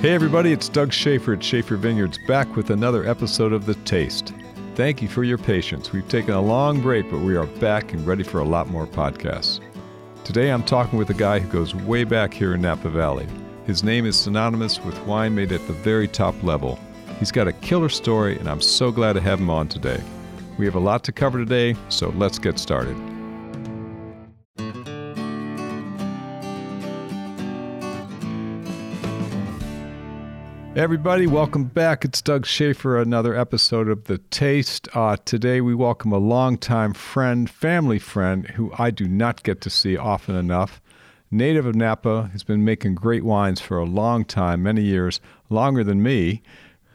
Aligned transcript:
Hey, 0.00 0.14
everybody, 0.14 0.52
it's 0.52 0.68
Doug 0.68 0.92
Shafer 0.92 1.32
at 1.32 1.42
Shafer 1.42 1.76
Vineyards 1.76 2.20
back 2.28 2.54
with 2.54 2.70
another 2.70 3.04
episode 3.04 3.52
of 3.52 3.66
The 3.66 3.74
Taste. 3.74 4.32
Thank 4.76 5.02
you 5.02 5.08
for 5.08 5.24
your 5.24 5.38
patience. 5.38 5.90
We've 5.90 6.08
taken 6.08 6.34
a 6.34 6.40
long 6.40 6.80
break, 6.80 7.10
but 7.10 7.18
we 7.18 7.36
are 7.36 7.46
back 7.46 7.92
and 7.92 8.06
ready 8.06 8.22
for 8.22 8.38
a 8.38 8.44
lot 8.44 8.68
more 8.68 8.86
podcasts. 8.86 9.58
Today 10.22 10.52
I'm 10.52 10.62
talking 10.62 11.00
with 11.00 11.10
a 11.10 11.14
guy 11.14 11.40
who 11.40 11.48
goes 11.50 11.74
way 11.74 12.04
back 12.04 12.32
here 12.32 12.54
in 12.54 12.60
Napa 12.60 12.88
Valley. 12.90 13.26
His 13.66 13.82
name 13.82 14.06
is 14.06 14.16
synonymous 14.16 14.78
with 14.84 15.04
wine 15.04 15.34
made 15.34 15.50
at 15.50 15.66
the 15.66 15.72
very 15.72 16.06
top 16.06 16.40
level. 16.44 16.78
He's 17.18 17.32
got 17.32 17.48
a 17.48 17.52
killer 17.52 17.88
story, 17.88 18.38
and 18.38 18.48
I'm 18.48 18.60
so 18.60 18.92
glad 18.92 19.14
to 19.14 19.20
have 19.20 19.40
him 19.40 19.50
on 19.50 19.66
today. 19.66 20.00
We 20.58 20.64
have 20.64 20.76
a 20.76 20.78
lot 20.78 21.02
to 21.04 21.12
cover 21.12 21.38
today, 21.38 21.74
so 21.88 22.10
let's 22.10 22.38
get 22.38 22.60
started. 22.60 22.96
Everybody, 30.78 31.26
welcome 31.26 31.64
back. 31.64 32.04
It's 32.04 32.22
Doug 32.22 32.46
Shafer, 32.46 33.00
another 33.00 33.34
episode 33.34 33.88
of 33.88 34.04
The 34.04 34.18
Taste. 34.18 34.86
Uh, 34.94 35.16
today 35.24 35.60
we 35.60 35.74
welcome 35.74 36.12
a 36.12 36.18
longtime 36.18 36.94
friend, 36.94 37.50
family 37.50 37.98
friend, 37.98 38.46
who 38.50 38.70
I 38.78 38.92
do 38.92 39.08
not 39.08 39.42
get 39.42 39.60
to 39.62 39.70
see 39.70 39.96
often 39.96 40.36
enough. 40.36 40.80
Native 41.32 41.66
of 41.66 41.74
Napa, 41.74 42.30
has 42.30 42.44
been 42.44 42.64
making 42.64 42.94
great 42.94 43.24
wines 43.24 43.60
for 43.60 43.76
a 43.76 43.84
long 43.84 44.24
time, 44.24 44.62
many 44.62 44.82
years, 44.82 45.20
longer 45.50 45.82
than 45.82 46.00
me, 46.00 46.42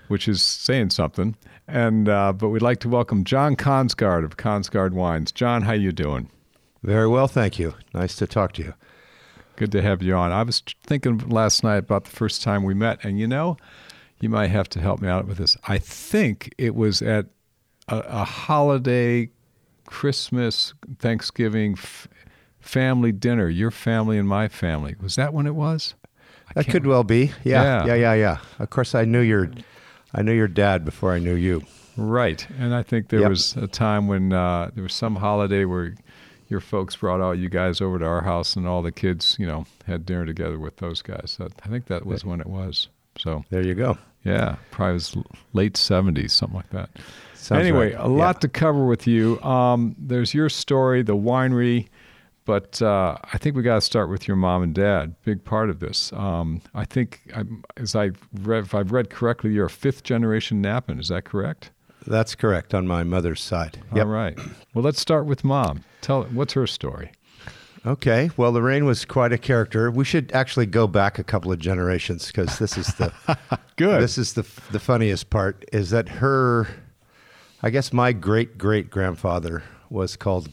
which 0.07 0.29
is 0.29 0.41
saying 0.41 0.91
something. 0.91 1.35
And 1.67 2.07
uh, 2.07 2.31
but 2.31 2.47
we'd 2.47 2.61
like 2.61 2.79
to 2.79 2.89
welcome 2.89 3.25
John 3.25 3.57
Kongsgaard 3.57 4.23
of 4.23 4.37
Kongsgaard 4.37 4.93
Wines. 4.93 5.33
John, 5.33 5.63
how 5.63 5.73
you 5.73 5.91
doing? 5.91 6.29
Very 6.83 7.09
well, 7.09 7.27
thank 7.27 7.59
you. 7.59 7.73
Nice 7.93 8.15
to 8.15 8.27
talk 8.27 8.53
to 8.53 8.63
you. 8.63 8.73
Good 9.55 9.71
to 9.73 9.81
have 9.81 10.01
you 10.01 10.15
on. 10.15 10.31
I 10.31 10.43
was 10.43 10.63
thinking 10.83 11.17
last 11.29 11.63
night 11.63 11.77
about 11.77 12.05
the 12.05 12.11
first 12.11 12.41
time 12.41 12.63
we 12.63 12.73
met, 12.73 13.03
and 13.03 13.19
you 13.19 13.27
know, 13.27 13.57
you 14.19 14.29
might 14.29 14.47
have 14.47 14.69
to 14.69 14.79
help 14.79 15.01
me 15.01 15.07
out 15.07 15.27
with 15.27 15.37
this. 15.37 15.57
I 15.67 15.77
think 15.77 16.53
it 16.57 16.75
was 16.75 17.01
at 17.01 17.27
a, 17.87 17.99
a 17.99 18.23
holiday, 18.23 19.29
Christmas, 19.85 20.73
Thanksgiving 20.97 21.73
f- 21.73 22.07
family 22.59 23.11
dinner, 23.11 23.49
your 23.49 23.69
family 23.71 24.17
and 24.17 24.27
my 24.27 24.47
family. 24.47 24.95
Was 25.01 25.15
that 25.15 25.33
when 25.33 25.45
it 25.45 25.55
was? 25.55 25.93
I 26.49 26.63
that 26.63 26.67
could 26.71 26.85
well 26.85 27.03
be. 27.03 27.31
Yeah, 27.43 27.85
yeah, 27.85 27.85
yeah, 27.85 27.95
yeah, 27.95 28.13
yeah. 28.13 28.37
Of 28.59 28.69
course, 28.69 28.95
I 28.95 29.05
knew 29.05 29.21
your, 29.21 29.51
I 30.13 30.21
knew 30.21 30.33
your 30.33 30.47
dad 30.47 30.85
before 30.85 31.13
I 31.13 31.19
knew 31.19 31.35
you. 31.35 31.63
Right, 31.95 32.47
and 32.57 32.73
I 32.73 32.81
think 32.81 33.09
there 33.09 33.19
yep. 33.19 33.29
was 33.29 33.55
a 33.55 33.67
time 33.67 34.07
when 34.07 34.33
uh, 34.33 34.71
there 34.73 34.83
was 34.83 34.93
some 34.93 35.17
holiday 35.17 35.65
where 35.65 35.93
your 36.53 36.61
folks 36.61 36.95
brought 36.95 37.19
all 37.19 37.35
you 37.35 37.49
guys 37.49 37.81
over 37.81 37.99
to 37.99 38.05
our 38.05 38.21
house, 38.21 38.55
and 38.55 38.65
all 38.65 38.81
the 38.81 38.93
kids, 38.93 39.35
you 39.37 39.45
know, 39.45 39.65
had 39.85 40.05
dinner 40.05 40.25
together 40.25 40.57
with 40.57 40.77
those 40.77 41.01
guys. 41.01 41.35
That, 41.37 41.51
I 41.65 41.67
think 41.67 41.87
that 41.87 42.05
was 42.05 42.23
when 42.23 42.39
it 42.39 42.47
was. 42.47 42.87
So 43.17 43.43
there 43.49 43.65
you 43.65 43.75
go. 43.75 43.97
Yeah, 44.23 44.55
probably 44.71 44.93
was 44.93 45.17
late 45.51 45.75
seventies, 45.75 46.31
something 46.31 46.55
like 46.55 46.69
that. 46.69 46.89
Sounds 47.33 47.59
anyway, 47.59 47.93
right. 47.93 48.05
a 48.05 48.07
lot 48.07 48.37
yeah. 48.37 48.39
to 48.39 48.47
cover 48.47 48.85
with 48.85 49.05
you. 49.05 49.41
Um, 49.41 49.97
there's 49.99 50.33
your 50.33 50.47
story, 50.47 51.01
the 51.03 51.17
winery, 51.17 51.89
but 52.45 52.81
uh, 52.81 53.17
I 53.33 53.37
think 53.37 53.57
we 53.57 53.63
got 53.63 53.75
to 53.75 53.81
start 53.81 54.09
with 54.09 54.29
your 54.29 54.37
mom 54.37 54.63
and 54.63 54.73
dad. 54.73 55.15
Big 55.25 55.43
part 55.43 55.69
of 55.69 55.81
this. 55.81 56.13
Um, 56.13 56.61
I 56.73 56.85
think, 56.85 57.19
I'm, 57.35 57.65
as 57.75 57.97
I 57.97 58.11
read, 58.41 58.63
if 58.63 58.73
I've 58.73 58.93
read 58.93 59.09
correctly, 59.09 59.51
you're 59.51 59.65
a 59.65 59.69
fifth 59.69 60.03
generation 60.03 60.63
Napan. 60.63 61.01
Is 61.01 61.09
that 61.09 61.25
correct? 61.25 61.71
That's 62.05 62.35
correct 62.35 62.73
on 62.73 62.87
my 62.87 63.03
mother's 63.03 63.41
side. 63.41 63.79
Yep. 63.93 64.05
All 64.05 64.11
right. 64.11 64.37
Well, 64.73 64.83
let's 64.83 64.99
start 64.99 65.25
with 65.25 65.43
mom. 65.43 65.83
Tell 66.01 66.23
what's 66.23 66.53
her 66.53 66.67
story. 66.67 67.11
Okay. 67.85 68.29
Well, 68.37 68.53
Lorraine 68.53 68.85
was 68.85 69.03
quite 69.03 69.33
a 69.33 69.37
character. 69.37 69.91
We 69.91 70.05
should 70.05 70.31
actually 70.31 70.67
go 70.67 70.87
back 70.87 71.19
a 71.19 71.23
couple 71.23 71.51
of 71.51 71.59
generations 71.59 72.27
because 72.27 72.57
this 72.59 72.77
is 72.77 72.87
the 72.95 73.11
good. 73.75 74.01
This 74.01 74.17
is 74.17 74.33
the 74.33 74.45
the 74.71 74.79
funniest 74.79 75.29
part 75.29 75.65
is 75.73 75.89
that 75.89 76.09
her, 76.09 76.67
I 77.61 77.69
guess 77.69 77.91
my 77.91 78.13
great 78.13 78.57
great 78.57 78.89
grandfather 78.89 79.63
was 79.89 80.15
called 80.15 80.49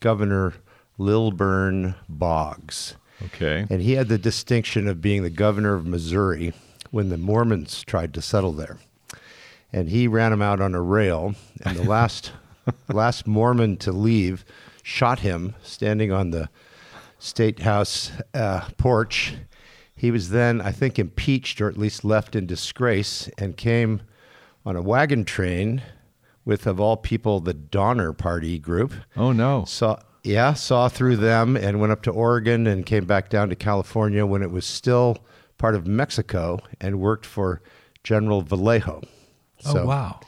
Governor 0.00 0.54
Lilburn 0.98 1.94
Boggs. 2.08 2.96
Okay. 3.26 3.66
And 3.70 3.80
he 3.80 3.92
had 3.92 4.08
the 4.08 4.18
distinction 4.18 4.88
of 4.88 5.00
being 5.00 5.22
the 5.22 5.30
governor 5.30 5.74
of 5.74 5.86
Missouri 5.86 6.52
when 6.90 7.08
the 7.08 7.16
Mormons 7.16 7.84
tried 7.84 8.12
to 8.14 8.22
settle 8.22 8.52
there 8.52 8.78
and 9.72 9.88
he 9.88 10.06
ran 10.06 10.32
him 10.32 10.42
out 10.42 10.60
on 10.60 10.74
a 10.74 10.82
rail. 10.82 11.34
And 11.64 11.76
the 11.76 11.84
last 11.84 12.32
last 12.88 13.26
Mormon 13.26 13.76
to 13.78 13.92
leave 13.92 14.44
shot 14.82 15.20
him 15.20 15.54
standing 15.62 16.12
on 16.12 16.30
the 16.30 16.48
state 17.18 17.60
house 17.60 18.10
uh, 18.34 18.68
porch. 18.76 19.34
He 19.94 20.10
was 20.10 20.30
then, 20.30 20.60
I 20.60 20.72
think, 20.72 20.98
impeached 20.98 21.60
or 21.60 21.68
at 21.68 21.76
least 21.76 22.04
left 22.04 22.34
in 22.34 22.46
disgrace, 22.46 23.30
and 23.38 23.56
came 23.56 24.02
on 24.66 24.74
a 24.74 24.82
wagon 24.82 25.24
train 25.24 25.82
with, 26.44 26.66
of 26.66 26.80
all 26.80 26.96
people, 26.96 27.38
the 27.38 27.54
Donner 27.54 28.12
Party 28.12 28.58
group. 28.58 28.92
Oh 29.16 29.32
no! 29.32 29.64
Saw 29.64 29.98
yeah, 30.24 30.54
saw 30.54 30.88
through 30.88 31.16
them 31.16 31.56
and 31.56 31.80
went 31.80 31.92
up 31.92 32.02
to 32.02 32.10
Oregon 32.10 32.66
and 32.66 32.86
came 32.86 33.04
back 33.04 33.28
down 33.28 33.48
to 33.48 33.56
California 33.56 34.24
when 34.26 34.42
it 34.42 34.50
was 34.50 34.64
still 34.64 35.18
part 35.58 35.74
of 35.74 35.86
Mexico 35.86 36.58
and 36.80 37.00
worked 37.00 37.26
for 37.26 37.62
General 38.02 38.42
Vallejo. 38.42 39.02
Oh, 39.66 39.72
so 39.72 39.86
wow. 39.86 40.20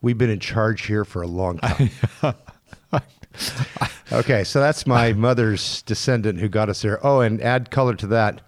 We've 0.00 0.18
been 0.18 0.30
in 0.30 0.40
charge 0.40 0.86
here 0.86 1.04
for 1.04 1.22
a 1.22 1.28
long 1.28 1.58
time. 1.58 1.90
okay, 4.12 4.44
so 4.44 4.60
that's 4.60 4.86
my 4.86 5.12
mother's 5.14 5.82
descendant 5.82 6.40
who 6.40 6.48
got 6.48 6.68
us 6.68 6.82
there. 6.82 7.04
Oh, 7.06 7.20
and 7.20 7.40
add 7.40 7.70
color 7.70 7.94
to 7.94 8.06
that. 8.08 8.40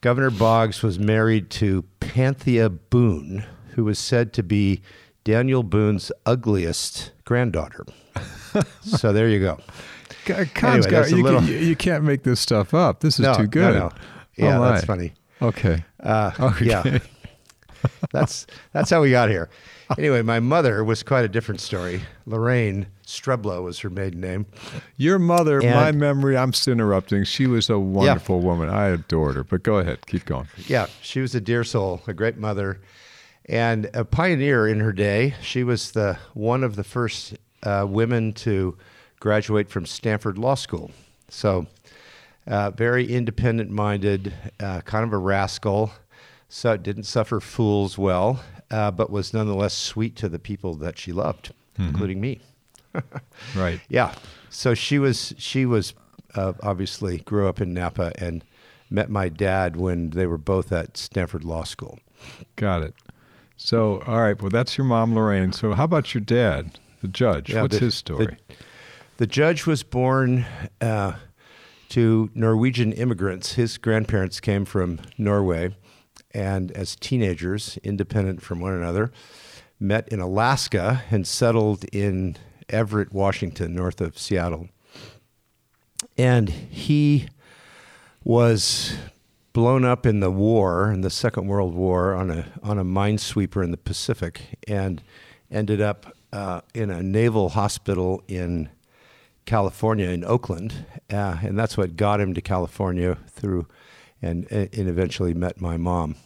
Governor 0.00 0.30
Boggs 0.30 0.82
was 0.82 0.98
married 0.98 1.50
to 1.50 1.84
Panthea 2.00 2.70
Boone, 2.70 3.44
who 3.74 3.84
was 3.84 3.98
said 3.98 4.32
to 4.34 4.42
be 4.42 4.80
Daniel 5.24 5.62
Boone's 5.62 6.12
ugliest 6.24 7.12
granddaughter. 7.24 7.84
so 8.80 9.12
there 9.12 9.28
you 9.28 9.40
go. 9.40 9.58
anyway, 10.28 11.10
you, 11.10 11.22
little... 11.22 11.40
can, 11.40 11.48
you, 11.48 11.76
can't 11.76 12.04
make 12.04 12.22
this 12.22 12.40
stuff 12.40 12.72
up. 12.72 13.00
This 13.00 13.14
is 13.18 13.26
no, 13.26 13.34
too 13.34 13.46
good. 13.46 13.74
No, 13.74 13.88
no. 13.88 13.92
Yeah, 14.36 14.58
oh, 14.58 14.64
that's 14.64 14.84
funny. 14.84 15.12
Okay. 15.42 15.84
Uh, 16.00 16.30
okay. 16.40 16.66
Yeah 16.66 16.98
that's 18.12 18.46
that's 18.72 18.90
how 18.90 19.02
we 19.02 19.10
got 19.10 19.28
here. 19.28 19.48
Anyway, 19.98 20.22
my 20.22 20.40
mother 20.40 20.82
was 20.82 21.02
quite 21.02 21.24
a 21.24 21.28
different 21.28 21.60
story. 21.60 22.02
Lorraine 22.26 22.86
Streblow 23.06 23.62
was 23.62 23.78
her 23.80 23.90
maiden 23.90 24.20
name. 24.20 24.46
Your 24.96 25.18
mother, 25.18 25.60
and, 25.60 25.70
my 25.70 25.92
memory, 25.92 26.36
I'm 26.36 26.52
still 26.52 26.72
interrupting. 26.72 27.24
She 27.24 27.46
was 27.46 27.70
a 27.70 27.78
wonderful 27.78 28.40
yeah. 28.40 28.44
woman. 28.44 28.68
I 28.68 28.88
adored 28.88 29.36
her. 29.36 29.44
But 29.44 29.62
go 29.62 29.78
ahead, 29.78 30.04
keep 30.06 30.24
going. 30.24 30.48
Yeah, 30.66 30.86
she 31.02 31.20
was 31.20 31.34
a 31.34 31.40
dear 31.40 31.62
soul, 31.62 32.02
a 32.08 32.14
great 32.14 32.36
mother, 32.36 32.80
and 33.46 33.88
a 33.94 34.04
pioneer 34.04 34.66
in 34.66 34.80
her 34.80 34.92
day. 34.92 35.34
She 35.40 35.62
was 35.62 35.92
the 35.92 36.18
one 36.34 36.64
of 36.64 36.74
the 36.74 36.84
first 36.84 37.34
uh, 37.62 37.86
women 37.88 38.32
to 38.32 38.76
graduate 39.20 39.70
from 39.70 39.86
Stanford 39.86 40.36
Law 40.36 40.56
School. 40.56 40.90
So, 41.28 41.66
uh, 42.46 42.70
very 42.70 43.06
independent 43.06 43.70
minded, 43.70 44.32
uh, 44.60 44.80
kind 44.82 45.04
of 45.04 45.12
a 45.12 45.18
rascal 45.18 45.92
so 46.48 46.72
it 46.72 46.82
didn't 46.82 47.04
suffer 47.04 47.40
fools 47.40 47.98
well, 47.98 48.40
uh, 48.70 48.90
but 48.90 49.10
was 49.10 49.34
nonetheless 49.34 49.74
sweet 49.74 50.16
to 50.16 50.28
the 50.28 50.38
people 50.38 50.74
that 50.76 50.98
she 50.98 51.12
loved, 51.12 51.52
mm-hmm. 51.78 51.88
including 51.88 52.20
me. 52.20 52.40
right. 53.56 53.80
Yeah. 53.88 54.14
So 54.50 54.74
she 54.74 54.98
was 54.98 55.34
she 55.38 55.66
was 55.66 55.94
uh, 56.34 56.54
obviously 56.62 57.18
grew 57.18 57.48
up 57.48 57.60
in 57.60 57.74
Napa 57.74 58.12
and 58.18 58.44
met 58.88 59.10
my 59.10 59.28
dad 59.28 59.76
when 59.76 60.10
they 60.10 60.26
were 60.26 60.38
both 60.38 60.72
at 60.72 60.96
Stanford 60.96 61.44
Law 61.44 61.64
School. 61.64 61.98
Got 62.56 62.82
it. 62.82 62.94
So 63.56 64.02
all 64.06 64.20
right. 64.20 64.40
Well, 64.40 64.50
that's 64.50 64.78
your 64.78 64.86
mom, 64.86 65.14
Lorraine. 65.14 65.52
So 65.52 65.72
how 65.72 65.84
about 65.84 66.14
your 66.14 66.22
dad, 66.22 66.78
the 67.02 67.08
judge? 67.08 67.50
Yeah, 67.50 67.62
What's 67.62 67.78
the, 67.78 67.84
his 67.86 67.94
story? 67.94 68.26
The, 68.26 68.54
the, 69.18 69.26
judge 69.26 69.66
was 69.66 69.82
born. 69.82 70.46
Uh, 70.80 71.14
to 71.88 72.30
Norwegian 72.34 72.92
immigrants. 72.92 73.54
His 73.54 73.78
grandparents 73.78 74.40
came 74.40 74.64
from 74.64 74.98
Norway, 75.18 75.74
and 76.36 76.70
as 76.72 76.94
teenagers, 76.96 77.78
independent 77.82 78.42
from 78.42 78.60
one 78.60 78.74
another, 78.74 79.10
met 79.80 80.06
in 80.08 80.20
Alaska 80.20 81.02
and 81.10 81.26
settled 81.26 81.84
in 81.92 82.36
Everett, 82.68 83.10
Washington, 83.10 83.74
north 83.74 84.02
of 84.02 84.18
Seattle. 84.18 84.68
And 86.18 86.50
he 86.50 87.28
was 88.22 88.94
blown 89.54 89.82
up 89.86 90.04
in 90.04 90.20
the 90.20 90.30
war, 90.30 90.92
in 90.92 91.00
the 91.00 91.08
Second 91.08 91.46
World 91.46 91.74
War, 91.74 92.14
on 92.14 92.30
a 92.30 92.46
on 92.62 92.78
a 92.78 92.84
minesweeper 92.84 93.64
in 93.64 93.70
the 93.70 93.78
Pacific, 93.78 94.58
and 94.68 95.02
ended 95.50 95.80
up 95.80 96.14
uh, 96.34 96.60
in 96.74 96.90
a 96.90 97.02
naval 97.02 97.50
hospital 97.50 98.22
in 98.28 98.68
California, 99.46 100.10
in 100.10 100.22
Oakland, 100.22 100.84
uh, 101.10 101.38
and 101.42 101.58
that's 101.58 101.78
what 101.78 101.96
got 101.96 102.20
him 102.20 102.34
to 102.34 102.42
California 102.42 103.16
through, 103.30 103.66
and 104.20 104.46
and 104.50 104.68
eventually 104.74 105.32
met 105.32 105.62
my 105.62 105.78
mom. 105.78 106.16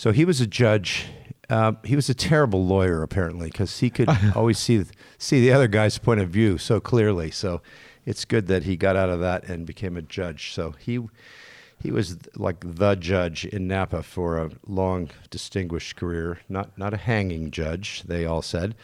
So 0.00 0.12
he 0.12 0.24
was 0.24 0.40
a 0.40 0.46
judge. 0.46 1.08
Uh, 1.50 1.72
he 1.84 1.94
was 1.94 2.08
a 2.08 2.14
terrible 2.14 2.64
lawyer, 2.64 3.02
apparently, 3.02 3.48
because 3.48 3.80
he 3.80 3.90
could 3.90 4.08
always 4.34 4.58
see 4.58 4.82
see 5.18 5.42
the 5.42 5.52
other 5.52 5.68
guy's 5.68 5.98
point 5.98 6.20
of 6.20 6.30
view 6.30 6.56
so 6.56 6.80
clearly. 6.80 7.30
So 7.30 7.60
it's 8.06 8.24
good 8.24 8.46
that 8.46 8.62
he 8.62 8.78
got 8.78 8.96
out 8.96 9.10
of 9.10 9.20
that 9.20 9.44
and 9.44 9.66
became 9.66 9.98
a 9.98 10.00
judge. 10.00 10.54
So 10.54 10.70
he 10.70 11.00
he 11.82 11.90
was 11.90 12.16
like 12.34 12.64
the 12.66 12.94
judge 12.94 13.44
in 13.44 13.68
Napa 13.68 14.02
for 14.02 14.38
a 14.38 14.50
long, 14.66 15.10
distinguished 15.28 15.96
career. 15.96 16.38
Not 16.48 16.78
not 16.78 16.94
a 16.94 16.96
hanging 16.96 17.50
judge, 17.50 18.02
they 18.04 18.24
all 18.24 18.40
said, 18.40 18.74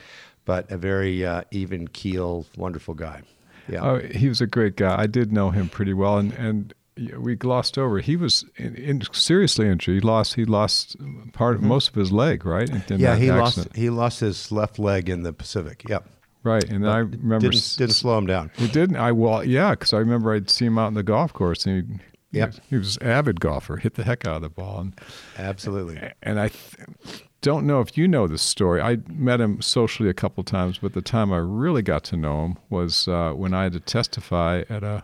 but 0.45 0.71
a 0.71 0.77
very 0.77 1.25
uh, 1.25 1.45
even 1.51 1.89
keel, 1.89 2.45
wonderful 2.59 2.93
guy. 2.93 3.23
Yeah. 3.71 3.81
Oh, 3.81 3.99
he 4.01 4.29
was 4.29 4.43
a 4.43 4.47
great 4.47 4.77
guy. 4.77 5.01
I 5.01 5.07
did 5.07 5.33
know 5.33 5.49
him 5.49 5.71
pretty 5.71 5.95
well, 5.95 6.19
and 6.19 6.35
and 6.35 6.75
we 7.19 7.35
glossed 7.37 7.77
over. 7.79 7.99
He 8.01 8.17
was 8.17 8.45
in, 8.57 8.75
in 8.77 9.03
seriously 9.13 9.69
injured. 9.69 9.95
He 9.95 10.01
lost 10.01 10.35
he 10.35 10.45
lost 10.45 10.97
part 11.33 11.55
of 11.55 11.61
Mm-hmm. 11.61 11.69
most 11.69 11.89
of 11.89 11.95
his 11.95 12.11
leg, 12.13 12.45
right? 12.47 12.69
in- 12.69 12.83
in 12.89 13.01
yeah, 13.01 13.17
he 13.17 13.31
accident. 13.31 13.69
lost 13.69 13.77
he 13.77 13.91
lost 13.91 14.21
his 14.21 14.51
left 14.53 14.79
leg 14.79 15.09
in 15.09 15.23
the 15.23 15.33
Pacific. 15.33 15.85
Yep. 15.89 16.09
Right, 16.43 16.63
and 16.63 16.89
I 16.89 16.99
remember 16.99 17.41
Didn't, 17.41 17.55
s- 17.57 17.75
didn't 17.77 17.95
slow 17.95 18.17
him 18.19 18.27
down. 18.27 18.53
He 18.57 18.69
didn't. 18.69 18.97
I 18.97 19.11
well, 19.11 19.43
yeah, 19.45 19.71
because 19.71 19.93
I 19.93 19.99
remember 19.99 20.33
I'd 20.33 20.49
see 20.49 20.65
him 20.67 20.79
out 20.79 20.87
on 20.87 20.95
the 20.95 21.03
golf 21.03 21.33
course, 21.33 21.67
and 21.67 22.01
he, 22.33 22.39
Yep. 22.39 22.55
he, 22.55 22.61
he 22.71 22.77
was 22.77 22.97
an 22.99 23.09
avid 23.09 23.41
golfer, 23.41 23.79
hit 23.79 23.95
the 23.95 24.05
heck 24.05 24.27
out 24.29 24.37
of 24.37 24.43
the 24.43 24.49
ball, 24.49 24.79
and 24.81 24.95
Absolutely. 25.39 26.01
and 26.23 26.39
I 26.39 26.49
th- 26.49 27.23
don't 27.41 27.67
know 27.67 27.81
if 27.81 27.97
you 27.99 28.07
know 28.09 28.27
this 28.29 28.43
story. 28.43 28.81
I 28.81 28.99
met 29.09 29.41
him 29.41 29.61
socially 29.61 30.09
a 30.09 30.15
couple 30.15 30.43
times, 30.45 30.79
but 30.79 30.93
the 30.93 31.03
time 31.03 31.33
I 31.33 31.39
really 31.39 31.83
got 31.83 32.05
to 32.05 32.17
know 32.17 32.45
him 32.45 32.57
was 32.71 33.09
uh, 33.09 33.33
when 33.33 33.53
I 33.55 33.65
had 33.65 33.73
to 33.73 33.81
testify 33.81 34.63
at 34.69 34.83
a, 34.85 35.03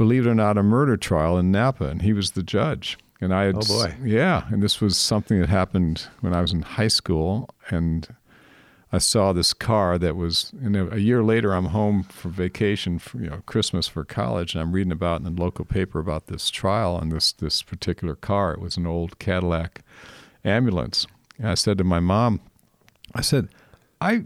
believe 0.00 0.26
it 0.26 0.30
or 0.30 0.34
not, 0.34 0.56
a 0.56 0.62
murder 0.62 0.96
trial 0.96 1.36
in 1.36 1.52
Napa, 1.52 1.84
and 1.84 2.00
he 2.00 2.14
was 2.14 2.30
the 2.30 2.42
judge. 2.42 2.96
And 3.20 3.34
I 3.34 3.42
had, 3.44 3.56
Oh, 3.56 3.60
boy. 3.60 3.96
yeah, 4.02 4.46
and 4.48 4.62
this 4.62 4.80
was 4.80 4.96
something 4.96 5.38
that 5.40 5.50
happened 5.50 6.06
when 6.22 6.32
I 6.32 6.40
was 6.40 6.52
in 6.54 6.62
high 6.62 6.88
school, 6.88 7.50
and 7.68 8.08
I 8.90 8.96
saw 8.96 9.34
this 9.34 9.52
car 9.52 9.98
that 9.98 10.16
was, 10.16 10.52
and 10.64 10.74
a 10.74 10.98
year 10.98 11.22
later, 11.22 11.52
I'm 11.52 11.66
home 11.66 12.02
for 12.04 12.30
vacation, 12.30 12.98
for, 12.98 13.18
you 13.18 13.28
know, 13.28 13.42
Christmas 13.44 13.88
for 13.88 14.02
college, 14.06 14.54
and 14.54 14.62
I'm 14.62 14.72
reading 14.72 14.90
about 14.90 15.20
in 15.20 15.24
the 15.34 15.38
local 15.42 15.66
paper 15.66 15.98
about 16.00 16.28
this 16.28 16.48
trial 16.48 16.94
on 16.96 17.10
this 17.10 17.30
this 17.32 17.60
particular 17.62 18.16
car. 18.16 18.54
It 18.54 18.60
was 18.60 18.78
an 18.78 18.86
old 18.86 19.18
Cadillac 19.18 19.82
ambulance, 20.46 21.06
and 21.36 21.48
I 21.48 21.56
said 21.56 21.76
to 21.76 21.84
my 21.84 22.00
mom, 22.00 22.40
I 23.14 23.20
said, 23.20 23.48
I, 24.00 24.24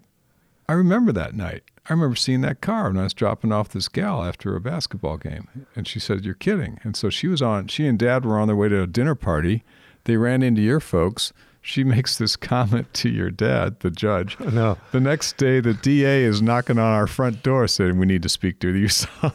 I 0.68 0.74
remember 0.74 1.10
that 1.10 1.34
night. 1.34 1.64
I 1.86 1.92
remember 1.92 2.16
seeing 2.16 2.40
that 2.40 2.62
car 2.62 2.88
when 2.88 2.98
I 2.98 3.04
was 3.04 3.12
dropping 3.12 3.52
off 3.52 3.68
this 3.68 3.88
gal 3.88 4.24
after 4.24 4.56
a 4.56 4.60
basketball 4.60 5.18
game, 5.18 5.48
and 5.76 5.86
she 5.86 6.00
said, 6.00 6.24
"You're 6.24 6.34
kidding." 6.34 6.78
And 6.82 6.96
so 6.96 7.10
she 7.10 7.28
was 7.28 7.42
on. 7.42 7.68
She 7.68 7.86
and 7.86 7.98
Dad 7.98 8.24
were 8.24 8.38
on 8.38 8.46
their 8.48 8.56
way 8.56 8.68
to 8.70 8.82
a 8.82 8.86
dinner 8.86 9.14
party. 9.14 9.64
They 10.04 10.16
ran 10.16 10.42
into 10.42 10.62
your 10.62 10.80
folks. 10.80 11.32
She 11.66 11.82
makes 11.82 12.18
this 12.18 12.36
comment 12.36 12.92
to 12.92 13.08
your 13.08 13.30
dad, 13.30 13.80
the 13.80 13.90
judge. 13.90 14.38
No. 14.38 14.76
The 14.92 15.00
next 15.00 15.38
day, 15.38 15.60
the 15.60 15.72
DA 15.72 16.22
is 16.24 16.42
knocking 16.42 16.78
on 16.78 16.92
our 16.92 17.06
front 17.06 17.42
door 17.42 17.66
saying, 17.68 17.96
We 17.98 18.04
need 18.04 18.22
to 18.22 18.28
speak 18.28 18.60
to 18.60 18.68
your 18.68 18.88
son. 18.90 19.32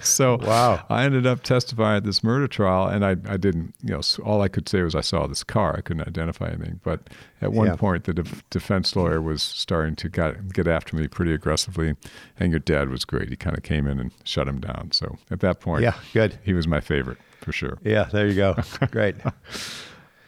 so 0.00 0.38
Wow. 0.38 0.86
I 0.88 1.04
ended 1.04 1.26
up 1.26 1.42
testifying 1.42 1.98
at 1.98 2.04
this 2.04 2.24
murder 2.24 2.48
trial, 2.48 2.88
and 2.88 3.04
I, 3.04 3.10
I 3.30 3.36
didn't, 3.36 3.74
you 3.82 3.90
know, 3.92 4.00
all 4.24 4.40
I 4.40 4.48
could 4.48 4.70
say 4.70 4.80
was 4.80 4.94
I 4.94 5.02
saw 5.02 5.26
this 5.26 5.44
car. 5.44 5.74
I 5.76 5.82
couldn't 5.82 6.08
identify 6.08 6.48
anything. 6.48 6.80
But 6.82 7.10
at 7.42 7.52
one 7.52 7.66
Yeah. 7.66 7.76
point, 7.76 8.04
the 8.04 8.14
def- 8.14 8.48
defense 8.48 8.96
lawyer 8.96 9.20
was 9.20 9.42
starting 9.42 9.96
to 9.96 10.08
get, 10.08 10.54
get 10.54 10.66
after 10.66 10.96
me 10.96 11.08
pretty 11.08 11.34
aggressively, 11.34 11.94
and 12.40 12.52
your 12.52 12.60
dad 12.60 12.88
was 12.88 13.04
great. 13.04 13.28
He 13.28 13.36
kind 13.36 13.54
of 13.54 13.62
came 13.62 13.86
in 13.86 14.00
and 14.00 14.12
shut 14.24 14.48
him 14.48 14.60
down. 14.60 14.92
So 14.92 15.18
at 15.30 15.40
that 15.40 15.60
point, 15.60 15.82
Yeah, 15.82 15.92
good. 16.14 16.38
he 16.42 16.54
was 16.54 16.66
my 16.66 16.80
favorite 16.80 17.18
for 17.42 17.52
sure. 17.52 17.76
Yeah, 17.84 18.04
there 18.04 18.26
you 18.26 18.34
go. 18.34 18.56
Great. 18.90 19.16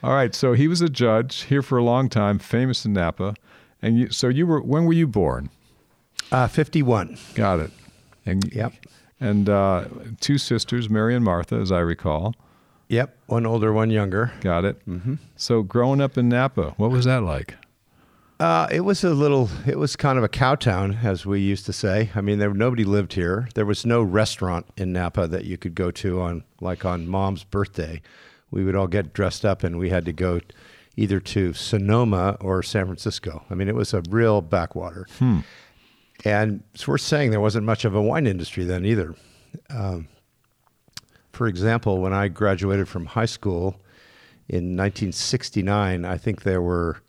All 0.02 0.12
right, 0.12 0.34
so 0.34 0.52
he 0.52 0.68
was 0.68 0.80
a 0.80 0.88
judge 0.88 1.42
here 1.44 1.62
for 1.62 1.78
a 1.78 1.82
long 1.82 2.08
time, 2.08 2.38
famous 2.38 2.84
in 2.84 2.92
Napa. 2.92 3.34
And 3.82 3.98
you, 3.98 4.10
so 4.10 4.28
you 4.28 4.46
were, 4.46 4.60
when 4.60 4.84
were 4.84 4.92
you 4.92 5.06
born? 5.06 5.50
Uh, 6.30 6.46
51. 6.46 7.18
Got 7.34 7.60
it. 7.60 7.70
And 8.26 8.52
Yep. 8.52 8.72
And 9.20 9.48
uh, 9.48 9.86
two 10.20 10.38
sisters, 10.38 10.88
Mary 10.88 11.14
and 11.16 11.24
Martha, 11.24 11.56
as 11.56 11.72
I 11.72 11.80
recall. 11.80 12.36
Yep. 12.88 13.16
One 13.26 13.46
older, 13.46 13.72
one 13.72 13.90
younger. 13.90 14.32
Got 14.40 14.64
it. 14.64 14.86
Mm-hmm. 14.86 15.14
So 15.36 15.62
growing 15.62 16.00
up 16.00 16.16
in 16.16 16.28
Napa, 16.28 16.74
what 16.76 16.90
was 16.90 17.04
that 17.04 17.22
like? 17.22 17.56
Uh, 18.38 18.68
it 18.70 18.80
was 18.80 19.02
a 19.02 19.10
little, 19.10 19.50
it 19.66 19.76
was 19.76 19.96
kind 19.96 20.16
of 20.16 20.22
a 20.22 20.28
cow 20.28 20.54
town, 20.54 20.98
as 21.02 21.26
we 21.26 21.40
used 21.40 21.66
to 21.66 21.72
say. 21.72 22.10
I 22.14 22.20
mean, 22.20 22.38
there 22.38 22.54
nobody 22.54 22.84
lived 22.84 23.14
here. 23.14 23.48
There 23.56 23.66
was 23.66 23.84
no 23.84 24.00
restaurant 24.00 24.66
in 24.76 24.92
Napa 24.92 25.26
that 25.26 25.44
you 25.44 25.56
could 25.56 25.74
go 25.74 25.90
to 25.90 26.20
on, 26.20 26.44
like 26.60 26.84
on 26.84 27.08
mom's 27.08 27.42
birthday. 27.42 28.00
We 28.50 28.64
would 28.64 28.74
all 28.74 28.86
get 28.86 29.12
dressed 29.12 29.44
up 29.44 29.62
and 29.62 29.78
we 29.78 29.90
had 29.90 30.04
to 30.06 30.12
go 30.12 30.40
either 30.96 31.20
to 31.20 31.52
Sonoma 31.52 32.36
or 32.40 32.62
San 32.62 32.86
Francisco. 32.86 33.44
I 33.50 33.54
mean, 33.54 33.68
it 33.68 33.74
was 33.74 33.94
a 33.94 34.02
real 34.08 34.40
backwater. 34.40 35.06
And 36.24 36.64
it's 36.74 36.88
worth 36.88 37.02
saying 37.02 37.30
there 37.30 37.40
wasn't 37.40 37.64
much 37.66 37.84
of 37.84 37.94
a 37.94 38.02
wine 38.02 38.26
industry 38.26 38.64
then 38.64 38.84
either. 38.84 39.14
Um, 39.70 40.08
for 41.32 41.46
example, 41.46 42.00
when 42.00 42.12
I 42.12 42.26
graduated 42.28 42.88
from 42.88 43.06
high 43.06 43.26
school 43.26 43.80
in 44.48 44.76
1969, 44.76 46.04
I 46.04 46.16
think 46.16 46.42
there 46.42 46.60
were 46.60 47.00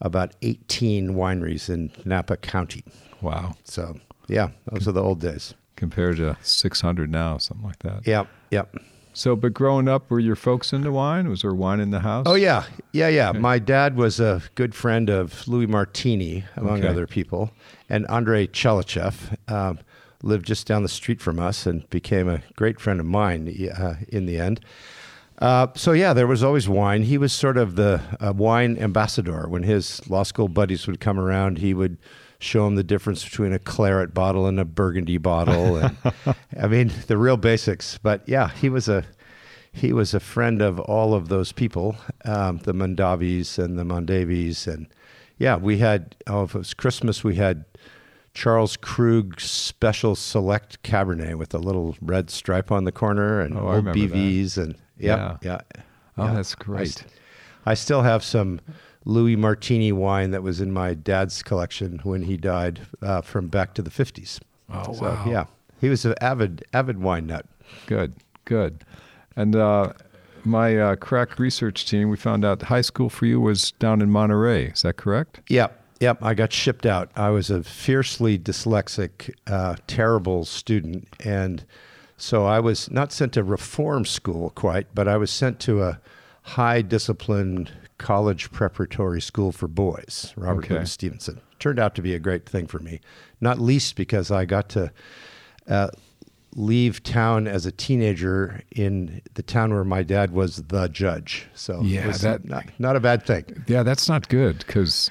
about 0.00 0.34
18 0.42 1.14
wineries 1.14 1.68
in 1.68 1.90
Napa 2.04 2.36
County. 2.36 2.84
Wow. 3.20 3.54
So, 3.64 3.98
yeah, 4.28 4.50
those 4.70 4.86
are 4.86 4.92
the 4.92 5.02
old 5.02 5.20
days. 5.20 5.54
Compared 5.74 6.18
to 6.18 6.36
600 6.42 7.10
now, 7.10 7.38
something 7.38 7.66
like 7.66 7.80
that. 7.80 8.06
Yep, 8.06 8.28
yep. 8.50 8.74
So, 9.16 9.34
but 9.34 9.54
growing 9.54 9.88
up, 9.88 10.10
were 10.10 10.20
your 10.20 10.36
folks 10.36 10.74
into 10.74 10.92
wine? 10.92 11.30
Was 11.30 11.40
there 11.40 11.54
wine 11.54 11.80
in 11.80 11.90
the 11.90 12.00
house? 12.00 12.26
Oh, 12.28 12.34
yeah, 12.34 12.64
yeah, 12.92 13.08
yeah. 13.08 13.32
My 13.32 13.58
dad 13.58 13.96
was 13.96 14.20
a 14.20 14.42
good 14.56 14.74
friend 14.74 15.08
of 15.08 15.48
Louis 15.48 15.66
Martini, 15.66 16.44
among 16.54 16.80
Okay. 16.80 16.88
other 16.88 17.06
people, 17.06 17.50
and 17.88 18.04
Andrei 18.10 18.46
Tchelistcheff. 18.46 19.34
Um, 19.50 19.78
lived 20.22 20.44
just 20.44 20.66
down 20.66 20.82
the 20.82 20.88
street 20.90 21.22
from 21.22 21.38
us 21.38 21.64
and 21.64 21.88
became 21.88 22.28
a 22.28 22.42
great 22.56 22.78
friend 22.78 23.00
of 23.00 23.06
mine 23.06 23.48
uh, 23.78 23.94
in 24.08 24.26
the 24.26 24.38
end. 24.38 24.60
Uh, 25.38 25.68
so 25.74 25.92
yeah, 25.92 26.12
there 26.12 26.26
was 26.26 26.42
always 26.42 26.68
wine. 26.68 27.02
He 27.04 27.16
was 27.16 27.32
sort 27.32 27.56
of 27.56 27.76
the 27.76 28.02
uh, 28.20 28.34
wine 28.34 28.76
ambassador. 28.76 29.48
When 29.48 29.62
his 29.62 30.06
law 30.10 30.24
school 30.24 30.48
buddies 30.48 30.86
would 30.86 31.00
come 31.00 31.18
around, 31.18 31.58
he 31.58 31.72
would 31.72 31.96
show 32.38 32.64
them 32.64 32.74
the 32.74 32.84
difference 32.84 33.24
between 33.24 33.52
a 33.52 33.58
claret 33.58 34.12
bottle 34.14 34.46
and 34.46 34.58
a 34.60 34.64
burgundy 34.64 35.18
bottle. 35.18 35.76
And, 35.76 35.96
I 36.60 36.66
mean, 36.66 36.92
the 37.06 37.16
real 37.18 37.36
basics. 37.36 37.98
But 37.98 38.22
yeah, 38.28 38.48
he 38.50 38.68
was 38.68 38.88
a 38.88 39.04
he 39.72 39.92
was 39.92 40.14
a 40.14 40.20
friend 40.20 40.62
of 40.62 40.80
all 40.80 41.12
of 41.14 41.28
those 41.28 41.52
people, 41.52 41.96
um, 42.24 42.58
the 42.58 42.72
Mondavis 42.72 43.58
and 43.62 43.78
the 43.78 43.84
Mondavies, 43.84 44.66
and 44.66 44.86
yeah, 45.38 45.56
we 45.56 45.78
had. 45.78 46.16
Oh, 46.26 46.44
if 46.44 46.54
it 46.54 46.58
was 46.58 46.72
Christmas, 46.74 47.22
we 47.22 47.34
had 47.36 47.64
Charles 48.34 48.76
Krug 48.76 49.40
Special 49.40 50.14
Select 50.14 50.82
Cabernet 50.82 51.36
with 51.36 51.54
a 51.54 51.58
little 51.58 51.96
red 52.00 52.30
stripe 52.30 52.70
on 52.72 52.84
the 52.84 52.92
corner 52.92 53.40
and 53.40 53.56
Oh, 53.56 53.60
old 53.68 53.74
remember 53.76 53.98
that. 54.06 54.14
BVs 54.14 54.56
and 54.58 54.76
yeah, 54.98 55.36
yeah. 55.42 55.60
Oh, 56.18 56.24
yeah. 56.26 56.34
that's 56.34 56.54
I 56.58 56.64
great. 56.64 56.88
s- 56.88 57.04
I 57.66 57.74
still 57.74 58.02
have 58.02 58.22
some 58.22 58.60
Louis 59.06 59.36
Martini 59.36 59.92
wine 59.92 60.32
that 60.32 60.42
was 60.42 60.60
in 60.60 60.72
my 60.72 60.92
dad's 60.92 61.42
collection 61.42 62.00
when 62.02 62.22
he 62.22 62.36
died 62.36 62.80
uh, 63.00 63.22
from 63.22 63.46
back 63.46 63.72
to 63.74 63.82
the 63.82 63.90
50s. 63.90 64.40
Oh, 64.68 64.92
so, 64.92 65.04
wow. 65.04 65.24
Yeah, 65.26 65.44
he 65.80 65.88
was 65.88 66.04
an 66.04 66.14
avid 66.20 66.64
avid 66.72 67.00
wine 67.00 67.28
nut. 67.28 67.46
Good, 67.86 68.14
good. 68.44 68.84
And 69.36 69.54
uh, 69.54 69.92
my 70.44 70.76
uh, 70.76 70.96
crack 70.96 71.38
research 71.38 71.86
team, 71.86 72.10
we 72.10 72.16
found 72.16 72.44
out 72.44 72.62
high 72.62 72.80
school 72.80 73.08
for 73.08 73.26
you 73.26 73.40
was 73.40 73.70
down 73.72 74.02
in 74.02 74.10
Monterey. 74.10 74.66
Is 74.66 74.82
that 74.82 74.96
correct? 74.96 75.40
Yep, 75.48 75.80
yep. 76.00 76.18
I 76.20 76.34
got 76.34 76.52
shipped 76.52 76.84
out. 76.84 77.10
I 77.14 77.30
was 77.30 77.48
a 77.48 77.62
fiercely 77.62 78.36
dyslexic, 78.36 79.32
uh, 79.46 79.76
terrible 79.86 80.44
student, 80.44 81.06
and 81.24 81.64
so 82.16 82.44
I 82.44 82.58
was 82.58 82.90
not 82.90 83.12
sent 83.12 83.34
to 83.34 83.44
reform 83.44 84.04
school 84.04 84.50
quite, 84.50 84.88
but 84.94 85.06
I 85.06 85.16
was 85.16 85.30
sent 85.30 85.60
to 85.60 85.84
a 85.84 86.00
high 86.42 86.82
disciplined 86.82 87.70
college 87.98 88.50
preparatory 88.50 89.20
school 89.20 89.52
for 89.52 89.68
boys, 89.68 90.32
Robert 90.36 90.64
Okay. 90.64 90.74
Louis 90.74 90.90
Stevenson. 90.90 91.40
Turned 91.58 91.78
out 91.78 91.94
to 91.94 92.02
be 92.02 92.14
a 92.14 92.18
great 92.18 92.46
thing 92.48 92.66
for 92.66 92.78
me, 92.78 93.00
not 93.40 93.58
least 93.58 93.96
because 93.96 94.30
I 94.30 94.44
got 94.44 94.68
to 94.70 94.92
uh, 95.68 95.88
leave 96.54 97.02
town 97.02 97.46
as 97.46 97.64
a 97.66 97.72
teenager 97.72 98.62
in 98.70 99.22
the 99.34 99.42
town 99.42 99.72
where 99.72 99.84
my 99.84 100.02
dad 100.02 100.32
was 100.32 100.56
the 100.68 100.88
judge. 100.88 101.46
So 101.54 101.80
Yeah, 101.82 102.06
was 102.06 102.20
that- 102.20 102.44
not, 102.44 102.64
not 102.78 102.96
a 102.96 103.00
bad 103.00 103.24
thing. 103.26 103.64
Yeah, 103.66 103.82
that's 103.82 104.08
not 104.08 104.28
good 104.28 104.58
because, 104.58 105.10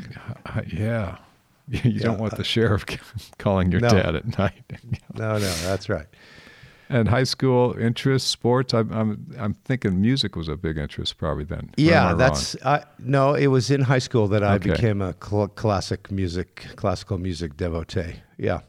yeah, 0.71 1.17
you 1.67 1.99
don't 1.99 2.19
want 2.19 2.37
the 2.37 2.43
sheriff 2.43 2.85
calling 3.39 3.71
your 3.71 3.81
No. 3.81 3.89
dad 3.89 4.15
at 4.15 4.37
night. 4.37 4.61
No, 5.15 5.33
no, 5.33 5.39
that's 5.63 5.87
right. 5.87 6.07
And 6.89 7.07
high 7.09 7.23
school 7.23 7.75
interests, 7.77 8.29
sports. 8.29 8.73
I'm, 8.73 8.91
I'm, 8.91 9.35
I'm 9.39 9.53
thinking 9.53 9.99
music 10.01 10.35
was 10.35 10.47
a 10.47 10.55
big 10.55 10.77
interest 10.77 11.17
probably 11.17 11.43
then. 11.45 11.71
Yeah, 11.77 12.13
that's 12.13 12.55
uh, 12.63 12.83
no. 12.99 13.33
It 13.33 13.47
was 13.47 13.71
in 13.71 13.81
high 13.81 13.99
school 13.99 14.27
that 14.29 14.43
I 14.43 14.55
Okay. 14.55 14.71
became 14.71 15.01
a 15.01 15.15
cl- 15.23 15.47
classic 15.47 16.11
music, 16.11 16.67
classical 16.75 17.17
music 17.17 17.57
devotee. 17.57 18.17
Yeah, 18.37 18.61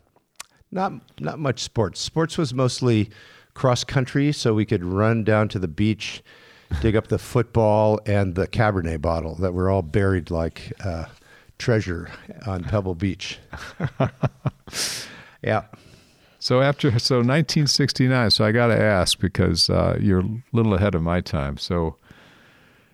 not 0.71 0.93
not 1.21 1.39
much 1.39 1.63
sports. 1.63 2.01
Sports 2.01 2.39
was 2.39 2.55
mostly 2.55 3.11
cross 3.55 3.85
country, 3.85 4.33
so 4.33 4.55
we 4.55 4.65
could 4.67 4.85
run 4.85 5.25
down 5.25 5.49
to 5.49 5.59
the 5.59 5.69
beach, 5.69 6.23
dig 6.83 6.95
up 6.97 7.09
the 7.09 7.19
football 7.19 7.99
and 8.07 8.35
the 8.35 8.47
Cabernet 8.47 9.01
bottle 9.01 9.35
that 9.37 9.53
were 9.55 9.71
all 9.71 9.83
buried 9.83 10.31
like 10.31 10.73
uh, 10.85 11.07
treasure 11.59 12.11
on 12.47 12.65
Pebble 12.65 12.95
Beach. 12.95 13.39
yeah, 15.43 15.63
So 16.47 16.61
after 16.61 16.97
so 17.01 17.17
1969. 17.17 18.31
So 18.31 18.45
I 18.45 18.53
got 18.53 18.69
to 18.69 18.81
ask 18.81 19.19
because 19.19 19.69
uh, 19.69 19.99
you're 20.01 20.21
a 20.21 20.29
little 20.53 20.75
ahead 20.75 20.95
of 20.95 21.03
my 21.03 21.21
time. 21.21 21.57
So, 21.57 21.97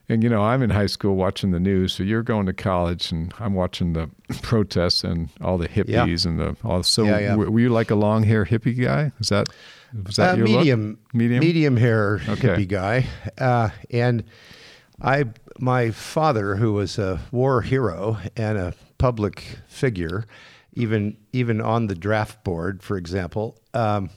and 0.08 0.22
you 0.22 0.30
know 0.30 0.42
I'm 0.42 0.62
in 0.62 0.70
high 0.70 0.86
school 0.86 1.16
watching 1.16 1.50
the 1.50 1.60
news. 1.60 1.92
So 1.92 2.02
you're 2.02 2.22
going 2.22 2.46
to 2.46 2.54
college, 2.54 3.12
and 3.12 3.30
I'm 3.38 3.52
watching 3.52 3.92
the 3.92 4.08
protests 4.40 5.04
and 5.04 5.28
all 5.42 5.58
the 5.58 5.68
hippies 5.68 6.24
Yeah. 6.24 6.30
and 6.30 6.40
the 6.40 6.56
all. 6.64 6.82
So 6.82 7.04
Yeah, 7.04 7.18
yeah. 7.18 7.36
Were, 7.36 7.50
were 7.50 7.60
you 7.60 7.68
like 7.68 7.90
a 7.90 7.94
long 7.94 8.22
hair 8.22 8.46
hippie 8.46 8.82
guy? 8.82 9.12
Is 9.20 9.28
that 9.28 9.48
was 10.02 10.16
that 10.16 10.32
Uh, 10.32 10.36
your 10.38 10.48
look? 10.48 10.60
medium, 10.60 10.98
Medium? 11.12 11.40
medium 11.40 11.76
hair 11.76 12.22
Okay. 12.30 12.48
hippie 12.56 12.68
guy, 12.68 13.04
uh, 13.36 13.68
and 13.90 14.24
I, 15.02 15.24
my 15.58 15.90
father, 15.90 16.56
who 16.56 16.72
was 16.72 16.98
a 16.98 17.20
war 17.30 17.60
hero 17.60 18.16
and 18.34 18.56
a 18.56 18.72
public 18.96 19.58
figure, 19.68 20.24
even 20.74 21.16
even 21.32 21.60
on 21.60 21.86
the 21.86 21.94
draft 21.94 22.44
board, 22.44 22.82
for 22.82 22.96
example. 22.96 23.58
Um, 23.74 24.10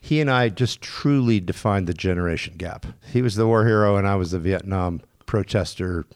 he 0.00 0.20
and 0.20 0.30
I 0.30 0.48
just 0.48 0.80
truly 0.80 1.40
defined 1.40 1.86
the 1.86 1.94
generation 1.94 2.54
gap. 2.56 2.86
He 3.12 3.22
was 3.22 3.34
the 3.34 3.46
war 3.46 3.66
hero, 3.66 3.96
and 3.96 4.06
I 4.06 4.16
was 4.16 4.30
the 4.30 4.38
Vietnam 4.38 5.02
protester 5.26 6.06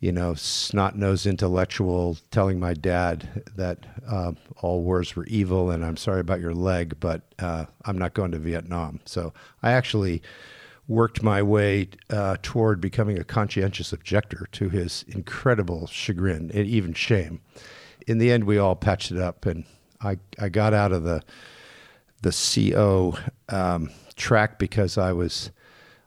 you 0.00 0.12
know, 0.12 0.34
snot 0.34 0.96
nosed 0.96 1.26
intellectual 1.26 2.16
telling 2.30 2.60
my 2.60 2.72
dad 2.72 3.42
that 3.56 3.78
uh, 4.06 4.32
all 4.58 4.82
wars 4.82 5.16
were 5.16 5.26
evil 5.26 5.70
and 5.70 5.84
I'm 5.84 5.96
sorry 5.96 6.20
about 6.20 6.40
your 6.40 6.54
leg, 6.54 6.96
but 7.00 7.22
uh, 7.38 7.64
I'm 7.84 7.98
not 7.98 8.14
going 8.14 8.30
to 8.30 8.38
Vietnam. 8.38 9.00
So 9.04 9.32
I 9.62 9.72
actually 9.72 10.22
worked 10.86 11.22
my 11.22 11.42
way 11.42 11.88
uh, 12.10 12.36
toward 12.42 12.80
becoming 12.80 13.18
a 13.18 13.24
conscientious 13.24 13.92
objector 13.92 14.48
to 14.52 14.68
his 14.68 15.04
incredible 15.08 15.86
chagrin 15.88 16.50
and 16.54 16.66
even 16.66 16.94
shame. 16.94 17.40
In 18.08 18.18
the 18.18 18.32
end, 18.32 18.44
we 18.44 18.58
all 18.58 18.74
patched 18.74 19.10
it 19.10 19.18
up, 19.18 19.46
and 19.46 19.64
I, 20.00 20.18
I 20.38 20.48
got 20.48 20.74
out 20.74 20.92
of 20.92 21.04
the 21.04 21.22
the 22.22 22.32
CO 22.32 23.16
um, 23.48 23.90
track 24.16 24.58
because 24.58 24.98
I 24.98 25.12
was 25.12 25.50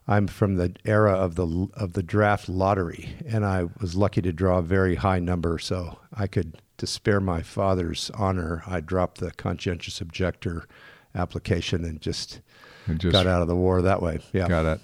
I'm 0.07 0.27
from 0.27 0.55
the 0.55 0.75
era 0.83 1.13
of 1.13 1.35
the 1.35 1.67
of 1.75 1.93
the 1.93 2.03
draft 2.03 2.49
lottery, 2.49 3.15
and 3.25 3.45
I 3.45 3.65
was 3.79 3.95
lucky 3.95 4.21
to 4.23 4.33
draw 4.33 4.57
a 4.57 4.63
very 4.63 4.95
high 4.95 5.19
number, 5.19 5.57
so 5.59 5.99
I 6.13 6.27
could 6.27 6.57
to 6.81 6.87
spare 6.87 7.19
my 7.19 7.43
father's 7.43 8.09
honor, 8.15 8.63
I 8.65 8.79
dropped 8.79 9.19
the 9.19 9.29
conscientious 9.29 10.01
objector 10.01 10.67
application 11.13 11.85
and 11.85 12.01
just, 12.01 12.41
And 12.87 12.99
just 12.99 13.11
got 13.11 13.27
out 13.27 13.43
of 13.43 13.47
the 13.47 13.55
war 13.55 13.83
that 13.83 14.01
way. 14.01 14.19
Yeah, 14.33 14.47
Got 14.47 14.65
it. 14.65 14.81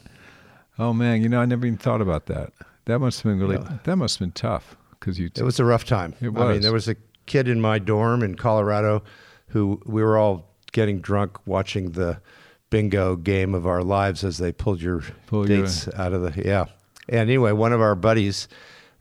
Oh 0.77 0.93
man, 0.93 1.24
you 1.24 1.29
know 1.29 1.41
I 1.41 1.45
never 1.45 1.65
even 1.65 1.79
thought 1.79 2.01
about 2.01 2.27
that. 2.27 2.53
That 2.86 3.00
must 3.00 3.24
have 3.24 3.31
been 3.31 3.39
really. 3.39 3.57
Yeah. 3.57 3.79
That 3.83 3.95
must 3.95 4.19
have 4.19 4.27
been 4.27 4.31
tough 4.31 4.77
because 4.91 5.19
you. 5.19 5.31
it 5.36 5.41
was 5.41 5.59
a 5.59 5.65
rough 5.65 5.86
time. 5.86 6.13
It 6.21 6.29
was. 6.29 6.43
I 6.43 6.51
mean, 6.53 6.62
there 6.62 6.71
was 6.71 6.88
a 6.88 6.95
kid 7.27 7.48
in 7.48 7.62
my 7.62 7.77
dorm 7.77 8.24
in 8.24 8.34
Colorado 8.36 9.03
who 9.50 9.81
we 9.86 10.03
were 10.03 10.17
all 10.17 10.50
getting 10.72 11.00
drunk 11.00 11.46
watching 11.48 11.91
the 11.91 12.19
bingo 12.69 13.15
game 13.15 13.55
of 13.55 13.65
our 13.65 13.84
lives 13.84 14.24
as 14.24 14.38
they 14.38 14.51
pulled 14.51 14.81
your 14.81 15.01
Pull 15.27 15.46
dates 15.46 15.88
out 15.96 16.13
of 16.13 16.22
the 16.22 16.43
yeah. 16.43 16.65
And 17.10 17.22
anyway, 17.22 17.53
one 17.53 17.72
of 17.72 17.79
our 17.79 17.96
buddies 17.96 18.48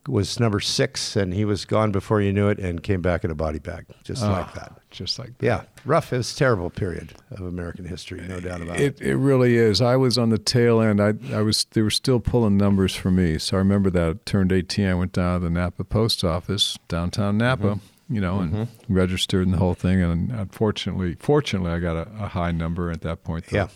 was 0.08 0.38
number 0.38 0.60
six, 0.60 1.16
and 1.16 1.34
he 1.34 1.44
was 1.44 1.64
gone 1.64 1.90
before 1.90 2.20
you 2.20 2.32
knew 2.32 2.48
it, 2.48 2.60
and 2.60 2.80
came 2.80 3.02
back 3.02 3.24
in 3.24 3.30
a 3.32 3.34
body 3.34 3.58
bag, 3.58 3.86
just 4.04 4.22
Oh, 4.22 4.30
like 4.30 4.54
that. 4.54 4.72
Just 4.92 5.18
like 5.18 5.36
that. 5.38 5.44
Yeah, 5.44 5.62
rough. 5.84 6.12
It 6.12 6.18
was 6.18 6.32
a 6.32 6.36
terrible 6.36 6.70
period 6.70 7.14
of 7.32 7.40
American 7.40 7.84
history, 7.84 8.20
no 8.26 8.38
doubt 8.38 8.62
about 8.62 8.78
it. 8.78 9.00
It 9.00 9.06
it 9.08 9.16
really 9.16 9.56
is. 9.56 9.82
I 9.82 9.96
was 9.96 10.16
on 10.16 10.30
the 10.30 10.38
tail 10.38 10.80
end. 10.80 11.00
I 11.00 11.14
I 11.32 11.42
was 11.42 11.64
they 11.72 11.82
were 11.82 11.90
still 11.90 12.20
pulling 12.20 12.56
numbers 12.56 12.94
for 12.94 13.10
me. 13.10 13.38
So 13.38 13.56
I 13.56 13.58
remember 13.58 13.90
that 13.90 14.08
I 14.08 14.14
turned 14.24 14.52
18. 14.52 14.86
I 14.86 14.94
went 14.94 15.12
down 15.12 15.40
to 15.40 15.44
the 15.44 15.50
Napa 15.50 15.82
post 15.84 16.22
office 16.22 16.78
downtown 16.88 17.36
Napa, 17.38 17.64
mm-hmm. 17.64 17.86
You 18.08 18.20
know, 18.20 18.38
and 18.40 18.68
registered 18.88 19.46
and 19.46 19.54
the 19.54 19.58
whole 19.58 19.74
thing. 19.74 20.00
And 20.02 20.30
unfortunately, 20.30 21.16
fortunately, 21.18 21.70
I 21.72 21.78
got 21.80 21.96
a, 21.96 22.08
a 22.24 22.28
high 22.28 22.52
number 22.52 22.90
at 22.90 23.00
that 23.02 23.24
point. 23.24 23.46
The 23.46 23.56
Yeah. 23.56 23.68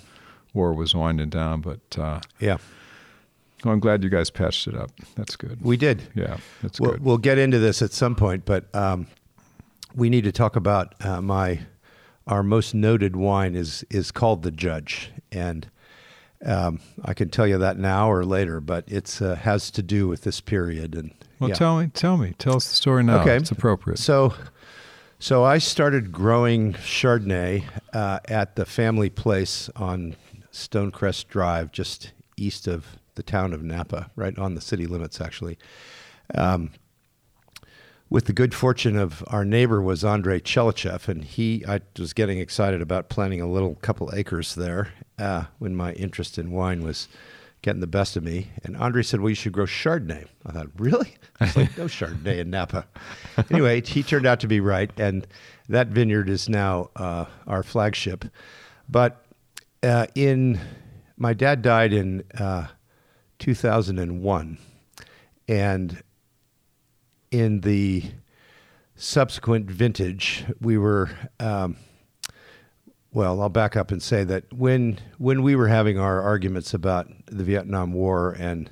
war 0.54 0.72
was 0.74 0.94
winding 0.94 1.30
down, 1.30 1.60
but 1.60 1.80
uh, 1.98 2.20
Yeah, 2.38 2.58
well, 3.64 3.74
I'm 3.74 3.80
glad 3.80 4.02
you 4.04 4.10
guys 4.10 4.30
patched 4.30 4.66
it 4.68 4.74
up. 4.74 4.90
That's 5.16 5.36
good. 5.36 5.58
we 5.62 5.76
did. 5.76 6.02
yeah, 6.14 6.38
that's 6.62 6.80
We'll, 6.80 6.92
good. 6.92 7.04
we'll 7.04 7.18
get 7.18 7.38
into 7.38 7.58
this 7.58 7.82
at 7.82 7.92
some 7.92 8.14
point, 8.14 8.44
but 8.44 8.72
um, 8.74 9.06
we 9.94 10.08
need 10.08 10.24
to 10.24 10.32
talk 10.32 10.56
about 10.56 10.94
uh, 11.04 11.20
my 11.20 11.60
our 12.26 12.42
most 12.44 12.74
noted 12.74 13.16
wine 13.16 13.56
is 13.56 13.84
is 13.90 14.12
called 14.12 14.42
the 14.44 14.52
Judge, 14.52 15.10
and 15.32 15.68
um, 16.46 16.78
I 17.04 17.12
can 17.12 17.28
tell 17.30 17.46
you 17.46 17.58
that 17.58 17.76
now 17.78 18.10
or 18.10 18.24
later, 18.24 18.60
but 18.60 18.84
it's 18.86 19.20
uh, 19.20 19.34
has 19.34 19.70
to 19.72 19.82
do 19.82 20.06
with 20.06 20.22
this 20.22 20.40
period. 20.40 20.94
And 20.94 21.12
well, 21.40 21.50
yeah. 21.50 21.54
tell 21.56 21.80
me, 21.80 21.86
tell 21.88 22.16
me, 22.16 22.34
tell 22.38 22.56
us 22.56 22.68
the 22.68 22.74
story 22.74 23.02
now. 23.02 23.22
Okay. 23.22 23.36
it's 23.36 23.50
appropriate. 23.50 23.98
So, 23.98 24.34
so 25.18 25.42
I 25.42 25.58
started 25.58 26.12
growing 26.12 26.74
Chardonnay 26.74 27.64
uh, 27.94 28.20
at 28.28 28.56
the 28.56 28.66
family 28.66 29.08
place 29.08 29.70
on 29.74 30.16
Stonecrest 30.52 31.28
Drive, 31.28 31.72
just 31.72 32.12
east 32.36 32.66
of 32.66 32.98
the 33.14 33.22
town 33.22 33.52
of 33.52 33.62
Napa, 33.62 34.10
right 34.16 34.38
on 34.38 34.54
the 34.54 34.60
city 34.60 34.86
limits, 34.86 35.20
actually. 35.20 35.58
Um, 36.34 36.70
with 38.10 38.24
the 38.24 38.32
good 38.32 38.54
fortune 38.54 38.96
of 38.96 39.24
our 39.28 39.44
neighbor 39.44 39.80
was 39.80 40.04
Andrei 40.04 40.40
Tchelistcheff, 40.40 41.08
and 41.08 41.24
he, 41.24 41.64
I 41.66 41.80
was 41.98 42.12
getting 42.12 42.38
excited 42.38 42.82
about 42.82 43.08
planting 43.08 43.40
a 43.40 43.46
little 43.46 43.76
couple 43.76 44.10
acres 44.12 44.56
there 44.56 44.92
uh, 45.18 45.44
when 45.58 45.76
my 45.76 45.92
interest 45.92 46.36
in 46.36 46.50
wine 46.50 46.82
was 46.82 47.08
getting 47.62 47.80
the 47.80 47.86
best 47.86 48.16
of 48.16 48.22
me. 48.22 48.48
And 48.64 48.76
Andre 48.76 49.02
said, 49.02 49.20
"Well, 49.20 49.30
you 49.30 49.34
should 49.34 49.52
grow 49.52 49.66
Chardonnay." 49.66 50.26
I 50.46 50.52
thought, 50.52 50.68
"Really? 50.76 51.14
It's 51.40 51.56
like 51.56 51.76
no 51.76 51.84
Chardonnay 51.86 52.38
in 52.38 52.50
Napa." 52.50 52.86
anyway, 53.50 53.80
he 53.82 54.02
turned 54.02 54.26
out 54.26 54.40
to 54.40 54.46
be 54.46 54.60
right, 54.60 54.90
and 54.98 55.26
that 55.68 55.88
vineyard 55.88 56.28
is 56.28 56.48
now 56.48 56.90
uh, 56.96 57.26
our 57.46 57.62
flagship. 57.62 58.24
But 58.88 59.24
uh, 59.82 60.06
in 60.14 60.60
my 61.16 61.32
dad 61.32 61.62
died 61.62 61.92
in 61.92 62.24
uh, 62.38 62.68
2001, 63.38 64.58
and 65.48 66.02
in 67.30 67.60
the 67.60 68.04
subsequent 68.96 69.70
vintage, 69.70 70.44
we 70.60 70.78
were. 70.78 71.10
Um, 71.38 71.76
well, 73.12 73.40
I'll 73.40 73.48
back 73.48 73.76
up 73.76 73.90
and 73.90 74.02
say 74.02 74.24
that 74.24 74.52
when 74.52 74.98
when 75.18 75.42
we 75.42 75.56
were 75.56 75.68
having 75.68 75.98
our 75.98 76.20
arguments 76.20 76.74
about 76.74 77.08
the 77.26 77.44
Vietnam 77.44 77.92
War 77.92 78.36
and 78.38 78.70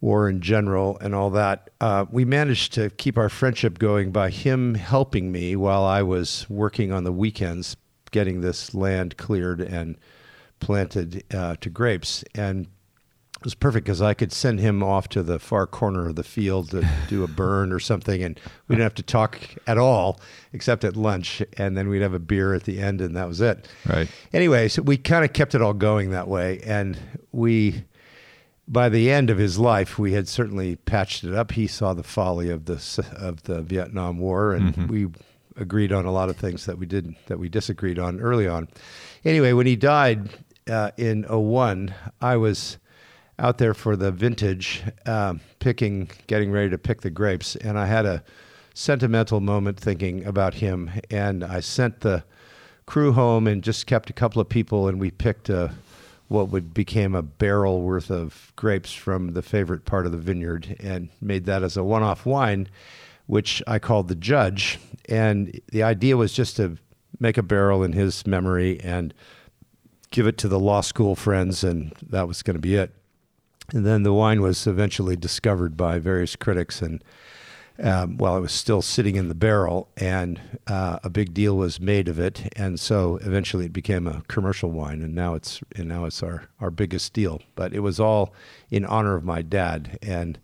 war 0.00 0.28
in 0.28 0.40
general 0.40 0.98
and 1.00 1.14
all 1.14 1.30
that, 1.30 1.70
uh, 1.80 2.04
we 2.10 2.24
managed 2.24 2.72
to 2.74 2.90
keep 2.90 3.18
our 3.18 3.28
friendship 3.28 3.78
going 3.78 4.12
by 4.12 4.30
him 4.30 4.74
helping 4.74 5.32
me 5.32 5.56
while 5.56 5.84
I 5.84 6.02
was 6.02 6.46
working 6.48 6.92
on 6.92 7.04
the 7.04 7.12
weekends, 7.12 7.76
getting 8.10 8.40
this 8.40 8.74
land 8.74 9.16
cleared 9.16 9.60
and 9.60 9.96
planted 10.60 11.24
uh, 11.34 11.56
to 11.60 11.70
grapes. 11.70 12.22
And 12.34 12.68
it 13.38 13.44
was 13.44 13.54
perfect 13.54 13.86
because 13.86 14.02
I 14.02 14.14
could 14.14 14.32
send 14.32 14.58
him 14.58 14.82
off 14.82 15.08
to 15.10 15.22
the 15.22 15.38
far 15.38 15.66
corner 15.66 16.08
of 16.08 16.16
the 16.16 16.24
field 16.24 16.70
to 16.70 16.84
do 17.08 17.22
a 17.22 17.28
burn 17.28 17.72
or 17.72 17.78
something, 17.78 18.20
and 18.20 18.38
we 18.66 18.74
didn't 18.74 18.82
have 18.82 18.94
to 18.96 19.02
talk 19.04 19.38
at 19.66 19.78
all 19.78 20.18
except 20.52 20.82
at 20.82 20.96
lunch, 20.96 21.40
and 21.56 21.76
then 21.76 21.88
we'd 21.88 22.02
have 22.02 22.14
a 22.14 22.18
beer 22.18 22.52
at 22.54 22.64
the 22.64 22.80
end, 22.80 23.00
and 23.00 23.16
that 23.16 23.28
was 23.28 23.40
it. 23.40 23.68
Right. 23.88 24.08
Anyway, 24.32 24.66
so 24.66 24.82
we 24.82 24.96
kind 24.96 25.24
of 25.24 25.32
kept 25.32 25.54
it 25.54 25.62
all 25.62 25.72
going 25.72 26.10
that 26.10 26.26
way, 26.26 26.58
and 26.64 26.98
we, 27.30 27.84
by 28.66 28.88
the 28.88 29.08
end 29.08 29.30
of 29.30 29.38
his 29.38 29.56
life, 29.56 30.00
we 30.00 30.14
had 30.14 30.26
certainly 30.26 30.74
patched 30.74 31.22
it 31.22 31.32
up. 31.32 31.52
He 31.52 31.68
saw 31.68 31.94
the 31.94 32.02
folly 32.02 32.50
of 32.50 32.64
the 32.64 33.06
of 33.16 33.44
the 33.44 33.62
Vietnam 33.62 34.18
War, 34.18 34.52
and 34.52 34.90
we 34.90 35.06
agreed 35.54 35.92
on 35.92 36.06
a 36.06 36.12
lot 36.12 36.28
of 36.28 36.36
things 36.36 36.66
that 36.66 36.76
we 36.78 36.86
did 36.86 37.14
that 37.26 37.38
we 37.38 37.48
disagreed 37.48 38.00
on 38.00 38.20
early 38.20 38.48
on. 38.48 38.66
Anyway, 39.24 39.52
when 39.52 39.66
he 39.66 39.76
died 39.76 40.30
uh, 40.68 40.90
in 40.96 41.22
01, 41.22 41.94
I 42.20 42.36
was 42.36 42.78
out 43.38 43.58
there 43.58 43.74
for 43.74 43.96
the 43.96 44.10
vintage, 44.10 44.82
um, 45.06 45.40
picking, 45.60 46.10
getting 46.26 46.50
ready 46.50 46.70
to 46.70 46.78
pick 46.78 47.02
the 47.02 47.10
grapes, 47.10 47.56
and 47.56 47.78
I 47.78 47.86
had 47.86 48.04
a 48.04 48.22
sentimental 48.74 49.40
moment 49.40 49.78
thinking 49.78 50.24
about 50.24 50.54
him, 50.54 50.90
and 51.10 51.44
I 51.44 51.60
sent 51.60 52.00
the 52.00 52.24
crew 52.86 53.12
home 53.12 53.46
and 53.46 53.62
just 53.62 53.86
kept 53.86 54.10
a 54.10 54.12
couple 54.12 54.40
of 54.40 54.48
people, 54.48 54.88
and 54.88 54.98
we 54.98 55.10
picked 55.10 55.48
a, 55.48 55.72
what 56.28 56.48
would 56.48 56.74
became 56.74 57.14
a 57.14 57.22
barrel 57.22 57.82
worth 57.82 58.10
of 58.10 58.52
grapes 58.56 58.92
from 58.92 59.34
the 59.34 59.42
favorite 59.42 59.84
part 59.84 60.06
of 60.06 60.12
the 60.12 60.18
vineyard, 60.18 60.76
and 60.80 61.08
made 61.20 61.44
that 61.44 61.62
as 61.62 61.76
a 61.76 61.84
one-off 61.84 62.26
wine, 62.26 62.68
which 63.26 63.62
I 63.66 63.78
called 63.78 64.08
the 64.08 64.14
Judge, 64.14 64.78
and 65.08 65.60
the 65.70 65.82
idea 65.82 66.16
was 66.16 66.32
just 66.32 66.56
to 66.56 66.78
make 67.20 67.36
a 67.36 67.42
barrel 67.42 67.82
in 67.82 67.92
his 67.92 68.26
memory 68.26 68.80
and 68.80 69.12
give 70.10 70.26
it 70.26 70.38
to 70.38 70.48
the 70.48 70.58
law 70.58 70.80
school 70.80 71.14
friends, 71.14 71.62
and 71.62 71.92
that 72.02 72.26
was 72.26 72.42
going 72.42 72.56
to 72.56 72.60
be 72.60 72.74
it. 72.74 72.94
And 73.72 73.84
then 73.84 74.02
the 74.02 74.12
wine 74.12 74.40
was 74.40 74.66
eventually 74.66 75.16
discovered 75.16 75.76
by 75.76 75.98
various 75.98 76.36
critics, 76.36 76.80
and 76.80 77.04
um, 77.80 78.16
while 78.16 78.36
it 78.36 78.40
was 78.40 78.52
still 78.52 78.82
sitting 78.82 79.16
in 79.16 79.28
the 79.28 79.34
barrel, 79.34 79.88
and 79.96 80.40
uh, 80.66 80.98
a 81.04 81.10
big 81.10 81.34
deal 81.34 81.56
was 81.56 81.78
made 81.78 82.08
of 82.08 82.18
it, 82.18 82.52
and 82.56 82.80
so 82.80 83.16
eventually 83.18 83.66
it 83.66 83.72
became 83.72 84.06
a 84.06 84.22
commercial 84.26 84.70
wine, 84.70 85.02
and 85.02 85.14
now 85.14 85.34
it's 85.34 85.60
and 85.76 85.86
now 85.88 86.06
it's 86.06 86.22
our 86.22 86.44
our 86.60 86.70
biggest 86.70 87.12
deal. 87.12 87.42
But 87.54 87.74
it 87.74 87.80
was 87.80 88.00
all 88.00 88.32
in 88.70 88.84
honor 88.84 89.14
of 89.14 89.24
my 89.24 89.42
dad, 89.42 89.98
and 90.02 90.38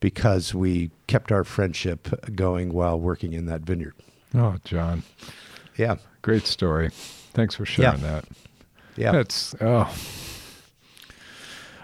because 0.00 0.54
we 0.54 0.90
kept 1.06 1.32
our 1.32 1.44
friendship 1.44 2.08
going 2.34 2.72
while 2.72 3.00
working 3.00 3.32
in 3.32 3.46
that 3.46 3.62
vineyard. 3.62 3.94
Oh, 4.34 4.56
John, 4.64 5.02
Yeah, 5.76 5.96
great 6.22 6.46
story. 6.46 6.90
Thanks 7.32 7.54
for 7.54 7.64
sharing 7.64 8.02
that. 8.02 8.24
Yeah. 8.96 9.12
That's 9.12 9.54
oh. 9.60 9.92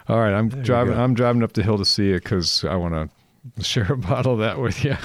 All 0.08 0.18
right, 0.18 0.34
I'm 0.34 0.48
There 0.50 0.62
driving. 0.62 0.94
I'm 0.94 1.14
driving 1.14 1.42
up 1.42 1.52
the 1.54 1.62
hill 1.62 1.78
to 1.78 1.84
see 1.84 2.10
it 2.10 2.22
because 2.24 2.64
I 2.64 2.76
want 2.76 3.10
to 3.56 3.62
share 3.64 3.90
a 3.92 3.96
bottle 3.96 4.34
of 4.34 4.38
that 4.40 4.58
with 4.60 4.84
you. 4.84 4.96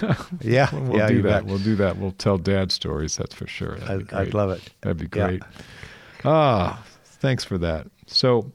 Yeah. 0.42 0.74
we'll 0.76 0.98
yeah, 0.98 1.08
do 1.08 1.22
that. 1.22 1.44
bet. 1.44 1.46
We'll 1.46 1.58
do 1.60 1.76
that. 1.78 1.98
We'll 1.98 2.12
tell 2.14 2.38
dad 2.38 2.72
stories. 2.72 3.16
That's 3.18 3.34
for 3.34 3.48
sure. 3.48 3.78
That'd 3.78 4.14
I, 4.14 4.22
I'd 4.22 4.34
love 4.34 4.50
it. 4.52 4.62
That'd 4.82 4.98
be 4.98 5.18
Yeah. 5.18 5.28
great. 5.28 5.44
Ah, 6.26 6.84
thanks 7.06 7.44
for 7.46 7.58
that. 7.60 7.88
So, 8.08 8.52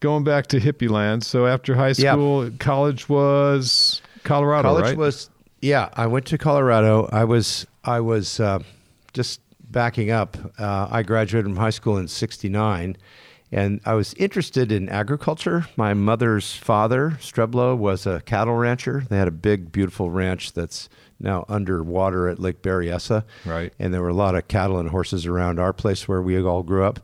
going 0.00 0.22
back 0.24 0.46
to 0.48 0.60
hippie 0.60 0.88
land. 0.90 1.24
So 1.24 1.46
after 1.46 1.74
high 1.74 1.94
Yeah. 1.96 2.12
school, 2.12 2.50
college 2.60 3.08
was 3.08 4.02
Colorado, 4.22 4.68
College 4.68 4.84
right? 4.84 4.96
was 4.96 5.30
yeah. 5.62 5.88
I 5.94 6.06
went 6.06 6.26
to 6.26 6.38
Colorado. 6.38 7.08
I 7.12 7.24
was 7.24 7.66
I 7.84 8.00
was 8.00 8.38
uh, 8.38 8.60
just 9.14 9.40
backing 9.70 10.10
up. 10.10 10.36
Uh, 10.58 10.86
I 10.90 11.02
graduated 11.02 11.46
from 11.46 11.56
high 11.56 11.70
school 11.70 11.96
in 11.98 12.06
'69, 12.06 12.96
and 13.52 13.80
I 13.84 13.94
was 13.94 14.14
interested 14.14 14.72
in 14.72 14.88
agriculture. 14.88 15.66
My 15.76 15.94
mother's 15.94 16.54
father, 16.54 17.18
Streblow, 17.20 17.76
was 17.76 18.06
a 18.06 18.20
cattle 18.22 18.54
rancher. 18.54 19.04
They 19.08 19.18
had 19.18 19.28
a 19.28 19.32
big, 19.32 19.70
beautiful 19.70 20.10
ranch 20.10 20.52
that's 20.52 20.88
now 21.20 21.44
underwater 21.48 22.28
at 22.28 22.38
Lake 22.38 22.62
Berryessa. 22.62 23.24
Right. 23.44 23.72
And 23.78 23.94
there 23.94 24.02
were 24.02 24.08
a 24.08 24.14
lot 24.14 24.34
of 24.34 24.48
cattle 24.48 24.78
and 24.78 24.90
horses 24.90 25.26
around 25.26 25.58
our 25.58 25.72
place 25.72 26.08
where 26.08 26.20
we 26.20 26.42
all 26.42 26.62
grew 26.62 26.84
up 26.84 27.00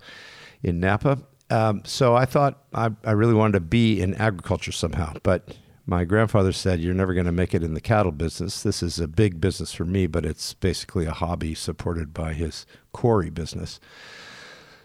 in 0.63 0.81
Napa. 0.81 1.19
Um, 1.49 1.83
so 1.85 2.17
I 2.17 2.25
thought 2.25 2.65
I, 2.75 2.91
I 3.05 3.13
really 3.13 3.35
wanted 3.35 3.55
to 3.55 3.61
be 3.61 4.01
in 4.01 4.15
agriculture 4.15 4.73
somehow. 4.73 5.15
But 5.23 5.57
my 5.87 6.05
grandfather 6.05 6.53
said, 6.53 6.81
You're 6.81 6.95
never 6.95 7.15
going 7.15 7.27
to 7.27 7.33
make 7.33 7.55
it 7.55 7.63
in 7.63 7.75
the 7.75 7.81
cattle 7.81 8.13
business. 8.13 8.63
This 8.63 8.83
is 8.83 8.99
a 8.99 9.09
big 9.09 9.41
business 9.41 9.73
for 9.73 9.85
me, 9.85 10.07
but 10.07 10.25
it's 10.25 10.55
basically 10.55 11.07
a 11.07 11.13
hobby 11.13 11.55
supported 11.55 12.13
by 12.13 12.33
his 12.33 12.67
quarry 12.93 13.31
business. 13.31 13.79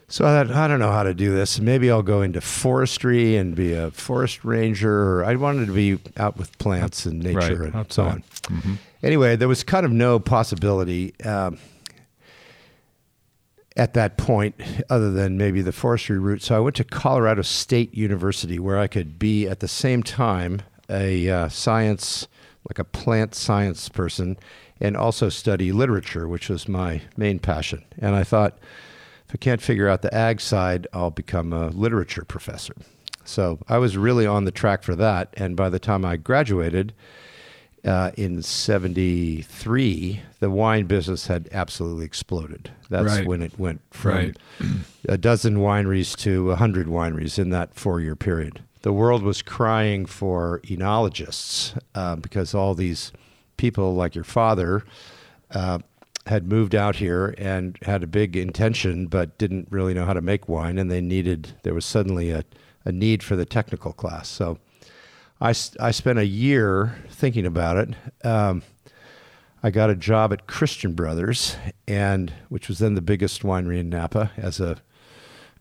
So 0.09 0.25
I 0.25 0.45
thought, 0.45 0.55
I 0.55 0.69
don't 0.69 0.79
know 0.79 0.91
how 0.91 1.03
to 1.03 1.13
do 1.13 1.33
this. 1.33 1.59
Maybe 1.59 1.91
I'll 1.91 2.01
go 2.01 2.21
into 2.21 2.39
forestry 2.39 3.35
and 3.35 3.53
be 3.53 3.73
a 3.73 3.91
forest 3.91 4.45
ranger. 4.45 5.19
Or 5.19 5.25
I 5.25 5.35
wanted 5.35 5.67
to 5.67 5.73
be 5.73 5.99
out 6.15 6.37
with 6.37 6.57
plants 6.59 7.05
and 7.05 7.21
nature 7.21 7.57
Right, 7.57 7.73
and 7.73 7.91
so 7.91 8.03
on. 8.05 8.23
Mm-hmm. 8.43 8.73
Anyway, 9.03 9.35
there 9.35 9.49
was 9.49 9.65
kind 9.65 9.85
of 9.85 9.91
no 9.91 10.17
possibility 10.17 11.13
um, 11.25 11.57
at 13.75 13.95
that 13.95 14.17
point 14.17 14.55
other 14.89 15.11
than 15.11 15.37
maybe 15.37 15.61
the 15.61 15.73
forestry 15.73 16.17
route. 16.17 16.41
So 16.41 16.55
I 16.55 16.59
went 16.59 16.77
to 16.77 16.85
Colorado 16.85 17.41
State 17.41 17.93
University 17.93 18.59
where 18.59 18.79
I 18.79 18.87
could 18.87 19.19
be 19.19 19.45
at 19.45 19.59
the 19.59 19.67
same 19.67 20.03
time 20.03 20.61
a 20.89 21.29
uh, 21.29 21.49
science, 21.49 22.29
like 22.69 22.79
a 22.79 22.85
plant 22.85 23.35
science 23.35 23.89
person, 23.89 24.37
and 24.79 24.95
also 24.95 25.27
study 25.27 25.73
literature, 25.73 26.29
which 26.29 26.47
was 26.47 26.69
my 26.69 27.01
main 27.17 27.39
passion. 27.39 27.83
And 27.99 28.15
I 28.15 28.23
thought, 28.23 28.57
if 29.27 29.35
I 29.35 29.37
can't 29.37 29.61
figure 29.61 29.87
out 29.89 30.01
the 30.01 30.13
ag 30.13 30.39
side, 30.41 30.87
I'll 30.93 31.11
become 31.11 31.51
a 31.53 31.67
literature 31.69 32.23
professor. 32.23 32.73
So 33.25 33.59
I 33.67 33.77
was 33.77 33.97
really 33.97 34.25
on 34.25 34.45
the 34.45 34.51
track 34.51 34.83
for 34.83 34.95
that. 34.95 35.33
And 35.35 35.55
by 35.57 35.69
the 35.69 35.79
time 35.79 36.05
I 36.05 36.15
graduated, 36.15 36.93
uh, 37.85 38.11
in 38.17 38.41
73, 38.41 40.21
the 40.39 40.49
wine 40.49 40.85
business 40.85 41.27
had 41.27 41.49
absolutely 41.51 42.05
exploded. 42.05 42.71
That's 42.89 43.17
Right. 43.17 43.27
when 43.27 43.41
it 43.41 43.59
went 43.59 43.81
from 43.91 44.11
Right. 44.13 44.37
a 45.07 45.17
dozen 45.17 45.57
wineries 45.57 46.15
to 46.17 46.51
100 46.51 46.87
wineries 46.87 47.37
in 47.37 47.49
that 47.49 47.75
four 47.75 47.99
year 47.99 48.15
period. 48.15 48.61
The 48.83 48.93
world 48.93 49.23
was 49.23 49.41
crying 49.41 50.05
for 50.05 50.61
enologists 50.65 51.77
uh, 51.95 52.15
because 52.15 52.53
all 52.53 52.73
these 52.75 53.11
people, 53.57 53.95
like 53.95 54.15
your 54.15 54.23
father, 54.23 54.83
uh, 55.51 55.79
had 56.27 56.47
moved 56.47 56.75
out 56.75 56.97
here 56.97 57.33
and 57.37 57.77
had 57.83 58.03
a 58.03 58.07
big 58.07 58.35
intention, 58.35 59.07
but 59.07 59.37
didn't 59.37 59.67
really 59.69 59.93
know 59.93 60.05
how 60.05 60.13
to 60.13 60.21
make 60.21 60.47
wine. 60.47 60.77
And 60.77 60.91
they 60.91 61.01
needed, 61.01 61.55
there 61.63 61.73
was 61.73 61.85
suddenly 61.85 62.31
a, 62.31 62.43
a 62.85 62.91
need 62.91 63.23
for 63.23 63.35
the 63.35 63.45
technical 63.45 63.93
class. 63.93 64.27
So 64.27 64.59
I 65.39 65.51
spent 65.51 66.17
a 66.19 66.25
year 66.25 66.95
thinking 67.09 67.45
about 67.45 67.77
it. 67.77 68.25
Um, 68.25 68.63
I 69.61 69.69
got 69.69 69.89
a 69.89 69.95
job 69.95 70.33
at 70.33 70.47
Christian 70.47 70.93
Brothers, 70.93 71.57
and 71.87 72.33
which 72.49 72.67
was 72.67 72.79
then 72.79 72.95
the 72.95 73.01
biggest 73.01 73.43
winery 73.43 73.79
in 73.79 73.89
Napa 73.89 74.31
as 74.37 74.59
a, 74.59 74.77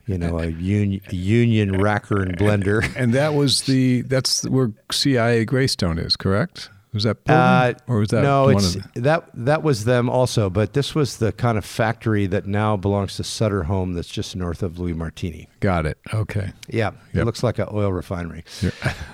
you 0.07 0.19
know, 0.19 0.39
a, 0.39 0.47
union, 0.47 1.03
union 1.11 1.73
racker 1.73 2.23
and 2.23 2.37
blender. 2.37 2.85
And 2.97 3.13
that 3.15 3.35
was 3.35 3.63
the 3.63 4.03
that's 4.03 4.47
where 4.49 4.73
CIA 4.91 5.45
Greystone 5.45 5.99
is, 5.99 6.17
correct? 6.17 6.71
Was 6.97 7.05
that? 7.05 7.19
Uh, 7.29 7.75
or 7.87 7.99
was 7.99 8.09
that 8.09 8.23
no, 8.23 8.45
one 8.47 8.57
it's 8.57 8.77
that 8.95 9.29
that 9.35 9.63
was 9.63 9.85
them 9.85 10.09
also, 10.09 10.51
but 10.51 10.73
this 10.73 10.95
was 10.95 11.19
the 11.19 11.31
kind 11.33 11.57
of 11.59 11.65
factory 11.65 12.27
that 12.27 12.47
now 12.47 12.77
belongs 12.77 13.17
to 13.17 13.25
Sutter 13.25 13.65
Home, 13.65 13.93
that's 13.95 14.09
just 14.09 14.35
north 14.35 14.63
of 14.63 14.79
Louis 14.79 14.95
Martini. 14.95 15.49
Got 15.61 15.87
it. 15.87 15.99
Okay. 16.13 16.53
Yeah, 16.69 16.93
Yep. 17.13 17.23
it 17.23 17.25
looks 17.25 17.43
like 17.43 17.59
an 17.59 17.69
oil 17.73 17.93
refinery. 17.93 18.45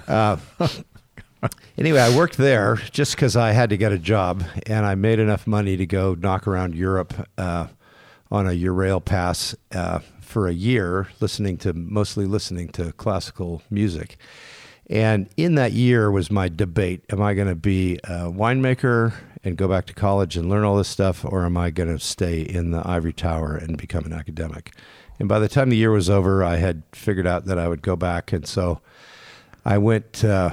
Uh, 0.09 0.37
anyway, 1.77 2.01
I 2.01 2.17
worked 2.17 2.37
there 2.37 2.77
just 2.93 3.17
because 3.17 3.37
I 3.37 3.53
had 3.53 3.71
to 3.71 3.77
get 3.77 3.93
a 3.93 3.99
job, 3.99 4.45
and 4.67 4.87
I 4.87 4.95
made 4.95 5.19
enough 5.19 5.47
money 5.47 5.77
to 5.77 5.87
go 5.87 6.15
knock 6.15 6.47
around 6.47 6.75
Europe 6.75 7.15
uh, 7.37 7.67
on 8.31 8.47
a 8.47 8.51
Eurail 8.51 9.05
pass 9.05 9.55
uh, 9.73 9.99
for 10.21 10.47
a 10.49 10.53
year, 10.53 11.09
listening 11.21 11.59
to 11.59 11.73
mostly 11.73 12.27
listening 12.27 12.69
to 12.71 12.93
classical 12.93 13.63
music. 13.71 14.17
And 14.93 15.31
in 15.39 15.55
that 15.55 15.73
year 15.73 16.11
was 16.11 16.31
my 16.31 16.49
debate: 16.49 17.03
Am 17.11 17.23
I 17.23 17.33
going 17.33 17.49
to 17.49 17.55
be 17.55 17.95
a 18.05 18.31
winemaker 18.31 19.15
and 19.43 19.57
go 19.57 19.67
back 19.67 19.87
to 19.87 19.95
college 19.95 20.37
and 20.37 20.51
learn 20.51 20.65
all 20.65 20.77
this 20.77 20.87
stuff, 20.89 21.25
or 21.25 21.47
am 21.47 21.57
I 21.57 21.71
going 21.71 21.89
to 21.89 21.99
stay 21.99 22.43
in 22.43 22.73
the 22.73 22.87
ivory 22.87 23.15
tower 23.15 23.57
and 23.57 23.79
become 23.79 24.05
an 24.05 24.13
academic? 24.13 24.75
And 25.19 25.29
by 25.31 25.39
the 25.39 25.49
time 25.49 25.71
the 25.71 25.77
year 25.77 25.91
was 25.91 26.11
over, 26.11 26.45
I 26.45 26.57
had 26.57 26.83
figured 26.93 27.27
out 27.27 27.47
that 27.47 27.59
I 27.59 27.69
would 27.69 27.81
go 27.81 27.97
back, 27.97 28.35
and 28.35 28.47
so 28.47 28.81
I 29.65 29.79
went 29.79 30.23
uh, 30.25 30.51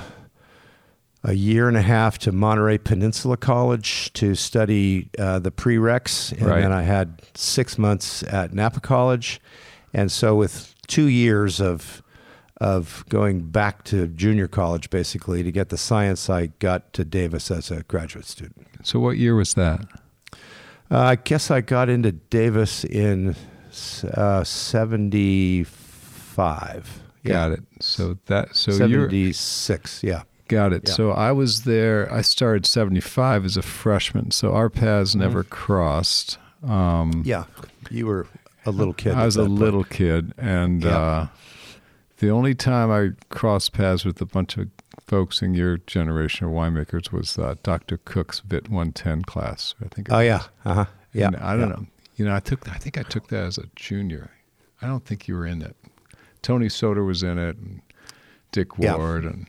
a 1.21 1.33
year 1.33 1.67
and 1.67 1.75
a 1.75 1.81
half 1.81 2.17
to 2.19 2.31
Monterey 2.31 2.77
Peninsula 2.77 3.35
College 3.35 4.13
to 4.13 4.35
study 4.35 5.09
uh, 5.19 5.39
the 5.39 5.51
prereqs, 5.51 6.31
and 6.31 6.43
Right. 6.47 6.61
then 6.61 6.71
I 6.71 6.83
had 6.83 7.21
six 7.35 7.77
months 7.77 8.23
at 8.23 8.53
Napa 8.53 8.79
College, 8.79 9.41
and 9.93 10.09
so 10.09 10.35
with 10.35 10.75
two 10.87 11.07
years 11.09 11.59
of 11.59 12.01
of 12.59 13.05
going 13.09 13.41
back 13.41 13.83
to 13.85 14.07
junior 14.07 14.47
college, 14.47 14.89
basically 14.89 15.43
to 15.43 15.51
get 15.51 15.69
the 15.69 15.77
science, 15.77 16.29
I 16.29 16.47
got 16.59 16.91
to 16.93 17.05
Davis 17.05 17.49
as 17.51 17.71
a 17.71 17.83
graduate 17.83 18.25
student. 18.25 18.67
So 18.83 18.99
what 18.99 19.17
year 19.17 19.35
was 19.35 19.53
that? 19.53 19.85
Uh, 20.91 20.97
I 20.99 21.15
guess 21.15 21.51
I 21.51 21.61
got 21.61 21.87
into 21.89 22.11
Davis 22.11 22.83
in 22.83 23.35
uh, 24.13 24.43
seventy 24.43 25.63
five. 25.63 27.01
Got 27.23 27.51
it. 27.51 27.63
So 27.79 28.17
that 28.25 28.55
so 28.55 28.71
you're 28.71 29.01
seventy 29.03 29.33
six. 29.33 30.03
Yeah. 30.03 30.23
got 30.47 30.73
it. 30.73 30.83
Yeah. 30.87 30.93
So 30.95 31.11
I 31.11 31.31
was 31.31 31.63
there. 31.63 32.11
I 32.11 32.21
started 32.21 32.65
seventy 32.65 33.01
five 33.01 33.45
as 33.45 33.55
a 33.57 33.61
freshman. 33.61 34.31
So 34.31 34.53
our 34.53 34.69
paths 34.69 35.15
never 35.15 35.43
crossed. 35.43 36.37
Um, 36.63 36.69
Mm-hmm. 37.11 37.21
Yeah. 37.25 37.43
You 37.89 38.07
were 38.07 38.27
a 38.65 38.71
little 38.71 38.93
kid. 38.93 39.13
I 39.13 39.25
was 39.25 39.37
a 39.37 39.41
point. 39.41 39.51
little 39.53 39.83
kid, 39.83 40.33
and 40.37 40.83
Yeah. 40.83 40.97
uh, 40.97 41.27
the 42.19 42.29
only 42.29 42.55
time 42.55 42.91
I 42.91 43.09
crossed 43.33 43.73
paths 43.73 44.05
with 44.05 44.21
a 44.21 44.25
bunch 44.25 44.57
of 44.57 44.69
folks 45.07 45.41
in 45.41 45.53
your 45.53 45.77
generation 45.77 46.45
of 46.47 46.53
winemakers 46.53 47.11
was 47.11 47.37
uh, 47.37 47.55
Dr. 47.63 47.97
Cook's 47.97 48.39
Vit 48.41 48.69
110 48.69 49.23
class. 49.23 49.73
I 49.83 49.87
think. 49.87 50.07
Oh 50.11 50.19
yeah. 50.19 50.43
Uh 50.63 50.73
huh. 50.73 50.85
Yeah. 51.13 51.27
And 51.27 51.35
I 51.37 51.51
don't 51.57 51.61
yeah. 51.69 51.75
know. 51.75 51.85
You 52.17 52.25
know, 52.25 52.35
I 52.35 52.39
took. 52.39 52.67
I 52.69 52.77
think 52.77 52.97
I 52.97 53.03
took 53.03 53.27
that 53.29 53.43
as 53.45 53.57
a 53.57 53.63
junior. 53.75 54.29
I 54.81 54.87
don't 54.87 55.05
think 55.05 55.27
you 55.27 55.35
were 55.35 55.45
in 55.47 55.61
it. 55.61 55.75
Tony 56.41 56.69
Soter 56.69 57.03
was 57.03 57.23
in 57.23 57.37
it, 57.37 57.57
and 57.57 57.81
Dick 58.51 58.67
Yeah. 58.77 58.95
Ward, 58.95 59.23
and 59.25 59.47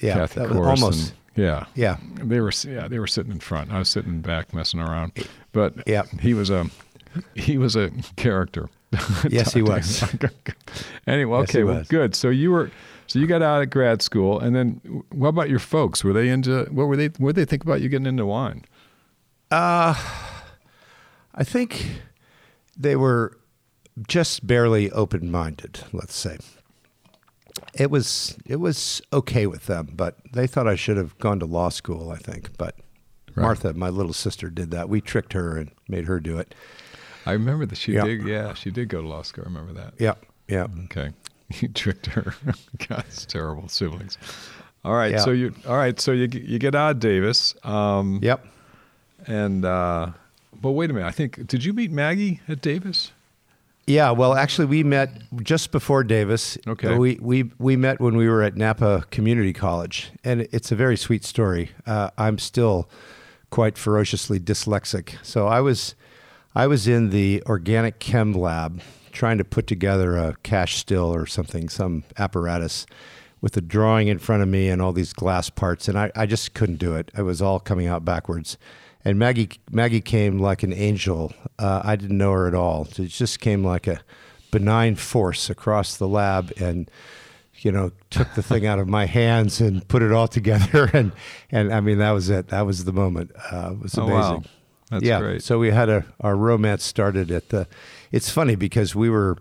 Yeah. 0.00 0.14
Cathy 0.14 0.40
that 0.40 0.48
was 0.50 0.58
Corison. 0.58 0.68
almost. 0.82 1.14
Yeah, 1.36 1.64
Yeah. 1.74 1.96
they 2.16 2.40
were. 2.40 2.52
Yeah, 2.66 2.88
they 2.88 2.98
were 2.98 3.06
sitting 3.06 3.32
in 3.32 3.40
front. 3.40 3.70
I 3.72 3.78
was 3.78 3.88
sitting 3.88 4.20
back, 4.20 4.52
messing 4.52 4.80
around. 4.80 5.12
But 5.52 5.74
Yeah. 5.86 6.02
he 6.20 6.34
was 6.34 6.50
a 6.50 6.66
he 7.34 7.58
was 7.58 7.76
a 7.76 7.90
character. 8.16 8.68
Yes, 9.28 9.52
he 9.52 9.62
was. 9.62 10.02
anyway, 11.06 11.38
Yes, 11.40 11.50
okay, 11.50 11.62
well, 11.64 11.78
was. 11.78 11.88
good. 11.88 12.14
So 12.16 12.28
you 12.28 12.50
were. 12.50 12.70
So 13.06 13.18
you 13.18 13.26
got 13.26 13.42
out 13.42 13.62
of 13.62 13.70
grad 13.70 14.02
school, 14.02 14.38
and 14.40 14.54
then 14.54 14.80
what 15.10 15.28
about 15.28 15.48
your 15.50 15.58
folks? 15.58 16.02
Were 16.04 16.12
they 16.12 16.28
into 16.28 16.64
what 16.70 16.86
were 16.86 16.96
they? 16.96 17.06
What 17.18 17.34
did 17.34 17.42
they 17.46 17.50
think 17.50 17.62
about 17.64 17.80
you 17.80 17.88
getting 17.88 18.06
into 18.06 18.26
wine? 18.26 18.64
Uh, 19.50 19.94
I 21.34 21.44
think 21.44 22.02
they 22.76 22.96
were 22.96 23.38
just 24.08 24.46
barely 24.46 24.90
open 24.92 25.30
minded. 25.30 25.80
Let's 25.92 26.14
say 26.16 26.38
it 27.74 27.90
was 27.90 28.36
it 28.46 28.56
was 28.56 29.00
okay 29.12 29.46
with 29.46 29.66
them, 29.66 29.90
but 29.94 30.16
they 30.32 30.46
thought 30.46 30.66
I 30.66 30.74
should 30.76 30.96
have 30.96 31.16
gone 31.18 31.38
to 31.40 31.46
law 31.46 31.68
school. 31.68 32.10
I 32.10 32.16
think, 32.16 32.56
but 32.58 32.76
Right. 33.34 33.44
Martha, 33.44 33.72
my 33.74 33.88
little 33.90 34.12
sister, 34.12 34.50
did 34.50 34.72
that. 34.72 34.88
We 34.88 35.00
tricked 35.00 35.34
her 35.34 35.56
and 35.56 35.70
made 35.88 36.06
her 36.06 36.18
do 36.18 36.38
it. 36.38 36.52
I 37.26 37.32
remember 37.32 37.66
that 37.66 37.76
she 37.78 37.92
Yeah. 37.92 38.04
did. 38.04 38.22
Yeah, 38.26 38.54
she 38.54 38.70
did 38.70 38.88
go 38.88 39.00
to 39.02 39.08
law 39.08 39.22
school. 39.22 39.44
I 39.44 39.48
remember 39.48 39.72
that. 39.74 39.94
Yeah. 39.98 40.14
Yeah. 40.48 40.66
Okay. 40.84 41.10
You 41.60 41.66
tricked 41.66 42.06
her. 42.06 42.32
God, 42.88 43.04
it's 43.08 43.26
terrible 43.26 43.66
siblings. 43.68 44.16
All 44.84 44.92
right. 44.94 45.10
Yeah. 45.10 45.18
So 45.18 45.32
you 45.32 45.52
all 45.66 45.76
right, 45.76 45.98
so 45.98 46.12
you 46.12 46.28
you 46.32 46.60
get 46.60 46.76
out 46.76 46.92
of 46.92 47.00
Davis. 47.00 47.56
Um 47.64 48.20
Yep. 48.22 48.46
and 49.26 49.64
uh 49.64 50.10
but 50.62 50.70
wait 50.72 50.90
a 50.90 50.92
minute. 50.92 51.08
I 51.08 51.10
think 51.10 51.46
did 51.48 51.64
you 51.64 51.72
meet 51.72 51.90
Maggie 51.90 52.40
at 52.48 52.60
Davis? 52.60 53.10
Yeah, 53.86 54.12
well, 54.12 54.34
actually, 54.34 54.66
we 54.66 54.84
met 54.84 55.10
just 55.42 55.72
before 55.72 56.04
Davis. 56.04 56.56
Okay. 56.68 56.96
We 56.96 57.18
we 57.20 57.50
we 57.58 57.74
met 57.76 58.00
when 58.00 58.16
we 58.16 58.28
were 58.28 58.42
at 58.44 58.56
Napa 58.56 59.04
Community 59.10 59.52
College, 59.52 60.12
and 60.22 60.42
it's 60.52 60.70
a 60.70 60.76
very 60.76 60.96
sweet 60.96 61.24
story. 61.24 61.72
Uh, 61.86 62.10
I'm 62.16 62.38
still 62.38 62.88
quite 63.50 63.76
ferociously 63.76 64.38
dyslexic, 64.38 65.16
so 65.24 65.48
I 65.48 65.60
was 65.60 65.96
I 66.54 66.66
was 66.66 66.88
in 66.88 67.10
the 67.10 67.42
organic 67.46 67.98
chem 68.00 68.32
lab 68.32 68.80
trying 69.12 69.38
to 69.38 69.44
put 69.44 69.66
together 69.66 70.16
a 70.16 70.36
cash 70.42 70.76
still 70.76 71.14
or 71.14 71.26
something, 71.26 71.68
some 71.68 72.04
apparatus, 72.18 72.86
with 73.40 73.56
a 73.56 73.60
drawing 73.60 74.08
in 74.08 74.18
front 74.18 74.42
of 74.42 74.48
me 74.48 74.68
and 74.68 74.82
all 74.82 74.92
these 74.92 75.12
glass 75.12 75.48
parts, 75.50 75.88
and 75.88 75.98
I, 75.98 76.10
I 76.14 76.26
just 76.26 76.52
couldn't 76.54 76.76
do 76.76 76.94
it. 76.94 77.10
It 77.16 77.22
was 77.22 77.40
all 77.40 77.58
coming 77.58 77.86
out 77.86 78.04
backwards. 78.04 78.58
And 79.04 79.18
Maggie 79.18 79.48
Maggie 79.70 80.02
came 80.02 80.38
like 80.38 80.62
an 80.62 80.74
angel. 80.74 81.32
Uh, 81.58 81.80
I 81.82 81.96
didn't 81.96 82.18
know 82.18 82.32
her 82.32 82.46
at 82.46 82.54
all. 82.54 82.86
It 82.98 83.06
just 83.06 83.40
came 83.40 83.64
like 83.64 83.86
a 83.86 84.00
benign 84.50 84.94
force 84.96 85.48
across 85.48 85.96
the 85.96 86.06
lab 86.08 86.52
and 86.60 86.90
you 87.60 87.72
know 87.72 87.92
took 88.10 88.34
the 88.34 88.42
thing 88.42 88.66
out 88.66 88.78
of 88.78 88.88
my 88.88 89.06
hands 89.06 89.60
and 89.60 89.86
put 89.88 90.02
it 90.02 90.12
all 90.12 90.28
together 90.28 90.90
and 90.92 91.12
and 91.50 91.72
I 91.72 91.80
mean 91.80 91.96
that 91.98 92.10
was 92.10 92.28
it. 92.28 92.48
That 92.48 92.66
was 92.66 92.84
the 92.84 92.92
moment. 92.92 93.30
Uh, 93.50 93.70
it 93.72 93.78
was 93.80 93.96
Oh, 93.96 94.02
amazing. 94.02 94.20
wow. 94.20 94.42
That's 94.90 95.04
yeah. 95.04 95.20
great. 95.20 95.42
So 95.42 95.58
we 95.58 95.70
had 95.70 95.88
a 95.88 96.04
our 96.20 96.36
romance 96.36 96.84
started 96.84 97.30
at 97.30 97.50
the. 97.50 97.66
It's 98.12 98.30
funny 98.30 98.56
because 98.56 98.94
we 98.94 99.08
were. 99.08 99.38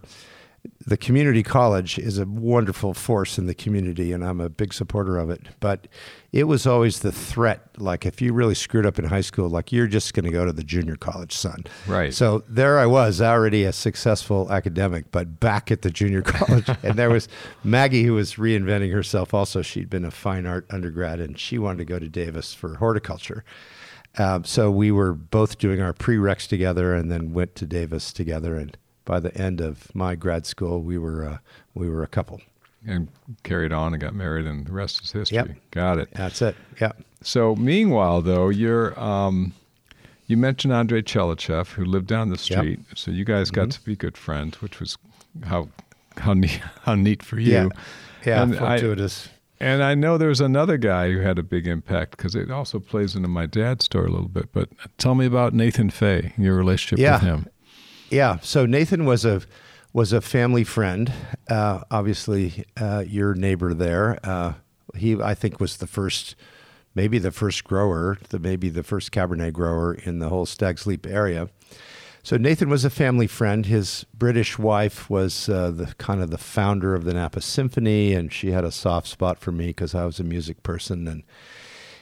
The 0.86 0.98
community 0.98 1.42
college 1.42 1.98
is 1.98 2.20
a 2.20 2.26
wonderful 2.26 2.94
force 2.94 3.38
in 3.38 3.46
the 3.46 3.54
community, 3.54 4.12
and 4.12 4.26
I'm 4.26 4.42
a 4.42 4.50
big 4.50 4.74
supporter 4.74 5.18
of 5.18 5.30
it. 5.30 5.48
But 5.62 5.88
it 6.34 6.44
was 6.44 6.68
always 6.68 7.00
the 7.00 7.14
threat, 7.14 7.62
like 7.78 8.06
if 8.06 8.22
you 8.22 8.34
really 8.34 8.56
screwed 8.56 8.86
up 8.86 9.00
in 9.00 9.06
high 9.06 9.22
school, 9.22 9.50
like 9.50 9.72
you're 9.72 9.88
just 9.88 10.14
going 10.14 10.26
to 10.26 10.32
go 10.32 10.46
to 10.46 10.52
the 10.52 10.64
junior 10.64 10.98
college, 10.98 11.32
son. 11.32 11.64
Right. 11.88 12.14
So 12.14 12.44
there 12.50 12.78
I 12.78 12.86
was, 12.86 13.22
already 13.22 13.64
a 13.64 13.72
successful 13.72 14.52
academic, 14.52 15.12
but 15.12 15.40
back 15.40 15.72
at 15.72 15.82
the 15.82 15.90
junior 15.90 16.22
college, 16.24 16.70
and 16.84 16.96
there 17.00 17.10
was 17.10 17.30
Maggie 17.64 18.04
who 18.04 18.16
was 18.16 18.36
reinventing 18.36 18.92
herself. 18.92 19.34
Also, 19.34 19.62
she'd 19.62 19.90
been 19.90 20.06
a 20.06 20.12
fine 20.12 20.46
art 20.46 20.66
undergrad, 20.70 21.22
and 21.22 21.40
she 21.40 21.58
wanted 21.58 21.78
to 21.78 21.86
go 21.86 22.00
to 22.00 22.10
Davis 22.10 22.54
for 22.54 22.76
horticulture. 22.76 23.46
Um, 24.20 24.44
so 24.44 24.70
we 24.70 24.92
were 24.92 25.14
both 25.14 25.58
doing 25.58 25.82
our 25.82 25.94
prereqs 25.94 26.48
together, 26.48 26.94
and 26.94 27.10
then 27.12 27.34
went 27.34 27.56
to 27.56 27.66
Davis 27.66 28.14
together. 28.14 28.56
And 28.58 28.78
by 29.06 29.20
the 29.20 29.36
end 29.36 29.62
of 29.62 29.94
my 29.96 30.14
grad 30.16 30.46
school, 30.46 30.82
we 30.84 30.98
were 30.98 31.26
uh, 31.26 31.38
we 31.74 31.90
were 31.90 32.04
a 32.04 32.08
couple. 32.08 32.42
and 32.86 33.08
carried 33.44 33.72
on 33.74 33.94
and 33.94 34.02
got 34.02 34.14
married, 34.14 34.46
and 34.46 34.66
the 34.68 34.72
rest 34.72 35.04
is 35.04 35.12
history. 35.12 35.38
Yep. 35.38 35.50
Got 35.72 35.98
it. 36.00 36.10
That's 36.14 36.42
it. 36.42 36.56
Yeah. 36.80 36.92
So, 37.22 37.56
meanwhile, 37.56 38.22
though, 38.22 38.50
you're 38.50 38.98
um, 39.00 39.54
you 40.28 40.38
mentioned 40.38 40.74
Andrei 40.74 41.02
Tchelistcheff, 41.02 41.74
who 41.74 41.84
lived 41.86 42.08
down 42.08 42.30
the 42.30 42.36
Yep. 42.36 42.60
Mm-hmm. 42.60 42.60
street. 42.60 42.80
So 42.96 43.12
you 43.12 43.26
guys 43.26 43.50
got 43.52 43.72
to 43.72 43.82
be 43.84 43.96
good 43.96 44.16
friends, 44.18 44.62
which 44.62 44.80
was 44.80 44.98
how 45.46 45.70
how 46.18 46.34
neat 46.34 46.62
how 46.84 46.96
neat 46.96 47.24
for 47.24 47.40
you. 47.40 47.52
Yeah. 47.54 47.70
Yeah. 48.26 48.44
And 48.44 48.56
I- 48.56 48.78
fortuitous. 48.78 49.30
And 49.62 49.84
I 49.84 49.94
know 49.94 50.18
there's 50.18 50.40
another 50.40 50.78
guy 50.78 51.12
who 51.12 51.20
had 51.20 51.38
a 51.38 51.44
big 51.44 51.68
impact 51.68 52.12
because 52.12 52.34
it 52.34 52.50
also 52.50 52.80
plays 52.80 53.16
into 53.16 53.28
my 53.28 53.46
dad's 53.46 53.86
story 53.86 54.08
a 54.08 54.12
little 54.12 54.30
bit. 54.30 54.54
But 54.54 54.70
tell 54.98 55.16
me 55.16 55.26
about 55.26 55.54
Nathan 55.54 55.90
Fay, 55.90 56.34
your 56.38 56.56
relationship 56.56 57.00
Yeah. 57.00 57.16
with 57.16 57.24
him. 57.24 57.48
Yeah. 58.10 58.38
So 58.42 58.66
Nathan 58.66 59.06
was 59.06 59.26
a 59.26 59.42
was 59.92 60.14
a 60.14 60.22
family 60.22 60.64
friend. 60.64 61.12
Uh, 61.50 61.82
obviously, 61.92 62.64
uh, 62.80 63.04
your 63.08 63.34
neighbor 63.34 63.74
there. 63.74 64.20
Uh, 64.24 64.54
he, 64.96 65.20
I 65.22 65.34
think, 65.34 65.60
was 65.60 65.78
the 65.78 65.88
first, 65.88 66.36
maybe 66.96 67.18
the 67.18 67.32
first 67.32 67.64
grower, 67.64 68.18
the 68.30 68.38
maybe 68.40 68.70
the 68.70 68.84
first 68.84 69.12
Cabernet 69.12 69.52
grower 69.54 69.94
in 69.96 70.20
the 70.20 70.30
whole 70.30 70.46
Stag's 70.46 70.86
Leap 70.88 71.06
area. 71.08 71.50
So 72.30 72.38
Nathan 72.38 72.70
was 72.70 72.86
a 72.86 72.92
family 72.92 73.26
friend. 73.26 73.66
His 73.66 74.06
British 74.14 74.60
wife 74.60 75.10
was 75.10 75.50
uh, 75.50 75.72
the 75.72 75.96
kind 75.98 76.22
of 76.22 76.30
the 76.30 76.38
founder 76.38 76.94
of 76.94 77.04
the 77.04 77.16
Napa 77.16 77.42
Symphony, 77.42 78.14
and 78.14 78.32
she 78.32 78.52
had 78.52 78.64
a 78.64 78.72
soft 78.72 79.08
spot 79.08 79.40
for 79.40 79.52
me 79.52 79.70
because 79.70 79.96
I 79.96 80.06
was 80.06 80.20
a 80.20 80.24
music 80.24 80.62
person. 80.62 81.08
And 81.08 81.24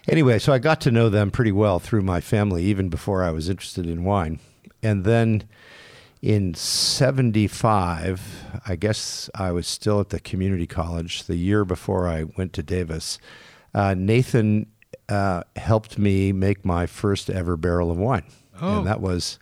anyway, 0.05 0.37
so 0.39 0.51
I 0.51 0.59
got 0.59 0.81
to 0.81 0.91
know 0.91 1.07
them 1.07 1.31
pretty 1.31 1.53
well 1.53 1.79
through 1.79 2.01
my 2.01 2.19
family, 2.19 2.65
even 2.65 2.89
before 2.89 3.23
I 3.23 3.31
was 3.31 3.47
interested 3.47 3.85
in 3.85 4.03
wine. 4.03 4.41
And 4.83 5.05
then 5.05 5.47
in 6.21 6.55
75, 6.55 8.59
I 8.67 8.75
guess 8.75 9.29
I 9.33 9.53
was 9.53 9.65
still 9.65 10.01
at 10.01 10.09
the 10.09 10.19
community 10.19 10.67
college 10.67 11.23
the 11.23 11.37
year 11.37 11.63
before 11.63 12.05
I 12.05 12.23
went 12.23 12.51
to 12.51 12.63
Davis. 12.63 13.17
Uh, 13.73 13.95
Nathan 13.97 14.65
uh, 15.07 15.43
helped 15.55 15.97
me 15.97 16.33
make 16.33 16.65
my 16.65 16.85
first 16.85 17.29
ever 17.29 17.55
barrel 17.55 17.89
of 17.89 17.97
wine. 17.97 18.25
Oh. 18.61 18.79
And 18.79 18.87
that 18.87 18.99
was, 18.99 19.39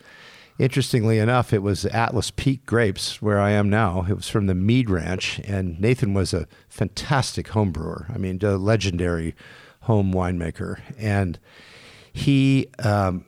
interestingly 0.58 1.20
enough, 1.20 1.54
it 1.54 1.62
was 1.62 1.86
Atlas 1.86 2.32
Peak 2.32 2.66
grapes 2.66 3.22
where 3.22 3.40
I 3.40 3.52
am 3.52 3.70
now. 3.70 4.06
It 4.10 4.14
was 4.14 4.28
from 4.28 4.48
the 4.48 4.56
Mead 4.56 4.90
Ranch. 4.90 5.40
And 5.46 5.80
Nathan 5.80 6.14
was 6.14 6.34
a 6.34 6.48
fantastic 6.70 7.50
home 7.50 7.72
brewer. 7.72 8.08
I 8.14 8.18
mean, 8.18 8.40
a 8.42 8.58
legendary 8.58 9.36
home 9.82 10.14
winemaker. 10.14 10.80
And 10.98 11.40
he 12.12 12.68
um, 12.80 13.26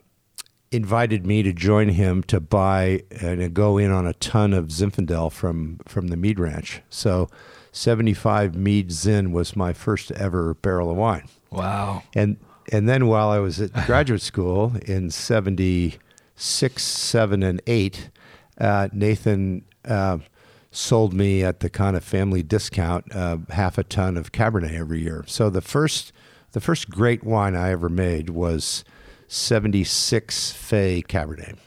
invited 0.70 1.26
me 1.26 1.42
to 1.42 1.52
join 1.52 1.90
him 1.90 2.22
to 2.24 2.40
buy 2.40 3.02
and 3.20 3.52
go 3.54 3.78
in 3.78 3.90
on 3.90 4.06
a 4.06 4.14
ton 4.14 4.52
of 4.52 4.66
Zinfandel 4.66 5.30
from 5.32 5.80
from 5.86 6.08
the 6.08 6.16
Mead 6.16 6.38
Ranch. 6.38 6.80
So, 6.88 7.28
75 7.72 8.54
Mead 8.54 8.90
Zin 8.90 9.32
was 9.32 9.54
my 9.54 9.72
first 9.72 10.10
ever 10.12 10.54
barrel 10.54 10.90
of 10.90 10.96
wine. 10.96 11.28
Wow. 11.50 12.02
And 12.14 12.38
and 12.72 12.88
then 12.88 13.06
while 13.06 13.30
I 13.30 13.38
was 13.38 13.60
at 13.60 13.72
graduate 13.86 14.22
school 14.22 14.74
in 14.86 15.10
76, 16.38 16.82
7 16.84 17.42
and 17.42 17.60
8, 17.66 18.10
uh, 18.58 18.88
Nathan 18.92 19.64
uh, 19.84 20.18
sold 20.70 21.12
me 21.12 21.42
at 21.42 21.60
the 21.60 21.68
kind 21.68 21.96
of 21.96 22.04
family 22.04 22.42
discount 22.44 23.14
uh, 23.14 23.38
half 23.50 23.76
a 23.76 23.84
ton 23.84 24.16
of 24.16 24.30
Cabernet 24.32 24.72
every 24.72 25.00
year. 25.02 25.24
So 25.26 25.50
the 25.50 25.60
first 25.60 26.12
the 26.52 26.60
first 26.60 26.88
great 26.88 27.24
wine 27.24 27.54
I 27.54 27.70
ever 27.72 27.90
made 27.90 28.30
was 28.30 28.82
76 29.26 30.52
Fay 30.52 31.02
Cabernet. 31.06 31.58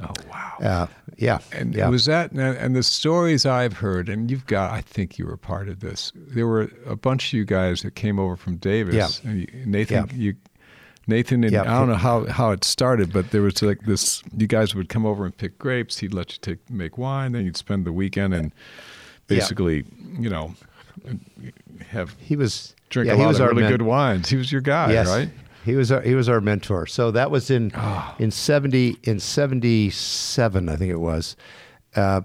Oh 0.00 0.12
wow. 0.30 0.56
Uh, 0.60 0.86
yeah. 1.18 1.38
And 1.52 1.74
yeah. 1.74 1.88
was 1.88 2.06
that 2.06 2.32
and- 2.32 2.74
the 2.74 2.82
stories 2.82 3.44
I've 3.44 3.74
heard, 3.74 4.08
and 4.08 4.30
you've 4.30 4.46
got, 4.46 4.70
I 4.72 4.80
think 4.80 5.18
you 5.18 5.26
were 5.26 5.36
part 5.36 5.68
of 5.68 5.80
this. 5.80 6.12
There 6.14 6.46
were 6.46 6.70
a 6.86 6.96
bunch 6.96 7.28
of 7.28 7.32
you 7.34 7.44
guys 7.44 7.82
that 7.82 7.94
came 7.94 8.18
over 8.18 8.36
from 8.36 8.56
Davis. 8.56 9.20
Yeah. 9.24 9.30
You, 9.32 9.46
Nathan, 9.66 10.08
Yeah. 10.10 10.16
you, 10.16 10.34
Nathan, 11.06 11.44
and 11.44 11.52
Yeah. 11.52 11.62
I 11.62 11.78
don't 11.78 11.88
know 11.88 11.94
how, 11.96 12.24
how 12.26 12.50
it 12.50 12.64
started, 12.64 13.12
but 13.12 13.30
there 13.30 13.42
was 13.42 13.60
like 13.62 13.82
this. 13.82 14.22
You 14.36 14.46
guys 14.46 14.74
would 14.74 14.88
come 14.88 15.04
over 15.06 15.24
and 15.24 15.36
pick 15.36 15.58
grapes. 15.58 15.98
He'd 15.98 16.14
let 16.14 16.32
you 16.32 16.38
take 16.40 16.70
make 16.70 16.96
wine. 16.98 17.32
Then 17.32 17.44
you'd 17.44 17.56
spend 17.56 17.84
the 17.84 17.92
weekend 17.92 18.32
and 18.34 18.46
Yeah. 19.28 19.36
basically, 19.38 19.84
you 20.18 20.30
know, 20.30 20.54
have 21.88 22.14
he 22.18 22.36
was 22.36 22.74
drink 22.90 23.08
yeah, 23.08 23.14
a 23.14 23.16
he 23.16 23.22
lot 23.22 23.28
was 23.28 23.36
of 23.40 23.42
our 23.44 23.48
really 23.50 23.62
men- 23.62 23.72
good 23.72 23.82
wines. 23.82 24.28
He 24.28 24.36
was 24.36 24.50
your 24.50 24.60
guy, 24.60 24.92
yes. 24.92 25.08
right? 25.08 25.28
He 25.64 25.74
was 25.76 25.90
our, 25.90 26.00
he 26.02 26.14
was 26.14 26.28
our 26.28 26.40
mentor. 26.40 26.86
So 26.86 27.10
that 27.10 27.30
was 27.30 27.50
in 27.50 27.72
Ah. 27.74 28.14
in 28.18 28.30
seventy 28.30 28.96
in 29.02 29.18
seventy 29.20 29.90
seven, 29.90 30.68
I 30.68 30.76
think 30.76 30.90
it 30.90 31.00
was. 31.00 31.36
Uh, 31.96 32.22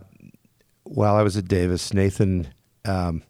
while 0.83 1.15
I 1.15 1.21
was 1.21 1.37
at 1.37 1.47
Davis, 1.47 1.93
Nathan 1.93 2.47
um, 2.85 3.21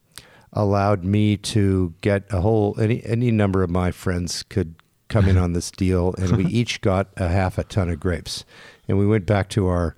allowed 0.54 1.04
me 1.04 1.38
to 1.38 1.94
get 2.02 2.24
a 2.32 2.42
whole 2.42 2.76
any 2.80 3.04
any 3.06 3.30
number 3.32 3.62
of 3.64 3.70
my 3.70 3.92
friends 3.92 4.44
could 4.44 4.76
come 5.10 5.28
in 5.28 5.38
on 5.38 5.54
this 5.54 5.70
deal, 5.72 6.16
and 6.18 6.38
we 6.38 6.46
each 6.46 6.82
got 6.82 7.10
a 7.18 7.28
half 7.28 7.58
a 7.58 7.64
ton 7.66 7.90
of 7.90 8.00
grapes, 8.00 8.46
and 8.88 8.98
we 8.98 9.06
went 9.06 9.26
back 9.26 9.50
to 9.50 9.68
our 9.68 9.96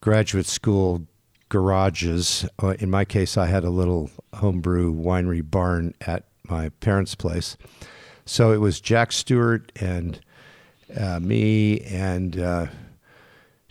graduate 0.00 0.46
school 0.46 1.06
garages. 1.48 2.46
Uh, 2.62 2.74
in 2.78 2.90
my 2.90 3.04
case, 3.04 3.36
I 3.36 3.46
had 3.46 3.64
a 3.64 3.70
little 3.70 4.10
homebrew 4.34 4.92
winery 4.94 5.48
barn 5.48 5.94
at 6.06 6.24
my 6.48 6.68
parents' 6.80 7.14
place. 7.14 7.56
So 8.26 8.52
it 8.52 8.58
was 8.58 8.80
Jack 8.80 9.12
Stuart 9.12 9.70
and 9.80 10.18
uh, 10.98 11.20
me 11.20 11.80
and 11.80 12.38
uh, 12.38 12.66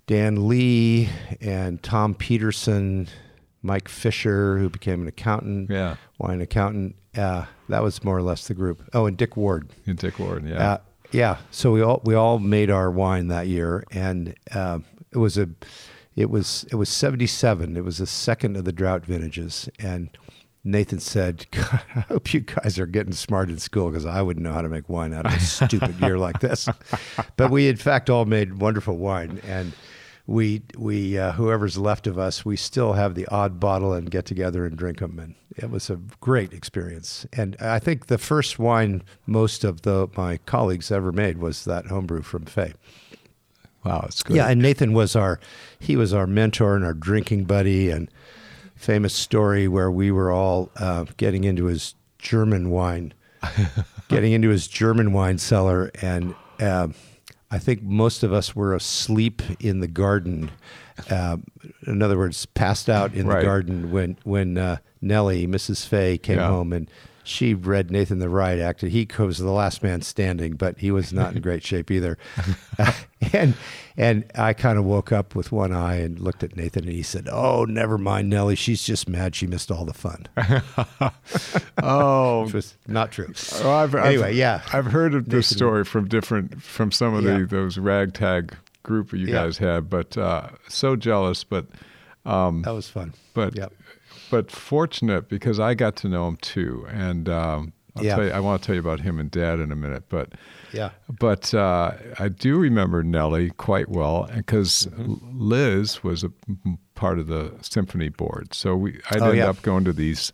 Dan 0.08 0.48
Lee 0.48 1.10
and 1.42 1.82
Tom 1.82 2.14
Peterson, 2.16 3.08
Mike 3.62 3.88
Fisher, 3.88 4.58
who 4.60 4.70
became 4.70 5.02
an 5.02 5.08
accountant, 5.08 5.70
Yeah. 5.70 5.96
wine 6.20 6.42
accountant. 6.42 6.96
Uh, 7.16 7.46
that 7.70 7.84
was 7.84 8.04
more 8.04 8.18
or 8.18 8.22
less 8.22 8.48
the 8.48 8.54
group. 8.54 8.84
Oh, 8.94 9.06
and 9.06 9.18
Dick 9.18 9.38
Ward. 9.38 9.70
And 9.86 9.98
Dick 9.98 10.20
Ward, 10.20 10.48
yeah. 10.48 10.72
Uh, 10.72 10.78
yeah. 11.12 11.38
So 11.52 11.72
we 11.72 11.82
all 11.82 12.02
we 12.04 12.16
all 12.16 12.40
made 12.40 12.70
our 12.70 12.90
wine 12.90 13.28
that 13.28 13.48
year, 13.48 13.84
and 13.92 14.36
uh, 14.54 14.80
it 15.12 15.18
was 15.18 15.38
a 15.38 15.50
it 16.16 16.30
was 16.30 16.66
it 16.72 16.76
was 16.76 16.90
seventy 16.90 17.28
seven. 17.28 17.78
It 17.78 17.84
was 17.84 18.00
the 18.00 18.08
second 18.08 18.58
of 18.58 18.66
the 18.66 18.74
drought 18.74 19.06
vintages, 19.06 19.70
and 19.80 20.10
Nathan 20.64 21.00
said, 21.00 21.46
God, 21.52 21.82
"I 21.96 22.00
hope 22.02 22.34
you 22.34 22.42
guys 22.42 22.80
are 22.80 22.86
getting 22.88 23.14
smart 23.14 23.50
in 23.50 23.60
school 23.60 23.90
because 23.90 24.06
I 24.06 24.22
wouldn't 24.22 24.44
know 24.44 24.54
how 24.54 24.62
to 24.62 24.70
make 24.70 24.90
wine 24.90 25.14
out 25.14 25.26
of 25.26 25.34
a 25.34 25.40
stupid 25.40 26.00
year 26.02 26.18
like 26.18 26.40
this." 26.40 26.68
But 27.36 27.52
we, 27.52 27.68
in 27.68 27.78
fact, 27.78 28.10
all 28.10 28.26
made 28.26 28.60
wonderful 28.60 28.98
wine, 28.98 29.42
and 29.46 29.74
we 30.26 30.62
we 30.78 31.18
uh, 31.18 31.34
whoever's 31.34 31.78
left 31.78 32.08
of 32.08 32.18
us, 32.18 32.46
we 32.46 32.56
still 32.56 32.94
have 32.94 33.16
the 33.16 33.28
odd 33.28 33.60
bottle 33.60 33.94
and 33.94 34.10
get 34.10 34.26
together 34.26 34.66
and 34.66 34.78
drink 34.78 35.00
them, 35.00 35.20
and 35.20 35.36
it 35.58 35.70
was 35.70 35.90
a 35.90 35.98
great 36.22 36.54
experience. 36.54 37.26
And 37.34 37.58
I 37.60 37.80
think 37.80 38.08
the 38.08 38.18
first 38.18 38.58
wine 38.58 39.04
most 39.26 39.64
of 39.64 39.82
the 39.82 40.08
my 40.16 40.38
colleagues 40.46 40.92
ever 40.92 41.12
made 41.12 41.38
was 41.38 41.66
that 41.66 41.88
homebrew 41.88 42.22
from 42.22 42.46
Fay. 42.46 42.74
Wow, 43.84 44.06
it's 44.08 44.24
great. 44.24 44.38
Yeah, 44.38 44.48
and 44.48 44.62
Nathan 44.62 44.94
was 44.94 45.16
our 45.16 45.40
he 45.80 45.98
was 45.98 46.14
our 46.14 46.28
mentor 46.28 46.76
and 46.76 46.86
our 46.86 46.94
drinking 46.94 47.44
buddy 47.46 47.90
and 47.90 48.10
famous 48.76 49.14
story 49.14 49.68
where 49.68 49.92
we 49.92 50.10
were 50.12 50.32
all 50.32 50.72
uh, 50.78 51.06
getting 51.18 51.44
into 51.44 51.66
his 51.66 51.96
German 52.18 52.70
wine, 52.70 53.14
getting 54.08 54.32
into 54.32 54.50
his 54.50 54.68
German 54.68 55.12
wine 55.12 55.38
cellar, 55.38 55.92
and 56.02 56.34
uh, 56.62 56.88
I 57.54 57.60
think 57.60 57.84
most 57.84 58.24
of 58.24 58.34
us 58.34 58.56
were 58.56 58.74
asleep 58.74 59.44
in 59.60 59.80
the 59.80 59.88
garden. 59.88 60.50
Uh, 61.08 61.38
in 61.86 62.02
other 62.02 62.18
words, 62.18 62.48
passed 62.48 62.90
out 62.90 63.14
in 63.14 63.28
Right. 63.28 63.42
the 63.42 63.46
garden 63.46 63.92
when 63.92 64.18
when 64.24 64.58
uh, 64.58 64.78
Nellie, 65.02 65.46
Mrs. 65.46 65.86
Fay, 65.86 66.18
came 66.18 66.38
Yeah. 66.40 66.48
home 66.48 66.74
and. 66.74 66.90
She 67.24 67.54
read 67.54 67.90
Nathan 67.92 68.20
the 68.20 68.30
Riot 68.30 68.60
Act. 68.60 68.82
He 68.82 69.08
was 69.18 69.38
the 69.38 69.50
last 69.52 69.82
man 69.82 70.02
standing, 70.02 70.54
but 70.56 70.78
he 70.80 70.92
was 70.92 71.14
not 71.14 71.36
in 71.36 71.42
great 71.42 71.64
shape 71.64 71.90
either. 71.92 72.18
and 73.34 73.54
and 73.96 74.26
I 74.36 74.54
kind 74.54 74.78
of 74.78 74.86
woke 74.86 75.12
up 75.12 75.36
with 75.36 75.52
one 75.52 75.72
eye 75.72 75.96
and 75.98 76.20
looked 76.20 76.44
at 76.44 76.56
Nathan, 76.58 76.84
and 76.86 76.94
he 76.94 77.04
said, 77.04 77.30
"Oh, 77.32 77.64
never 77.66 77.98
mind, 77.98 78.30
Nellie. 78.30 78.56
She's 78.56 78.84
just 78.84 79.08
mad 79.08 79.36
she 79.36 79.48
missed 79.48 79.72
all 79.72 79.86
the 79.86 79.94
fun." 79.94 80.26
oh, 81.82 82.44
Which 82.46 82.54
was 82.54 82.78
not 82.88 83.12
true. 83.12 83.32
Oh, 83.62 83.72
I've, 83.72 83.96
I've- 83.96 84.08
Anyway, 84.08 84.34
yeah. 84.36 84.62
I've 84.72 84.86
heard 84.88 85.14
of 85.14 85.26
this 85.26 85.52
Nathan- 85.52 85.58
story 85.58 85.84
from 85.86 86.08
different 86.08 86.62
from 86.62 86.92
some 86.92 87.14
of 87.14 87.24
Yeah. 87.24 87.40
the 87.40 87.46
those 87.46 87.78
ragtag 87.78 88.56
group 88.84 89.14
you 89.14 89.28
Yeah. 89.28 89.34
guys 89.34 89.58
had, 89.58 89.90
but 89.90 90.18
uh, 90.18 90.50
so 90.68 90.96
jealous, 90.96 91.44
but 91.44 91.68
That 92.26 92.64
was 92.74 92.90
fun. 92.90 93.14
but 93.34 93.56
Yep. 93.56 93.74
But 94.34 94.50
fortunate 94.52 95.30
because 95.30 95.60
I 95.60 95.74
got 95.76 95.96
to 95.98 96.08
know 96.10 96.28
him 96.28 96.38
too, 96.38 96.86
and 96.90 97.30
um, 97.30 97.74
I'll 97.96 98.04
Yeah. 98.04 98.16
tell 98.16 98.26
you, 98.26 98.32
I 98.32 98.40
want 98.40 98.62
to 98.62 98.66
tell 98.66 98.76
you 98.76 98.82
about 98.82 99.00
him 99.02 99.20
and 99.20 99.30
Dad 99.30 99.60
in 99.60 99.72
a 99.72 99.76
minute, 99.76 100.04
but. 100.10 100.30
Yeah. 100.74 100.90
But 101.08 101.54
uh, 101.54 101.92
I 102.18 102.30
do 102.30 102.58
remember 102.58 103.04
Nellie 103.04 103.52
quite 103.52 103.90
well 103.90 104.28
because 104.36 104.88
Mm-hmm. 104.88 105.14
Liz 105.40 106.04
was 106.04 106.24
a 106.24 106.32
part 106.96 107.20
of 107.20 107.28
the 107.28 107.54
symphony 107.62 108.10
board. 108.10 108.56
So 108.56 108.76
we, 108.76 109.00
I'd 109.12 109.22
Oh, 109.22 109.30
end 109.30 109.38
yeah. 109.38 109.50
up 109.50 109.62
going 109.62 109.84
to 109.86 109.94
these 109.94 110.34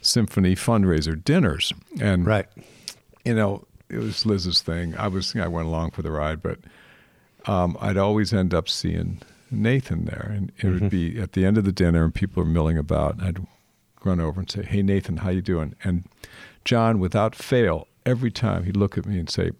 symphony 0.00 0.56
fundraiser 0.56 1.14
dinners. 1.22 1.72
And, 2.00 2.26
Right. 2.26 2.46
you 3.24 3.34
know, 3.34 3.64
it 3.88 3.98
was 3.98 4.26
Liz's 4.26 4.60
thing. 4.60 4.96
I 4.96 5.06
was, 5.06 5.36
I 5.36 5.46
went 5.46 5.68
along 5.68 5.92
for 5.92 6.02
the 6.02 6.10
ride, 6.10 6.42
but 6.42 6.58
um, 7.46 7.76
I'd 7.80 7.96
always 7.96 8.32
end 8.32 8.52
up 8.52 8.68
seeing 8.68 9.20
Nathan 9.50 10.04
there. 10.06 10.30
And 10.34 10.50
it 10.58 10.64
Mm-hmm. 10.66 10.80
would 10.80 10.90
be 10.90 11.18
at 11.20 11.32
the 11.32 11.44
end 11.44 11.58
of 11.58 11.64
the 11.64 11.72
dinner 11.72 12.04
and 12.04 12.14
people 12.14 12.42
are 12.42 12.46
milling 12.46 12.78
about. 12.78 13.14
And 13.18 13.22
I'd 13.22 13.46
run 14.04 14.20
over 14.20 14.40
and 14.40 14.50
say, 14.50 14.62
hey, 14.62 14.82
Nathan, 14.82 15.18
how 15.18 15.30
you 15.30 15.42
doing? 15.42 15.74
And 15.84 16.04
John, 16.64 16.98
without 16.98 17.34
fail, 17.34 17.88
every 18.04 18.30
time 18.30 18.64
he'd 18.64 18.76
look 18.76 18.96
at 18.98 19.06
me 19.06 19.18
and 19.18 19.28
say, 19.30 19.50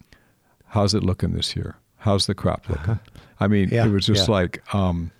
how's 0.68 0.94
it 0.94 1.02
looking 1.02 1.32
this 1.32 1.54
year? 1.56 1.76
How's 1.98 2.26
the 2.26 2.34
crop 2.34 2.68
looking? 2.68 2.98
I 3.40 3.48
mean, 3.48 3.66
Uh-huh. 3.66 3.74
Yeah, 3.76 3.86
it 3.86 3.90
was 3.92 4.06
just 4.06 4.28
yeah. 4.28 4.34
like, 4.34 4.74
um, 4.74 5.10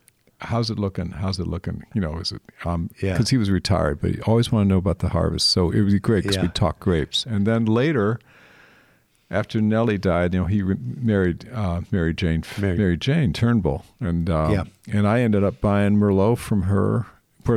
how's 0.40 0.70
it 0.70 0.78
looking? 0.78 1.10
How's 1.10 1.38
it 1.40 1.46
looking? 1.46 1.82
You 1.94 2.00
know, 2.00 2.18
is 2.18 2.32
it, 2.32 2.42
um, 2.64 2.90
Yeah. 3.02 3.18
he 3.28 3.36
was 3.36 3.50
retired, 3.50 4.00
but 4.00 4.10
he 4.12 4.20
always 4.22 4.52
wanted 4.52 4.64
to 4.66 4.68
know 4.70 4.78
about 4.78 4.98
the 5.00 5.08
harvest. 5.08 5.48
So 5.48 5.70
it 5.70 5.80
would 5.82 5.92
be 5.92 5.98
great 6.00 6.22
because 6.22 6.36
Yeah. 6.36 6.42
we'd 6.42 6.54
talk 6.54 6.78
grapes. 6.80 7.24
And 7.26 7.46
then 7.46 7.64
later, 7.64 8.18
after 9.30 9.60
Nellie 9.60 9.98
died, 9.98 10.34
you 10.34 10.40
know, 10.40 10.46
he 10.46 10.62
re- 10.62 10.76
married 10.80 11.48
uh, 11.52 11.80
Mary 11.90 12.14
Jane, 12.14 12.44
Mary. 12.60 12.76
Mary. 12.78 12.96
Jane 12.96 13.32
Turnbull, 13.32 13.84
and 14.00 14.30
um, 14.30 14.52
Yeah. 14.52 14.64
and 14.92 15.06
I 15.06 15.20
ended 15.20 15.42
up 15.44 15.60
buying 15.60 15.96
Merlot 15.96 16.38
from 16.38 16.62
her, 16.62 17.06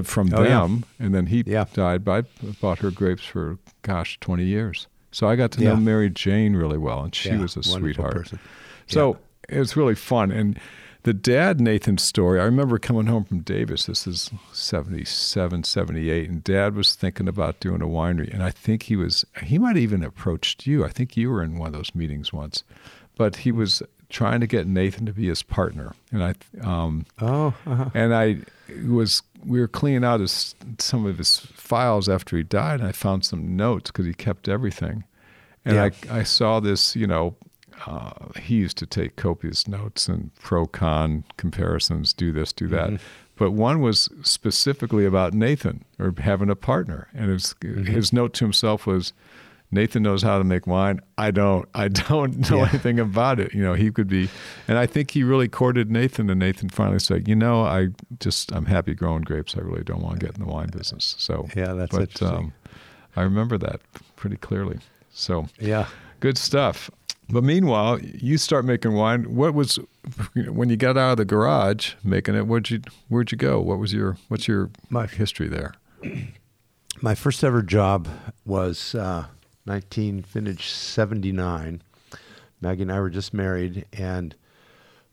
from 0.03 0.33
Oh, 0.33 0.43
yeah. 0.43 0.61
them, 0.61 0.85
and 0.99 1.13
then 1.13 1.27
he 1.27 1.43
Yeah. 1.45 1.65
died. 1.73 2.03
But 2.03 2.25
I 2.43 2.51
bought 2.61 2.79
her 2.79 2.91
grapes 2.91 3.23
for 3.25 3.57
gosh, 3.83 4.19
twenty 4.19 4.45
years. 4.45 4.87
So 5.11 5.27
I 5.27 5.35
got 5.35 5.51
to 5.53 5.61
Yeah. 5.61 5.69
know 5.69 5.77
Mary 5.77 6.09
Jane 6.09 6.55
really 6.55 6.77
well, 6.77 7.03
and 7.03 7.13
she 7.15 7.29
Yeah, 7.29 7.39
was 7.41 7.57
a 7.57 7.63
sweetheart. 7.63 8.13
person. 8.13 8.39
So 8.87 9.17
it 9.47 9.57
was 9.59 9.75
really 9.77 9.95
fun. 9.95 10.31
And 10.31 10.59
the 11.03 11.13
dad 11.13 11.59
Nathan 11.61 11.97
story, 11.97 12.39
I 12.39 12.43
remember 12.45 12.77
coming 12.77 13.07
home 13.07 13.23
from 13.23 13.39
Davis. 13.39 13.85
This 13.85 14.05
is 14.05 14.29
77, 14.53 15.63
78. 15.63 16.29
And 16.29 16.43
dad 16.43 16.75
was 16.75 16.95
thinking 16.95 17.27
about 17.27 17.59
doing 17.59 17.81
a 17.81 17.87
winery. 17.87 18.33
And 18.33 18.43
I 18.43 18.51
think 18.51 18.83
he 18.83 18.95
was, 18.95 19.25
he 19.43 19.57
might 19.57 19.75
have 19.75 19.83
even 19.83 20.03
approached 20.03 20.67
you. 20.67 20.83
I 20.85 20.89
think 20.89 21.15
you 21.15 21.29
were 21.29 21.41
in 21.43 21.57
one 21.57 21.67
of 21.67 21.73
those 21.73 21.95
meetings 21.95 22.33
once. 22.33 22.63
But 23.15 23.37
he 23.37 23.51
was 23.51 23.81
trying 24.09 24.39
to 24.39 24.47
get 24.47 24.65
Nathan 24.67 25.05
to 25.05 25.13
be 25.13 25.27
his 25.27 25.43
partner. 25.43 25.93
And 26.11 26.23
I, 26.23 26.33
um, 26.63 27.05
Oh, 27.21 27.53
uh-huh. 27.65 27.89
and 27.93 28.13
I 28.13 28.37
was 28.87 29.21
we 29.45 29.59
were 29.61 29.67
cleaning 29.67 30.03
out 30.03 30.19
his 30.19 30.53
some 30.79 31.05
of 31.05 31.17
his 31.17 31.37
files 31.37 32.09
after 32.09 32.35
he 32.35 32.43
died, 32.43 32.79
and 32.79 32.89
I 32.89 32.91
found 32.91 33.23
some 33.25 33.55
notes 33.55 33.89
because 33.91 34.05
he 34.05 34.13
kept 34.13 34.47
everything. 34.49 35.03
And 35.63 35.75
Yeah. 35.75 35.89
I 36.11 36.19
I 36.19 36.23
saw 36.23 36.59
this, 36.59 36.95
you 36.95 37.07
know, 37.07 37.35
uh, 37.87 38.11
he 38.39 38.55
used 38.55 38.77
to 38.77 38.85
take 38.85 39.15
copious 39.15 39.67
notes 39.67 40.07
and 40.07 40.33
pro 40.35 40.65
con 40.65 41.23
comparisons, 41.37 42.13
do 42.13 42.31
this, 42.31 42.51
do 42.53 42.67
that. 42.67 42.87
Mm-hmm. 42.87 43.03
But 43.35 43.51
one 43.51 43.79
was 43.79 44.09
specifically 44.21 45.05
about 45.05 45.33
Nathan 45.33 45.85
or 45.97 46.13
having 46.19 46.49
a 46.49 46.55
partner, 46.55 47.07
and 47.13 47.29
his 47.31 47.55
Mm-hmm. 47.61 47.85
his 47.85 48.11
note 48.13 48.33
to 48.35 48.45
himself 48.45 48.85
was. 48.87 49.13
Nathan 49.71 50.01
knows 50.01 50.23
how 50.23 50.39
to 50.39 50.43
make 50.43 50.65
wine. 50.65 50.99
I 51.19 51.29
don't. 51.29 51.69
I 51.75 51.89
don't 51.89 52.39
know 52.49 52.57
Yeah. 52.57 52.69
anything 52.69 52.99
about 52.99 53.39
it. 53.39 53.53
You 53.53 53.61
know, 53.61 53.75
he 53.75 53.91
could 53.91 54.07
be, 54.07 54.27
and 54.67 54.79
I 54.79 54.87
think 54.87 55.11
he 55.11 55.21
really 55.23 55.47
courted 55.47 55.91
Nathan, 55.91 56.27
and 56.31 56.39
Nathan 56.39 56.69
finally 56.69 56.97
said, 56.97 57.27
"You 57.27 57.35
know, 57.35 57.61
I 57.65 57.89
just 58.19 58.51
I'm 58.51 58.65
happy 58.65 58.95
growing 58.95 59.21
grapes. 59.21 59.55
I 59.55 59.59
really 59.61 59.83
don't 59.83 60.01
want 60.01 60.19
to 60.19 60.25
get 60.25 60.35
in 60.35 60.43
the 60.43 60.51
wine 60.51 60.69
business." 60.75 61.13
So 61.19 61.47
Yeah, 61.55 61.73
that's 61.73 61.91
but 61.95 62.01
interesting. 62.09 62.27
um, 62.27 62.53
I 63.15 63.21
remember 63.21 63.59
that 63.59 63.81
pretty 64.15 64.37
clearly. 64.37 64.79
So 65.11 65.45
Yeah. 65.59 65.85
good 66.19 66.39
stuff. 66.39 66.89
But 67.31 67.43
meanwhile, 67.43 67.99
you 68.01 68.37
start 68.37 68.65
making 68.65 68.93
wine. 68.93 69.35
What 69.35 69.53
was 69.53 69.77
when 70.47 70.69
you 70.69 70.77
got 70.77 70.97
out 70.97 71.11
of 71.11 71.17
the 71.17 71.25
garage 71.25 71.93
making 72.03 72.35
it? 72.35 72.47
Where'd 72.47 72.69
you 72.69 72.81
Where'd 73.07 73.31
you 73.31 73.37
go? 73.37 73.59
What 73.61 73.77
was 73.79 73.93
your 73.93 74.17
What's 74.29 74.47
your 74.47 74.71
My- 74.89 75.05
history 75.05 75.47
there? 75.47 75.73
My 77.01 77.15
first 77.15 77.43
ever 77.43 77.61
job 77.61 78.07
was 78.45 78.93
uh, 78.95 79.25
19 79.65 80.21
vintage 80.23 80.67
79. 80.69 81.81
Maggie 82.61 82.81
and 82.81 82.91
I 82.91 82.99
were 82.99 83.09
just 83.09 83.33
married, 83.33 83.85
and 83.93 84.35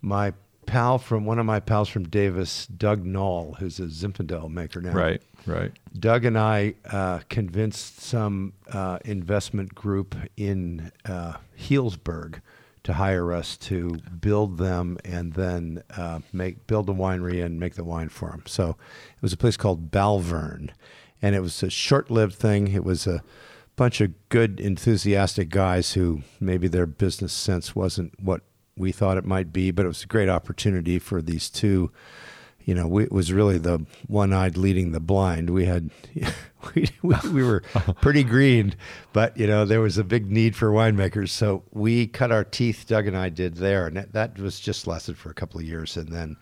my 0.00 0.32
pal 0.66 0.98
from 0.98 1.24
one 1.24 1.38
of 1.38 1.46
my 1.46 1.60
pals 1.60 1.88
from 1.88 2.08
Davis, 2.08 2.66
Doug 2.66 3.04
Nalle, 3.04 3.56
who's 3.58 3.78
a 3.78 3.84
Zinfandel 3.84 4.50
maker 4.50 4.80
now. 4.80 4.92
Right. 4.92 5.22
Right. 5.46 5.72
Doug 5.98 6.24
and 6.24 6.36
I 6.36 6.74
uh, 6.90 7.20
convinced 7.28 8.00
some 8.00 8.52
uh, 8.72 8.98
investment 9.04 9.74
group 9.74 10.16
in 10.36 10.90
uh, 11.04 11.34
Healdsburg 11.58 12.40
to 12.82 12.92
hire 12.92 13.32
us 13.32 13.56
to 13.56 13.98
build 14.20 14.58
them 14.58 14.98
and 15.04 15.32
then 15.34 15.82
uh, 15.96 16.20
make 16.32 16.66
build 16.66 16.88
a 16.88 16.92
winery 16.92 17.44
and 17.44 17.58
make 17.58 17.74
the 17.74 17.84
wine 17.84 18.08
for 18.08 18.30
them. 18.30 18.42
So 18.46 18.70
it 18.70 19.22
was 19.22 19.32
a 19.32 19.36
place 19.36 19.56
called 19.56 19.90
Balverne, 19.90 20.70
and 21.22 21.34
it 21.34 21.40
was 21.40 21.62
a 21.62 21.70
short-lived 21.70 22.34
thing. 22.34 22.68
It 22.68 22.84
was 22.84 23.06
a 23.06 23.22
bunch 23.76 24.00
of 24.00 24.12
good, 24.28 24.60
enthusiastic 24.60 25.48
guys 25.48 25.92
who 25.92 26.22
maybe 26.40 26.68
their 26.68 26.86
business 26.86 27.32
sense 27.32 27.74
wasn't 27.76 28.12
what 28.20 28.42
we 28.76 28.92
thought 28.92 29.16
it 29.16 29.24
might 29.24 29.52
be, 29.52 29.70
but 29.70 29.84
it 29.84 29.88
was 29.88 30.02
a 30.02 30.06
great 30.06 30.28
opportunity 30.28 30.98
for 30.98 31.22
these 31.22 31.50
two 31.50 31.90
you 32.66 32.74
know, 32.74 32.88
we, 32.88 33.04
it 33.04 33.12
was 33.12 33.32
really 33.32 33.58
the 33.58 33.86
one-eyed 34.08 34.56
leading 34.56 34.90
the 34.90 35.00
blind. 35.00 35.50
We 35.50 35.66
had, 35.66 35.88
we, 36.74 36.88
we, 37.00 37.14
we 37.32 37.42
were 37.44 37.60
pretty 38.00 38.24
green, 38.24 38.74
but 39.12 39.36
you 39.38 39.46
know, 39.46 39.64
there 39.64 39.80
was 39.80 39.96
a 39.98 40.04
big 40.04 40.30
need 40.30 40.56
for 40.56 40.72
winemakers. 40.72 41.28
So 41.30 41.62
we 41.72 42.08
cut 42.08 42.32
our 42.32 42.42
teeth. 42.42 42.84
Doug 42.88 43.06
and 43.06 43.16
I 43.16 43.28
did 43.28 43.54
there, 43.54 43.86
and 43.86 43.96
that, 43.96 44.12
that 44.12 44.38
was 44.40 44.58
just 44.58 44.88
lasted 44.88 45.16
for 45.16 45.30
a 45.30 45.34
couple 45.34 45.60
of 45.60 45.66
years, 45.66 45.96
and 45.96 46.08
then 46.08 46.36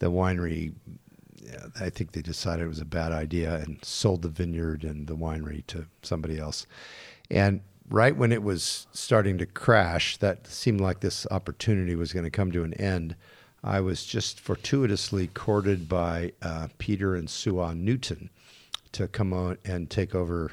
the 0.00 0.10
winery. 0.10 0.74
I 1.80 1.90
think 1.90 2.12
they 2.12 2.22
decided 2.22 2.64
it 2.64 2.68
was 2.68 2.80
a 2.80 2.84
bad 2.84 3.12
idea 3.12 3.56
and 3.56 3.84
sold 3.84 4.22
the 4.22 4.28
vineyard 4.28 4.84
and 4.84 5.06
the 5.06 5.16
winery 5.16 5.66
to 5.66 5.86
somebody 6.02 6.38
else. 6.38 6.66
And 7.30 7.60
right 7.92 8.16
when 8.16 8.32
it 8.32 8.42
was 8.42 8.86
starting 8.92 9.36
to 9.36 9.46
crash, 9.46 10.16
that 10.16 10.46
seemed 10.46 10.80
like 10.80 11.00
this 11.00 11.26
opportunity 11.30 11.94
was 11.94 12.12
going 12.12 12.24
to 12.24 12.30
come 12.30 12.50
to 12.50 12.64
an 12.64 12.72
end. 12.74 13.14
I 13.62 13.80
was 13.80 14.06
just 14.06 14.40
fortuitously 14.40 15.28
courted 15.28 15.88
by 15.88 16.32
uh, 16.40 16.68
Peter 16.78 17.14
and 17.14 17.28
Sue 17.28 17.74
Newton 17.74 18.30
to 18.92 19.06
come 19.08 19.32
on 19.34 19.58
and 19.64 19.90
take 19.90 20.14
over 20.14 20.52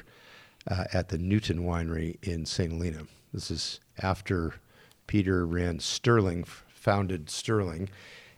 uh, 0.70 0.84
at 0.92 1.08
the 1.08 1.18
Newton 1.18 1.64
Winery 1.64 2.18
in 2.22 2.44
St. 2.44 2.72
Helena. 2.72 3.06
This 3.32 3.50
is 3.50 3.80
after 4.02 4.54
Peter 5.06 5.46
ran 5.46 5.80
Sterling, 5.80 6.44
founded 6.44 7.30
Sterling, 7.30 7.88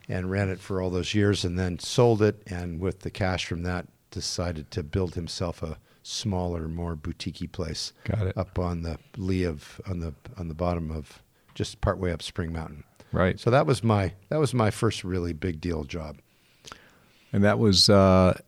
and 0.09 0.31
ran 0.31 0.49
it 0.49 0.61
for 0.61 0.81
all 0.81 0.91
those 0.91 1.12
years, 1.12 1.45
and 1.45 1.59
then 1.59 1.79
sold 1.79 2.23
it. 2.23 2.41
And 2.47 2.81
with 2.81 3.01
the 3.01 3.11
cash 3.11 3.47
from 3.47 3.65
that, 3.65 3.88
decided 4.11 4.71
to 4.71 4.83
build 4.83 5.15
himself 5.15 5.62
a 5.62 5.79
smaller, 6.03 6.69
more 6.69 6.97
boutiquey 6.97 7.51
place 7.51 7.93
Got 8.05 8.29
it. 8.29 8.38
up 8.38 8.59
on 8.59 8.83
the 8.83 8.99
lee 9.17 9.45
of 9.45 9.81
on 9.87 10.01
the 10.01 10.15
on 10.37 10.49
the 10.49 10.55
bottom 10.55 10.91
of 10.91 11.23
just 11.55 11.81
partway 11.81 12.12
up 12.12 12.23
Spring 12.23 12.53
Mountain. 12.53 12.85
Right. 13.12 13.38
So 13.38 13.51
that 13.51 13.67
was 13.67 13.83
my 13.83 14.12
that 14.29 14.41
was 14.41 14.55
my 14.55 14.71
first 14.71 15.05
really 15.05 15.33
big 15.33 15.61
deal 15.61 15.85
job. 15.85 16.17
And 17.33 17.45
that 17.45 17.59
was 17.59 17.88
uh, 17.88 18.38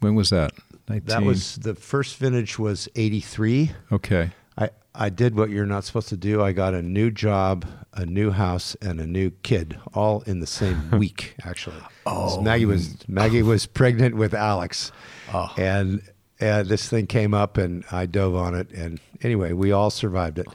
when 0.00 0.14
was 0.14 0.30
that? 0.30 0.52
19. 0.88 1.06
That 1.06 1.22
was 1.24 1.56
the 1.56 1.74
first 1.74 2.16
vintage 2.16 2.58
was 2.58 2.88
83. 2.96 3.72
okay. 3.92 4.30
I 4.58 4.70
I 4.94 5.08
did 5.08 5.36
what 5.36 5.50
you're 5.50 5.66
not 5.66 5.84
supposed 5.84 6.08
to 6.08 6.16
do. 6.16 6.42
I 6.42 6.52
got 6.52 6.74
a 6.74 6.82
new 6.82 7.10
job, 7.10 7.64
a 7.94 8.04
new 8.04 8.30
house, 8.30 8.76
and 8.82 9.00
a 9.00 9.06
new 9.06 9.30
kid, 9.42 9.78
all 9.94 10.22
in 10.22 10.40
the 10.40 10.46
same 10.46 10.90
week. 10.98 11.36
Actually, 11.44 11.80
oh, 12.06 12.40
Maggie 12.42 12.66
was 12.66 13.08
Maggie 13.08 13.42
was 13.42 13.66
pregnant 13.66 14.16
with 14.16 14.34
Alex, 14.34 14.90
oh. 15.32 15.52
and 15.56 16.02
and 16.40 16.68
this 16.68 16.88
thing 16.88 17.06
came 17.06 17.34
up, 17.34 17.56
and 17.56 17.84
I 17.92 18.06
dove 18.06 18.34
on 18.34 18.54
it, 18.54 18.70
and 18.70 19.00
anyway, 19.22 19.52
we 19.52 19.72
all 19.72 19.90
survived 19.90 20.38
it. 20.38 20.46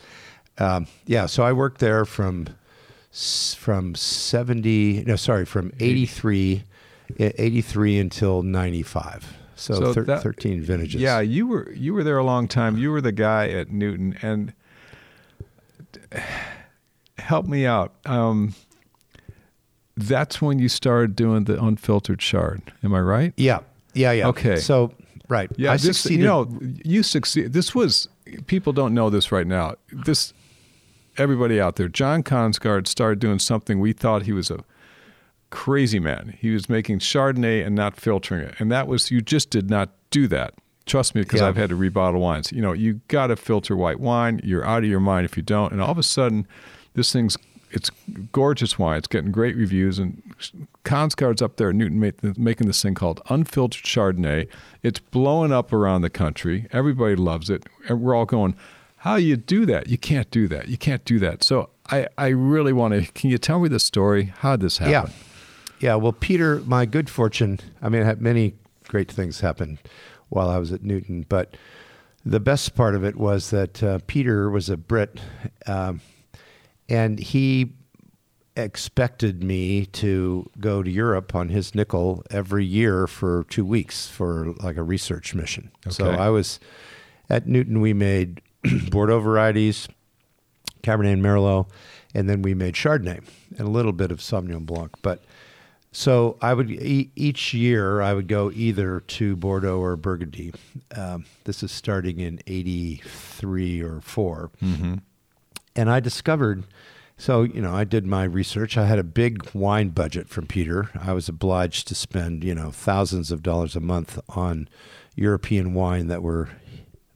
Um, 0.58 0.88
yeah, 1.06 1.26
so 1.26 1.44
I 1.44 1.54
worked 1.54 1.80
there 1.80 2.06
from 2.06 2.48
from 3.56 3.96
70 3.96 5.06
no 5.08 5.16
sorry 5.16 5.46
from 5.46 5.72
83 5.80 6.64
83 7.18 8.00
until 8.00 8.44
95 8.44 9.38
so, 9.56 9.76
so 9.76 9.94
thir- 9.94 10.04
that, 10.04 10.22
13 10.22 10.62
vintages. 10.62 11.00
Yeah 11.00 11.22
you 11.22 11.48
were 11.48 11.72
you 11.72 11.94
were 11.94 12.04
there 12.04 12.18
a 12.18 12.26
long 12.26 12.50
time. 12.50 12.78
You 12.78 12.92
were 12.92 13.00
the 13.00 13.14
guy 13.14 13.48
at 13.50 13.72
newton 13.72 14.18
and 14.22 14.52
help 17.18 17.46
me 17.46 17.66
out. 17.66 17.94
Um, 18.06 18.54
that's 19.96 20.42
when 20.42 20.60
you 20.60 20.68
started 20.68 21.16
doing 21.16 21.46
the 21.46 21.64
unfiltered 21.64 22.20
chard. 22.20 22.74
am 22.84 22.94
i 22.94 23.00
right? 23.00 23.34
Yeah. 23.38 23.60
Yeah 23.94 24.12
yeah. 24.12 24.28
Okay. 24.28 24.58
So 24.58 24.92
right 25.28 25.52
yeah 25.58 25.72
I 25.72 25.78
this, 25.78 26.00
succeeded. 26.00 26.20
you 26.20 26.28
know 26.28 26.60
you 26.84 27.04
succeed 27.04 27.54
this 27.54 27.74
was 27.74 28.08
people 28.48 28.74
don't 28.74 28.94
know 28.94 29.10
this 29.10 29.32
right 29.32 29.48
now 29.48 29.76
this 29.92 30.34
everybody 31.18 31.60
out 31.60 31.76
there, 31.76 31.88
John 31.88 32.24
Kongsgaard 32.24 32.88
started 32.88 33.20
doing 33.20 33.40
something 33.40 33.80
we 33.80 33.94
thought 33.94 34.24
he 34.24 34.34
was 34.34 34.52
a 34.52 34.64
crazy 35.50 36.00
man. 36.00 36.36
He 36.40 36.52
was 36.52 36.70
making 36.70 37.00
Chardonnay 37.00 37.66
and 37.66 37.76
not 37.76 37.96
filtering 37.96 38.42
it. 38.42 38.56
And 38.60 38.72
that 38.72 38.88
was, 38.88 39.12
you 39.12 39.22
just 39.22 39.50
did 39.50 39.70
not 39.70 39.90
do 40.10 40.28
that. 40.28 40.54
Trust 40.86 41.16
me, 41.16 41.22
because 41.22 41.42
yeah. 41.42 41.48
I've 41.48 41.58
had 41.58 41.70
to 41.70 41.76
rebottle 41.76 42.20
wines. 42.20 42.52
You 42.52 42.62
know, 42.62 42.74
you 42.74 43.02
got 43.08 43.28
to 43.28 43.36
filter 43.36 43.76
white 43.76 44.00
wine. 44.00 44.40
You're 44.44 44.66
out 44.66 44.84
of 44.84 44.90
your 44.90 45.00
mind 45.00 45.26
if 45.26 45.36
you 45.36 45.42
don't. 45.42 45.72
And 45.72 45.82
all 45.82 45.90
of 45.90 45.98
a 45.98 46.04
sudden, 46.04 46.48
this 46.94 47.12
thing's, 47.12 47.38
it's 47.76 47.92
gorgeous 48.32 48.80
wine. 48.80 48.98
It's 48.98 49.08
getting 49.08 49.32
great 49.32 49.56
reviews. 49.56 50.00
And 50.00 50.22
Kongsgaard's 50.84 51.42
up 51.42 51.58
there 51.58 51.70
at 51.70 51.76
Newton 51.76 52.00
making 52.38 52.68
this 52.68 52.82
thing 52.82 52.94
called 52.94 53.22
unfiltered 53.30 53.84
Chardonnay. 53.84 54.48
It's 54.84 55.00
blowing 55.00 55.52
up 55.52 55.74
around 55.74 56.02
the 56.02 56.10
country. 56.10 56.68
Everybody 56.72 57.16
loves 57.16 57.50
it. 57.50 57.66
And 57.90 58.02
we're 58.02 58.16
all 58.16 58.26
going, 58.26 58.56
how 58.98 59.16
you 59.18 59.38
do 59.38 59.66
that? 59.68 59.88
You 59.88 59.98
can't 59.98 60.30
do 60.32 60.48
that. 60.48 60.68
You 60.68 60.78
can't 60.78 61.06
do 61.06 61.20
that. 61.20 61.44
So 61.44 61.70
I, 61.92 62.08
I 62.18 62.30
really 62.30 62.74
want 62.74 62.94
to. 62.94 63.12
Can 63.12 63.30
you 63.30 63.38
tell 63.38 63.60
me 63.60 63.70
the 63.70 63.80
story? 63.80 64.34
How 64.40 64.56
did 64.56 64.66
this 64.66 64.80
happen? 64.80 64.92
Yeah, 64.92 65.10
yeah. 65.80 65.96
Well, 65.96 66.14
Peter, 66.14 66.62
my 66.66 66.86
good 66.86 67.10
fortune. 67.10 67.60
I 67.82 67.90
mean, 67.90 68.02
I 68.02 68.06
had 68.06 68.22
many 68.22 68.56
great 68.88 69.12
things 69.12 69.42
happen 69.42 69.78
while 70.30 70.50
I 70.50 70.58
was 70.58 70.72
at 70.72 70.82
Newton, 70.84 71.26
but 71.30 71.56
the 72.26 72.40
best 72.40 72.74
part 72.74 72.96
of 72.96 73.04
it 73.04 73.16
was 73.16 73.52
that 73.52 73.84
uh, 73.84 74.00
Peter 74.08 74.50
was 74.50 74.70
a 74.70 74.78
Brit, 74.78 75.20
um, 75.68 76.02
and 76.90 77.20
he 77.20 77.74
expected 78.58 79.44
me 79.44 79.86
to 79.88 80.50
go 80.60 80.82
to 80.82 80.90
Europe 80.90 81.36
on 81.36 81.50
his 81.50 81.76
nickel 81.76 82.24
every 82.32 82.66
year 82.66 83.06
for 83.06 83.46
two 83.50 83.66
weeks 83.66 84.08
for 84.08 84.54
like 84.64 84.78
a 84.78 84.84
research 84.84 85.36
mission. 85.36 85.72
Okay. 85.86 85.94
So 85.94 86.12
I 86.12 86.30
was 86.30 86.60
at 87.30 87.48
Newton. 87.48 87.82
We 87.82 87.94
made 87.94 88.42
Bordeaux 88.92 89.20
varieties, 89.20 89.88
Cabernet 90.84 91.14
and 91.14 91.24
Merlot, 91.24 91.68
and 92.14 92.30
then 92.30 92.42
we 92.42 92.54
made 92.54 92.76
Chardonnay 92.76 93.24
and 93.58 93.68
a 93.68 93.72
little 93.72 93.92
bit 93.92 94.12
of 94.12 94.20
Sauvignon 94.20 94.66
Blanc. 94.66 94.92
But 95.02 95.24
so 95.92 96.38
I 96.42 96.54
would 96.54 96.70
each 96.72 97.54
year 97.54 98.02
I 98.02 98.14
would 98.14 98.28
go 98.28 98.52
either 98.52 99.02
to 99.02 99.36
Bordeaux 99.36 99.80
or 99.80 99.96
Burgundy. 99.96 100.54
Um, 100.96 101.26
this 101.44 101.62
is 101.62 101.72
starting 101.72 102.20
in 102.20 102.40
'83 102.48 103.82
or 103.82 104.02
4 104.02 104.52
mm-hmm. 104.62 104.96
And 105.76 105.90
I 105.90 106.00
discovered. 106.00 106.64
So 107.18 107.44
you 107.44 107.62
know, 107.62 107.74
I 107.74 107.86
did 107.86 108.06
my 108.06 108.24
research. 108.24 108.78
I 108.78 108.86
had 108.86 109.00
a 109.00 109.04
big 109.04 109.50
wine 109.54 109.90
budget 109.90 110.28
from 110.28 110.48
Peter. 110.48 110.90
I 111.00 111.14
was 111.14 111.30
obliged 111.30 111.88
to 111.88 111.96
spend 111.96 112.44
you 112.44 112.54
know 112.54 112.72
thousands 112.72 113.32
of 113.32 113.42
dollars 113.42 113.76
a 113.76 113.80
month 113.80 114.20
on 114.30 114.68
European 115.16 115.74
wine 115.74 116.08
that 116.08 116.22
were 116.22 116.50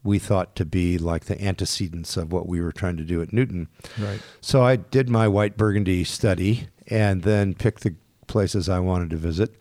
we 0.04 0.20
thought 0.20 0.56
to 0.56 0.66
be 0.66 0.98
like 0.98 1.26
the 1.26 1.42
antecedents 1.44 2.16
of 2.18 2.32
what 2.32 2.48
we 2.48 2.62
were 2.62 2.72
trying 2.72 2.98
to 2.98 3.04
do 3.04 3.22
at 3.22 3.34
Newton. 3.34 3.68
Right. 3.98 4.22
So 4.42 4.64
I 4.64 4.78
did 4.78 5.10
my 5.10 5.28
white 5.28 5.58
burgundy 5.58 6.04
study 6.04 6.68
and 6.88 7.24
then 7.24 7.54
picked 7.54 7.84
the 7.84 7.96
places 8.28 8.70
I 8.70 8.80
wanted 8.80 9.10
to 9.12 9.18
visit. 9.18 9.56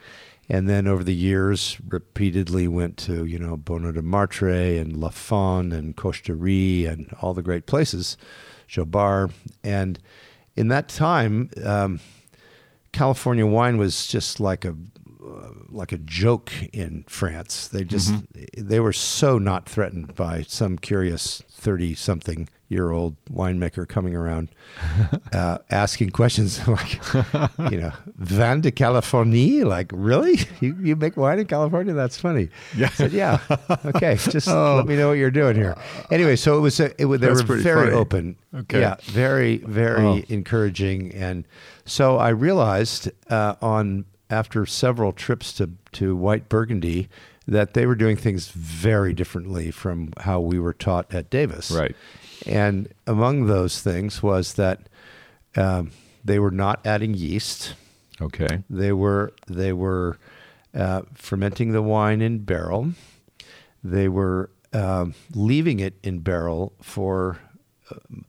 And 0.48 0.68
then 0.68 0.86
over 0.86 1.04
the 1.04 1.14
years, 1.14 1.76
repeatedly 1.86 2.68
went 2.68 2.96
to, 2.98 3.26
you 3.26 3.38
know, 3.38 3.56
Bonneau 3.56 3.92
du 3.92 4.00
Martray 4.00 4.78
and 4.78 4.94
Lafon 4.94 5.74
and 5.74 5.94
Coche 5.94 6.30
and 6.30 7.14
all 7.20 7.34
the 7.34 7.42
great 7.42 7.66
places, 7.66 8.16
Jobard. 8.68 9.32
And 9.64 9.98
in 10.56 10.68
that 10.68 10.88
time, 10.88 11.50
um, 11.64 12.00
California 12.92 13.46
wine 13.46 13.78
was 13.78 14.06
just 14.06 14.40
like 14.40 14.64
a 14.64 14.74
like 15.70 15.92
a 15.92 15.98
joke 15.98 16.52
in 16.72 17.04
France. 17.06 17.68
They 17.68 17.84
just 17.84 18.12
mm-hmm. 18.12 18.66
they 18.66 18.80
were 18.80 18.92
so 18.92 19.38
not 19.38 19.68
threatened 19.68 20.14
by 20.14 20.42
some 20.42 20.78
curious 20.78 21.42
thirty 21.50 21.94
something 21.94 22.48
year 22.68 22.90
old 22.90 23.16
winemaker 23.32 23.88
coming 23.88 24.14
around 24.14 24.48
uh, 25.32 25.58
asking 25.70 26.10
questions 26.10 26.66
like, 26.68 27.00
you 27.70 27.80
know, 27.80 27.92
Vin 28.16 28.60
de 28.60 28.70
Californie? 28.70 29.64
Like, 29.64 29.90
really? 29.92 30.38
You, 30.60 30.76
you 30.80 30.96
make 30.96 31.16
wine 31.16 31.38
in 31.38 31.46
California? 31.46 31.94
That's 31.94 32.18
funny. 32.18 32.48
Yeah. 32.76 32.88
Said, 32.88 33.12
yeah. 33.12 33.38
Okay. 33.84 34.16
Just 34.16 34.48
oh. 34.48 34.76
let 34.76 34.86
me 34.86 34.96
know 34.96 35.08
what 35.08 35.18
you're 35.18 35.30
doing 35.30 35.54
here. 35.54 35.76
Anyway, 36.10 36.34
so 36.34 36.56
it 36.58 36.60
was, 36.60 36.80
a, 36.80 37.00
it 37.00 37.04
was 37.04 37.20
they 37.20 37.28
That's 37.28 37.44
were 37.44 37.56
very 37.58 37.90
funny. 37.90 37.96
open. 37.96 38.36
Okay. 38.52 38.80
Yeah. 38.80 38.96
Very, 39.02 39.58
very 39.58 40.04
oh. 40.04 40.22
encouraging. 40.28 41.14
And 41.14 41.46
so 41.84 42.16
I 42.16 42.30
realized 42.30 43.08
uh, 43.30 43.54
on 43.62 44.04
after 44.30 44.66
several 44.66 45.12
trips 45.12 45.52
to, 45.54 45.70
to 45.92 46.16
White 46.16 46.48
Burgundy 46.48 47.08
that 47.48 47.72
they 47.72 47.86
were 47.86 47.94
doing 47.94 48.14
things 48.14 48.50
very 48.50 49.14
differently 49.14 49.70
from 49.70 50.12
how 50.18 50.38
we 50.38 50.60
were 50.60 50.74
taught 50.74 51.12
at 51.12 51.30
Davis. 51.30 51.70
Right. 51.70 51.96
And 52.46 52.92
among 53.06 53.46
those 53.46 53.80
things 53.80 54.22
was 54.22 54.54
that 54.54 54.82
um, 55.56 55.90
they 56.22 56.38
were 56.38 56.50
not 56.50 56.86
adding 56.86 57.14
yeast. 57.14 57.74
Okay. 58.20 58.62
They 58.68 58.92
were 58.92 59.32
they 59.46 59.72
were 59.72 60.18
uh, 60.74 61.02
fermenting 61.14 61.72
the 61.72 61.82
wine 61.82 62.20
in 62.20 62.40
barrel. 62.40 62.92
They 63.82 64.08
were 64.08 64.50
um, 64.74 65.14
leaving 65.34 65.80
it 65.80 65.94
in 66.02 66.18
barrel 66.18 66.74
for 66.82 67.38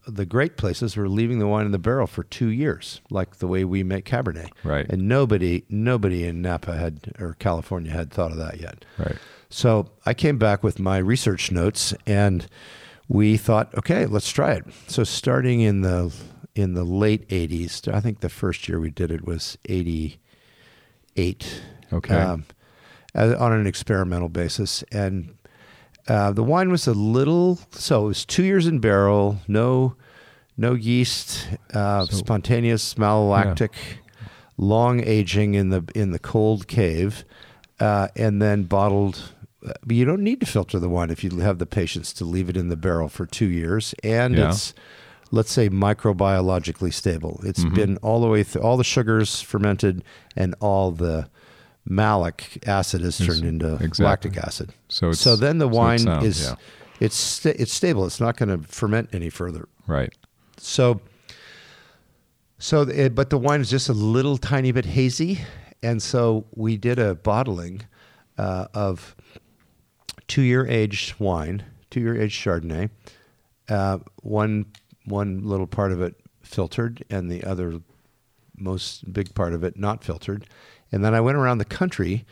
the 0.08 0.26
great 0.26 0.58
places 0.58 0.96
were 0.96 1.10
leaving 1.10 1.40
the 1.40 1.48
wine 1.48 1.66
in 1.66 1.72
the 1.72 1.80
barrel 1.80 2.08
for 2.08 2.24
two 2.24 2.48
years, 2.48 3.02
like 3.10 3.38
the 3.38 3.48
way 3.48 3.64
we 3.64 3.84
make 3.84 4.06
Cabernet. 4.06 4.50
Right. 4.64 4.86
And 4.90 5.08
nobody, 5.08 5.64
nobody 5.70 6.26
in 6.26 6.42
Napa 6.42 6.76
had 6.76 7.14
or 7.20 7.36
California 7.40 7.92
had 7.92 8.12
thought 8.12 8.32
of 8.32 8.38
that 8.38 8.60
yet. 8.60 8.86
Right. 8.98 9.18
So 9.50 9.90
I 10.06 10.14
came 10.14 10.38
back 10.38 10.64
with 10.64 10.80
my 10.80 10.98
research 11.00 11.52
notes, 11.52 11.94
and 12.06 12.48
we 13.08 13.36
thought, 13.38 13.74
okay, 13.76 14.06
let's 14.06 14.30
try 14.30 14.54
it. 14.54 14.66
So 14.88 15.04
starting 15.04 15.62
in 15.62 15.82
the 15.82 16.14
in 16.56 16.74
the 16.74 16.84
late 16.84 17.28
'80s, 17.30 17.92
I 17.92 18.00
think 18.00 18.20
the 18.20 18.30
first 18.30 18.70
year 18.70 18.80
we 18.80 18.92
did 18.92 19.12
it 19.12 19.26
was 19.26 19.58
'88. 19.66 21.62
Okay. 21.92 22.16
Um, 22.16 22.46
on 23.16 23.52
an 23.54 23.66
experimental 23.66 24.30
basis, 24.30 24.84
and 24.92 25.36
uh, 26.10 26.32
the 26.32 26.44
wine 26.44 26.72
was 26.72 26.88
a 26.88 26.94
little 26.94 27.60
so 27.72 28.06
it 28.06 28.08
was 28.08 28.26
two 28.26 28.44
years 28.44 28.68
in 28.68 28.80
barrel, 28.80 29.38
no 29.48 29.96
no 30.58 30.74
yeast, 30.74 31.48
uh, 31.74 32.06
so, 32.06 32.18
spontaneous 32.18 32.96
malolactic, 32.96 33.74
yeah. 33.74 34.28
long 34.58 35.02
aging 35.02 35.54
in 35.54 35.70
the 35.70 35.84
in 35.96 36.12
the 36.12 36.20
cold 36.20 36.68
cave, 36.68 37.24
uh, 37.80 38.10
and 38.16 38.42
then 38.42 38.64
bottled. 38.64 39.34
But 39.62 39.72
uh, 39.72 39.94
you 39.94 40.06
don't 40.06 40.24
need 40.24 40.40
to 40.40 40.46
filter 40.46 40.80
the 40.80 40.90
wine 40.90 41.12
if 41.12 41.24
you 41.24 41.30
have 41.40 41.60
the 41.60 41.66
patience 41.66 42.12
to 42.14 42.26
leave 42.26 42.50
it 42.50 42.58
in 42.58 42.70
the 42.70 42.78
barrel 42.78 43.08
for 43.08 43.26
two 43.26 43.48
years, 43.48 43.94
and 44.04 44.36
yeah. 44.36 44.50
it's 44.50 44.74
let's 45.32 45.52
say 45.52 45.70
microbiologically 45.70 46.94
stable. 46.94 47.40
It's 47.44 47.64
mm-hmm. 47.64 47.76
been 47.76 47.98
all 47.98 48.20
the 48.20 48.28
way 48.28 48.44
through 48.44 48.64
all 48.64 48.78
the 48.78 48.84
sugars 48.84 49.42
fermented 49.42 50.04
and 50.36 50.56
all 50.60 50.92
the 50.92 51.30
malic 51.86 52.64
acid 52.68 53.02
is 53.02 53.18
turned 53.18 53.44
into 53.44 53.74
exactly. 53.76 54.06
lactic 54.06 54.38
acid. 54.38 54.74
So 54.88 55.12
so 55.12 55.36
then 55.36 55.58
the 55.58 55.68
wine 55.68 56.00
so 56.00 56.20
is 56.20 56.44
yeah. 56.44 56.56
it's 57.00 57.46
it's 57.46 57.74
stable. 57.74 58.06
It's 58.06 58.20
not 58.20 58.38
going 58.38 58.50
to 58.50 58.68
ferment 58.68 59.10
any 59.14 59.30
further. 59.30 59.68
Right. 59.88 60.14
So 60.58 61.02
so 62.58 62.82
it, 62.82 63.16
but 63.16 63.30
the 63.30 63.38
wine 63.38 63.62
is 63.62 63.70
just 63.70 63.90
a 63.90 63.94
little 63.94 64.38
tiny 64.38 64.72
bit 64.72 64.86
hazy, 64.86 65.40
and 65.82 66.02
so 66.02 66.46
we 66.56 66.78
did 66.78 67.00
a 67.00 67.16
bottling 67.16 67.82
uh, 68.38 68.68
of 68.74 69.16
two 70.28 70.42
year 70.42 70.68
aged 70.68 71.20
wine, 71.20 71.64
two 71.90 72.02
year 72.02 72.22
aged 72.22 72.44
Chardonnay. 72.44 72.90
Uh, 73.68 74.00
one 74.22 74.66
one 75.06 75.44
little 75.44 75.68
part 75.68 75.92
of 75.92 76.02
it 76.02 76.16
filtered, 76.42 77.04
and 77.10 77.32
the 77.32 77.44
other 77.44 77.82
most 78.58 79.12
big 79.12 79.34
part 79.34 79.54
of 79.54 79.64
it 79.64 79.78
not 79.78 80.04
filtered 80.04 80.46
and 80.92 81.04
then 81.04 81.14
I 81.14 81.22
went 81.22 81.38
around 81.38 81.58
the 81.60 81.66
country 81.66 82.26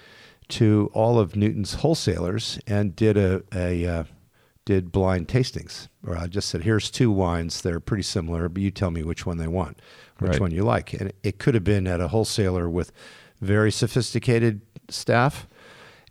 to 0.49 0.89
all 0.93 1.19
of 1.19 1.35
Newton's 1.35 1.75
wholesalers 1.75 2.59
and 2.67 2.95
did 2.95 3.17
a, 3.17 3.43
a 3.53 3.85
uh, 3.85 4.03
did 4.65 4.91
blind 4.91 5.27
tastings, 5.27 5.87
or 6.05 6.17
I 6.17 6.27
just 6.27 6.49
said, 6.49 6.63
"Here's 6.63 6.89
two 6.89 7.11
wines. 7.11 7.61
They're 7.61 7.79
pretty 7.79 8.03
similar, 8.03 8.49
but 8.49 8.61
you 8.61 8.71
tell 8.71 8.91
me 8.91 9.03
which 9.03 9.25
one 9.25 9.37
they 9.37 9.47
want, 9.47 9.79
which 10.19 10.31
Right. 10.31 10.39
one 10.39 10.51
you 10.51 10.63
like." 10.63 10.93
And 10.93 11.11
it 11.23 11.39
could 11.39 11.53
have 11.53 11.63
been 11.63 11.87
at 11.87 12.01
a 12.01 12.09
wholesaler 12.09 12.69
with 12.69 12.91
very 13.41 13.71
sophisticated 13.71 14.61
staff. 14.89 15.47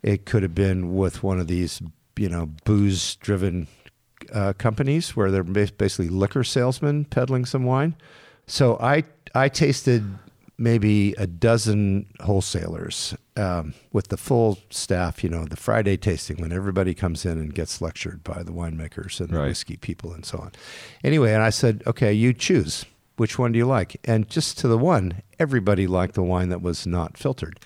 It 0.03 0.25
could 0.25 0.43
have 0.43 0.55
been 0.55 0.95
with 0.95 1.23
one 1.23 1.39
of 1.39 1.47
these, 1.47 1.81
you 2.15 2.29
know, 2.29 2.47
booze-driven 2.65 3.67
uh, 4.33 4.53
companies 4.57 5.15
where 5.15 5.31
they're 5.31 5.43
basically 5.43 6.09
liquor 6.09 6.43
salesmen 6.43 7.05
peddling 7.05 7.45
some 7.45 7.63
wine. 7.63 7.95
So 8.45 8.77
I 8.79 9.03
I 9.35 9.49
tasted 9.49 10.03
maybe 10.57 11.13
a 11.17 11.27
dozen 11.27 12.07
wholesalers 12.21 13.15
um, 13.35 13.73
with 13.91 14.07
the 14.07 14.17
full 14.17 14.57
staff. 14.69 15.23
You 15.23 15.29
know, 15.29 15.45
the 15.45 15.55
Friday 15.55 15.97
tasting 15.97 16.37
when 16.41 16.51
everybody 16.51 16.93
comes 16.93 17.25
in 17.25 17.37
and 17.37 17.53
gets 17.53 17.81
lectured 17.81 18.23
by 18.23 18.43
the 18.43 18.51
winemakers 18.51 19.19
and 19.19 19.29
the 19.29 19.37
Right. 19.37 19.47
whiskey 19.47 19.77
people 19.77 20.13
and 20.13 20.25
so 20.25 20.39
on. 20.39 20.51
Anyway, 21.03 21.33
and 21.33 21.43
I 21.43 21.49
said, 21.51 21.83
okay, 21.85 22.11
you 22.13 22.33
choose. 22.33 22.85
Which 23.17 23.39
one 23.39 23.51
do 23.51 23.57
you 23.57 23.65
like? 23.65 23.97
And 24.03 24.29
just 24.29 24.59
to 24.59 24.67
the 24.67 24.77
one, 24.77 25.23
everybody 25.39 25.87
liked 25.87 26.13
the 26.13 26.21
wine 26.21 26.49
that 26.49 26.61
was 26.61 26.85
not 26.85 27.17
filtered 27.17 27.59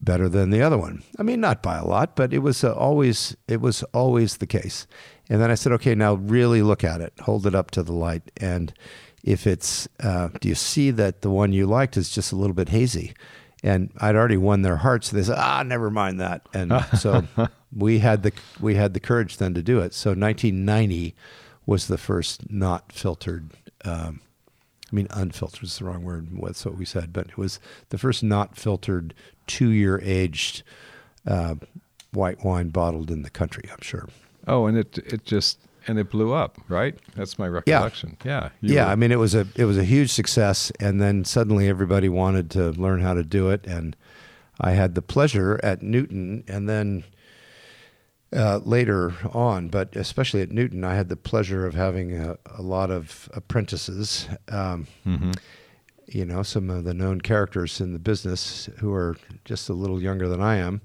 better 0.00 0.28
than 0.28 0.50
the 0.50 0.62
other 0.62 0.78
one. 0.78 1.02
I 1.18 1.24
mean, 1.24 1.40
not 1.40 1.60
by 1.60 1.76
a 1.76 1.84
lot, 1.84 2.14
but 2.14 2.32
it 2.32 2.38
was 2.38 2.62
uh, 2.62 2.72
always 2.72 3.36
it 3.48 3.60
was 3.60 3.82
always 3.92 4.36
the 4.36 4.46
case. 4.46 4.86
And 5.28 5.40
then 5.40 5.50
I 5.50 5.56
said, 5.56 5.72
okay, 5.72 5.96
now 5.96 6.14
really 6.14 6.62
look 6.62 6.84
at 6.84 7.00
it, 7.00 7.12
hold 7.22 7.46
it 7.48 7.54
up 7.54 7.72
to 7.72 7.82
the 7.82 7.92
light, 7.92 8.30
and 8.36 8.72
if 9.22 9.46
it's, 9.46 9.88
uh, 10.00 10.28
do 10.40 10.48
you 10.48 10.54
see 10.54 10.90
that 10.92 11.22
the 11.22 11.30
one 11.30 11.52
you 11.52 11.66
liked 11.66 11.96
is 11.96 12.10
just 12.10 12.32
a 12.32 12.36
little 12.36 12.54
bit 12.54 12.68
hazy? 12.68 13.14
And 13.62 13.90
I'd 13.98 14.14
already 14.14 14.36
won 14.36 14.62
their 14.62 14.76
hearts. 14.76 15.10
They 15.10 15.22
said, 15.22 15.38
ah, 15.38 15.62
never 15.64 15.90
mind 15.90 16.20
that. 16.20 16.46
And 16.54 16.72
so 16.98 17.24
we 17.74 17.98
had 17.98 18.22
the 18.22 18.32
we 18.60 18.74
had 18.74 18.94
the 18.94 19.00
courage 19.00 19.38
then 19.38 19.54
to 19.54 19.62
do 19.62 19.80
it. 19.80 19.92
So 19.94 20.10
1990 20.10 21.14
was 21.66 21.88
the 21.88 21.98
first 21.98 22.50
not 22.50 22.92
filtered. 22.92 23.50
Um, 23.84 24.20
I 24.90 24.94
mean, 24.94 25.08
unfiltered 25.10 25.64
is 25.64 25.78
the 25.78 25.84
wrong 25.84 26.04
word. 26.04 26.28
That's 26.40 26.64
what 26.64 26.76
we 26.76 26.84
said, 26.84 27.12
but 27.12 27.28
it 27.28 27.36
was 27.36 27.58
the 27.88 27.98
first 27.98 28.22
not 28.22 28.56
filtered, 28.56 29.14
two-year 29.48 30.00
aged 30.02 30.62
uh, 31.26 31.56
white 32.12 32.44
wine 32.44 32.68
bottled 32.68 33.10
in 33.10 33.22
the 33.22 33.30
country. 33.30 33.68
I'm 33.70 33.82
sure. 33.82 34.08
Oh, 34.46 34.66
and 34.66 34.78
it 34.78 34.98
it 34.98 35.24
just 35.24 35.58
and 35.88 35.98
it 35.98 36.10
blew 36.10 36.32
up, 36.32 36.58
right? 36.68 36.98
That's 37.14 37.38
my 37.38 37.48
recollection. 37.48 38.16
Yeah. 38.24 38.50
you 38.60 38.74
yeah, 38.74 38.86
were- 38.86 38.92
I 38.92 38.94
mean, 38.96 39.12
it 39.12 39.18
was 39.18 39.34
a 39.34 39.46
it 39.56 39.64
was 39.64 39.78
a 39.78 39.84
huge 39.84 40.10
success, 40.10 40.70
and 40.80 41.00
then 41.00 41.24
suddenly 41.24 41.68
everybody 41.68 42.08
wanted 42.08 42.50
to 42.52 42.70
learn 42.72 43.00
how 43.00 43.14
to 43.14 43.22
do 43.22 43.50
it, 43.50 43.66
and 43.66 43.96
I 44.60 44.72
had 44.72 44.94
the 44.94 45.02
pleasure 45.02 45.60
at 45.62 45.82
Newton, 45.82 46.44
and 46.48 46.68
then 46.68 47.04
uh, 48.34 48.58
later 48.64 49.14
on, 49.32 49.68
but 49.68 49.94
especially 49.96 50.42
at 50.42 50.50
Newton, 50.50 50.82
I 50.84 50.94
had 50.94 51.08
the 51.08 51.16
pleasure 51.16 51.64
of 51.66 51.74
having 51.74 52.16
a, 52.16 52.36
a 52.56 52.62
lot 52.62 52.90
of 52.90 53.28
apprentices. 53.34 54.28
Um, 54.48 54.86
Mhm. 55.06 55.36
you 56.08 56.24
know, 56.24 56.42
some 56.42 56.70
of 56.70 56.84
the 56.84 56.94
known 56.94 57.20
characters 57.20 57.80
in 57.80 57.92
the 57.92 57.98
business 57.98 58.68
who 58.78 58.92
are 58.92 59.16
just 59.44 59.68
a 59.68 59.72
little 59.72 60.00
younger 60.02 60.28
than 60.28 60.40
I 60.40 60.56
am. 60.56 60.80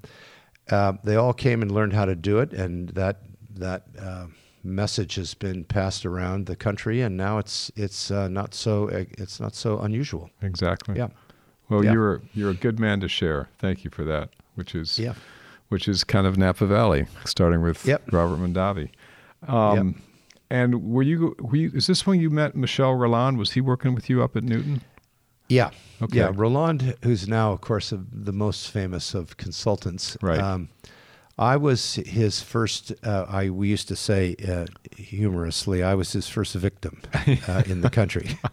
Uh, 0.70 0.93
they 1.04 1.16
all 1.16 1.34
came 1.34 1.62
and 1.62 1.72
learned 1.72 1.93
how 1.93 2.06
to 2.06 2.16
do 2.16 2.39
it, 2.39 2.54
and 2.54 2.89
that 2.89 3.22
that 3.56 3.84
uh, 3.99 4.26
message 4.64 5.16
has 5.16 5.34
been 5.34 5.64
passed 5.64 6.05
around 6.05 6.45
the 6.45 6.55
country, 6.55 7.01
and 7.01 7.18
now 7.18 7.38
it's 7.38 7.72
it's 7.76 8.12
uh, 8.12 8.28
not 8.28 8.53
so 8.53 8.88
it's 8.91 9.39
not 9.39 9.55
so 9.55 9.80
unusual. 9.80 10.30
exactly. 10.41 10.95
Yeah, 10.97 11.07
Well, 11.70 11.84
Yeah. 11.84 11.93
you're 11.93 12.22
you're 12.34 12.51
a 12.51 12.55
good 12.55 12.80
man 12.80 12.99
to 13.01 13.07
share. 13.07 13.49
Thank 13.59 13.84
you 13.84 13.89
for 13.91 14.03
that. 14.05 14.30
Which 14.55 14.76
is 14.76 14.99
yeah, 14.99 15.14
which 15.70 15.88
is 15.88 16.03
kind 16.03 16.28
of 16.28 16.38
Napa 16.38 16.66
Valley, 16.66 17.05
starting 17.26 17.62
with 17.62 17.86
Yep. 17.86 18.12
Robert 18.12 18.38
Mondavi. 18.39 18.89
Um, 19.47 20.01
And 20.49 20.84
were 20.84 21.01
you, 21.03 21.34
were 21.39 21.55
you? 21.55 21.72
Is 21.74 21.88
this 21.88 22.05
when 22.05 22.20
you 22.20 22.30
met 22.30 22.55
Michel 22.55 22.93
Rolland? 22.95 23.38
Was 23.38 23.51
he 23.51 23.62
working 23.62 23.95
with 23.95 24.09
you 24.09 24.22
up 24.22 24.36
at 24.36 24.43
Newton? 24.43 24.82
yeah, 25.47 25.70
Okay. 26.01 26.18
yeah. 26.18 26.32
Rolland, 26.36 26.95
who's 27.03 27.26
now, 27.28 27.53
of 27.53 27.62
course, 27.62 27.93
the 28.12 28.34
most 28.34 28.70
famous 28.70 29.14
of 29.14 29.38
consultants. 29.38 30.18
Right. 30.22 30.39
Um, 30.39 30.68
I 31.42 31.58
was 31.58 31.96
his 31.96 32.42
first. 32.42 32.94
Uh, 33.04 33.26
I 33.28 33.50
we 33.50 33.68
used 33.68 33.88
to 33.88 33.96
say 33.96 34.36
uh, 34.48 34.66
humorously, 34.96 35.82
I 35.84 35.96
was 35.96 36.12
his 36.14 36.28
first 36.30 36.54
victim 36.56 37.02
uh, 37.48 37.64
in 37.66 37.82
the 37.82 37.89
country. 37.89 38.28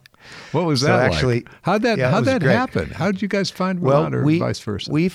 What 0.53 0.67
was 0.67 0.81
So 0.81 0.89
that 0.89 0.97
like? 0.97 1.13
actually- 1.13 1.45
How'd 1.63 1.83
that 1.83 1.97
yeah, 1.99 2.11
How'd 2.11 2.25
that 2.27 2.43
great. 2.43 2.55
happen? 2.55 2.91
How 2.91 3.11
did 3.11 3.23
you 3.23 3.29
guys 3.29 3.51
find 3.51 3.81
well, 3.81 3.95
Rolland, 3.97 4.15
or 4.15 4.25
we 4.25 4.39
vice 4.39 4.61
versa? 4.61 4.91
we 4.93 5.11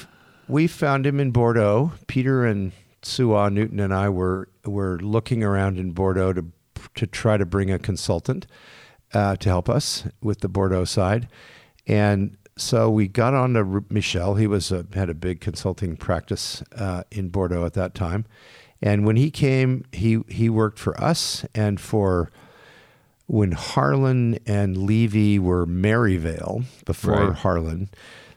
we 0.47 0.65
found 0.67 1.05
him 1.05 1.19
in 1.19 1.29
Bordeaux. 1.31 1.91
Peter 2.07 2.45
and 2.45 2.71
Sua 3.03 3.49
Newton 3.49 3.79
and 3.79 3.93
I 3.93 4.09
were 4.09 4.47
were 4.65 4.97
looking 5.01 5.43
around 5.43 5.77
in 5.77 5.91
Bordeaux 5.91 6.33
to 6.33 6.45
to 6.95 7.05
try 7.05 7.37
to 7.37 7.45
bring 7.45 7.69
a 7.71 7.77
consultant 7.77 8.47
uh, 9.13 9.35
to 9.35 9.49
help 9.49 9.69
us 9.69 10.05
with 10.21 10.39
the 10.39 10.49
Bordeaux 10.49 10.85
side, 10.85 11.27
and 11.85 12.35
so 12.57 12.89
we 12.89 13.07
got 13.07 13.33
on 13.33 13.53
to 13.53 13.83
Michel. 13.89 14.35
He 14.35 14.47
was 14.47 14.71
a, 14.71 14.85
had 14.93 15.09
a 15.09 15.13
big 15.13 15.39
consulting 15.41 15.95
practice 15.97 16.63
uh, 16.75 17.03
in 17.11 17.29
Bordeaux 17.29 17.65
at 17.65 17.73
that 17.73 17.93
time, 17.95 18.25
and 18.81 19.05
when 19.05 19.15
he 19.15 19.31
came, 19.31 19.85
he 19.91 20.19
he 20.27 20.49
worked 20.49 20.77
for 20.79 20.99
us 21.01 21.45
and 21.55 21.79
for 21.79 22.31
when 23.27 23.53
Harlan 23.53 24.37
and 24.45 24.77
Levy 24.77 25.39
were 25.39 25.65
Merryvale 25.65 26.63
before 26.85 27.27
Right. 27.29 27.35
Harlan. 27.35 27.89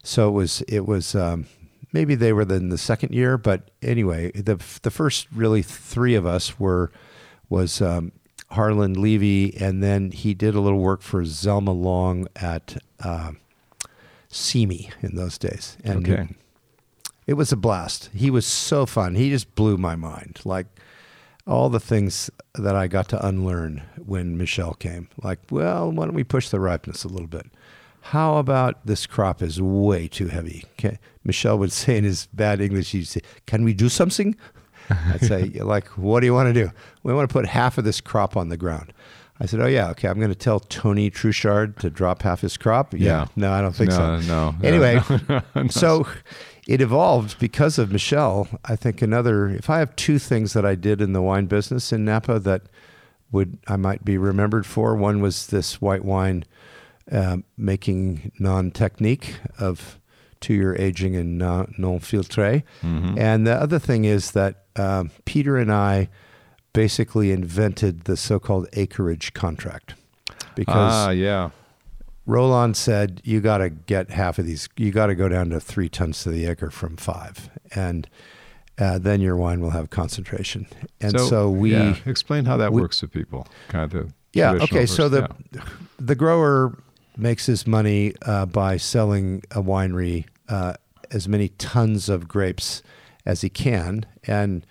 So 0.03 0.29
it 0.29 0.33
was 0.33 0.63
it 0.63 0.87
was 0.87 1.15
um, 1.15 1.47
maybe 1.93 2.15
they 2.15 2.33
were 2.33 2.43
in 2.43 2.69
the 2.69 2.79
second 2.79 3.13
year, 3.13 3.37
but 3.37 3.71
anyway, 3.83 4.31
the 4.33 4.57
the 4.83 4.91
first 4.91 5.27
really 5.35 5.63
three 5.63 6.15
of 6.15 6.25
us 6.25 6.59
were 6.61 6.91
was 7.49 7.83
um, 7.83 8.13
Harlan 8.53 8.95
Levy, 8.95 9.57
and 9.57 9.83
then 9.83 10.13
he 10.13 10.33
did 10.33 10.55
a 10.55 10.61
little 10.61 10.79
work 10.79 11.03
for 11.03 11.23
Zelma 11.23 11.75
Long 11.79 12.29
at 12.37 12.77
um 13.01 13.39
Simi 14.37 14.91
in 15.03 15.17
those 15.17 15.39
days, 15.39 15.77
and 15.85 16.07
Okay. 16.09 16.29
it 17.27 17.35
was 17.35 17.53
a 17.53 17.57
blast. 17.57 18.11
He 18.15 18.31
was 18.31 18.47
so 18.47 18.87
fun. 18.87 19.15
He 19.15 19.31
just 19.31 19.55
blew 19.55 19.77
my 19.77 19.97
mind. 19.97 20.41
Like 20.45 20.67
all 21.47 21.69
the 21.69 21.81
things 21.81 22.31
that 22.55 22.75
I 22.77 22.87
got 22.89 23.09
to 23.11 23.27
unlearn 23.27 23.83
when 24.05 24.37
Michel 24.37 24.75
came. 24.75 25.09
Like, 25.23 25.39
well, 25.51 25.91
why 25.93 26.05
don't 26.07 26.15
we 26.15 26.25
push 26.25 26.49
the 26.49 26.59
ripeness 26.61 27.05
a 27.05 27.09
little 27.09 27.29
bit? 27.29 27.47
How 28.01 28.37
about 28.39 28.85
this 28.87 29.07
crop 29.07 29.43
is 29.43 29.61
way 29.61 30.07
too 30.09 30.29
heavy? 30.29 30.65
Can, 30.77 30.99
Michel 31.25 31.59
would 31.59 31.73
say 31.81 31.97
in 31.99 32.05
his 32.05 32.27
bad 32.33 32.61
English, 32.61 32.93
he'd 32.93 33.07
say, 33.09 33.21
"Can 33.47 33.65
we 33.65 33.75
do 33.75 33.89
something?" 33.89 34.37
I'd 34.91 35.21
say, 35.23 35.45
"Like, 35.61 35.89
what 35.97 36.21
do 36.21 36.27
you 36.27 36.35
want 36.35 36.53
to 36.55 36.65
do? 36.65 36.71
We 37.03 37.13
want 37.15 37.29
to 37.29 37.33
put 37.33 37.47
half 37.47 37.79
of 37.79 37.85
this 37.85 38.01
crop 38.01 38.37
on 38.37 38.49
the 38.49 38.57
ground." 38.57 38.93
I 39.39 39.47
said, 39.47 39.61
"Oh 39.61 39.67
yeah, 39.67 39.91
okay. 39.91 40.09
I'm 40.09 40.19
going 40.19 40.31
to 40.31 40.35
tell 40.35 40.61
Tony 40.61 41.11
Truchard 41.11 41.79
to 41.81 41.91
drop 41.91 42.23
half 42.23 42.41
his 42.41 42.57
crop." 42.57 42.95
Yeah. 42.95 43.27
no, 43.37 43.53
I 43.53 43.61
don't 43.61 43.75
think 43.75 43.91
no, 43.91 43.97
so. 43.97 44.21
no, 44.21 44.51
no. 44.51 44.55
Anyway, 44.67 45.01
no, 45.29 45.43
no. 45.55 45.69
so 45.69 46.07
it 46.67 46.81
evolved 46.81 47.39
because 47.39 47.79
of 47.79 47.93
Michel. 47.93 48.49
I 48.65 48.77
think 48.77 49.03
another, 49.03 49.49
if 49.49 49.69
I 49.71 49.79
have 49.79 49.95
two 49.97 50.19
things 50.19 50.53
that 50.55 50.65
I 50.65 50.75
did 50.75 51.01
in 51.01 51.13
the 51.13 51.23
wine 51.23 51.47
business 51.47 51.93
in 51.93 52.05
Napa 52.05 52.39
that 52.41 52.63
would 53.31 53.59
I 53.67 53.77
might 53.77 54.05
be 54.05 54.19
remembered 54.19 54.67
for, 54.67 54.95
one 54.97 55.21
was 55.21 55.49
this 55.49 55.81
white 55.81 56.05
wine 56.05 56.45
um, 57.13 57.45
making 57.57 58.33
non 58.39 58.71
technique 58.71 59.37
of 59.59 59.99
two 60.41 60.55
year 60.55 60.75
aging 60.77 61.15
and 61.17 61.39
non 61.39 61.67
filtre. 62.01 62.63
Mhm. 62.83 63.19
And 63.19 63.47
the 63.47 63.55
other 63.55 63.79
thing 63.79 64.05
is 64.05 64.33
that 64.33 64.65
um, 64.77 65.11
Peter 65.25 65.57
and 65.57 65.73
I 65.73 66.09
basically 66.77 67.33
invented 67.33 68.05
the 68.05 68.19
so 68.19 68.39
called 68.39 68.69
acreage 68.75 69.33
contract. 69.33 69.95
Because 70.55 70.93
ah, 70.93 71.11
yeah, 71.11 71.51
Rolland 72.27 72.77
said, 72.77 73.23
"You 73.25 73.41
got 73.41 73.59
to 73.59 73.71
get 73.71 74.11
half 74.11 74.39
of 74.39 74.47
these. 74.47 74.69
You 74.77 74.93
got 74.93 75.07
to 75.07 75.15
go 75.15 75.29
down 75.29 75.51
to 75.51 75.59
three 75.59 75.89
tons 75.89 76.23
to 76.25 76.31
the 76.31 76.47
acre 76.47 76.71
from 76.71 76.97
five, 76.97 77.49
and 77.75 78.09
uh, 78.79 78.99
then 78.99 79.21
your 79.21 79.37
wine 79.37 79.61
will 79.61 79.71
have 79.71 79.91
concentration." 79.91 80.67
And 81.01 81.19
so, 81.19 81.51
we, 81.51 81.73
yeah. 81.73 81.85
yeah, 81.85 81.97
explain 82.05 82.45
how 82.45 82.59
that 82.59 82.73
we- 82.73 82.83
works 82.83 83.01
to 83.01 83.09
people. 83.09 83.49
Kind 83.69 83.95
of 83.95 84.13
traditional 84.59 84.79
okay. 84.79 84.87
So 84.87 85.09
the 85.09 85.29
the 85.99 86.15
grower 86.15 86.79
makes 87.17 87.47
his 87.47 87.67
money 87.67 88.13
uh, 88.23 88.45
by 88.45 88.77
selling 88.77 89.43
a 89.51 89.63
winery 89.63 90.27
uh, 90.51 90.75
as 91.11 91.27
many 91.27 91.49
tons 91.49 92.11
of 92.11 92.29
grapes 92.29 92.83
as 93.25 93.41
he 93.41 93.49
can, 93.49 94.05
and 94.27 94.67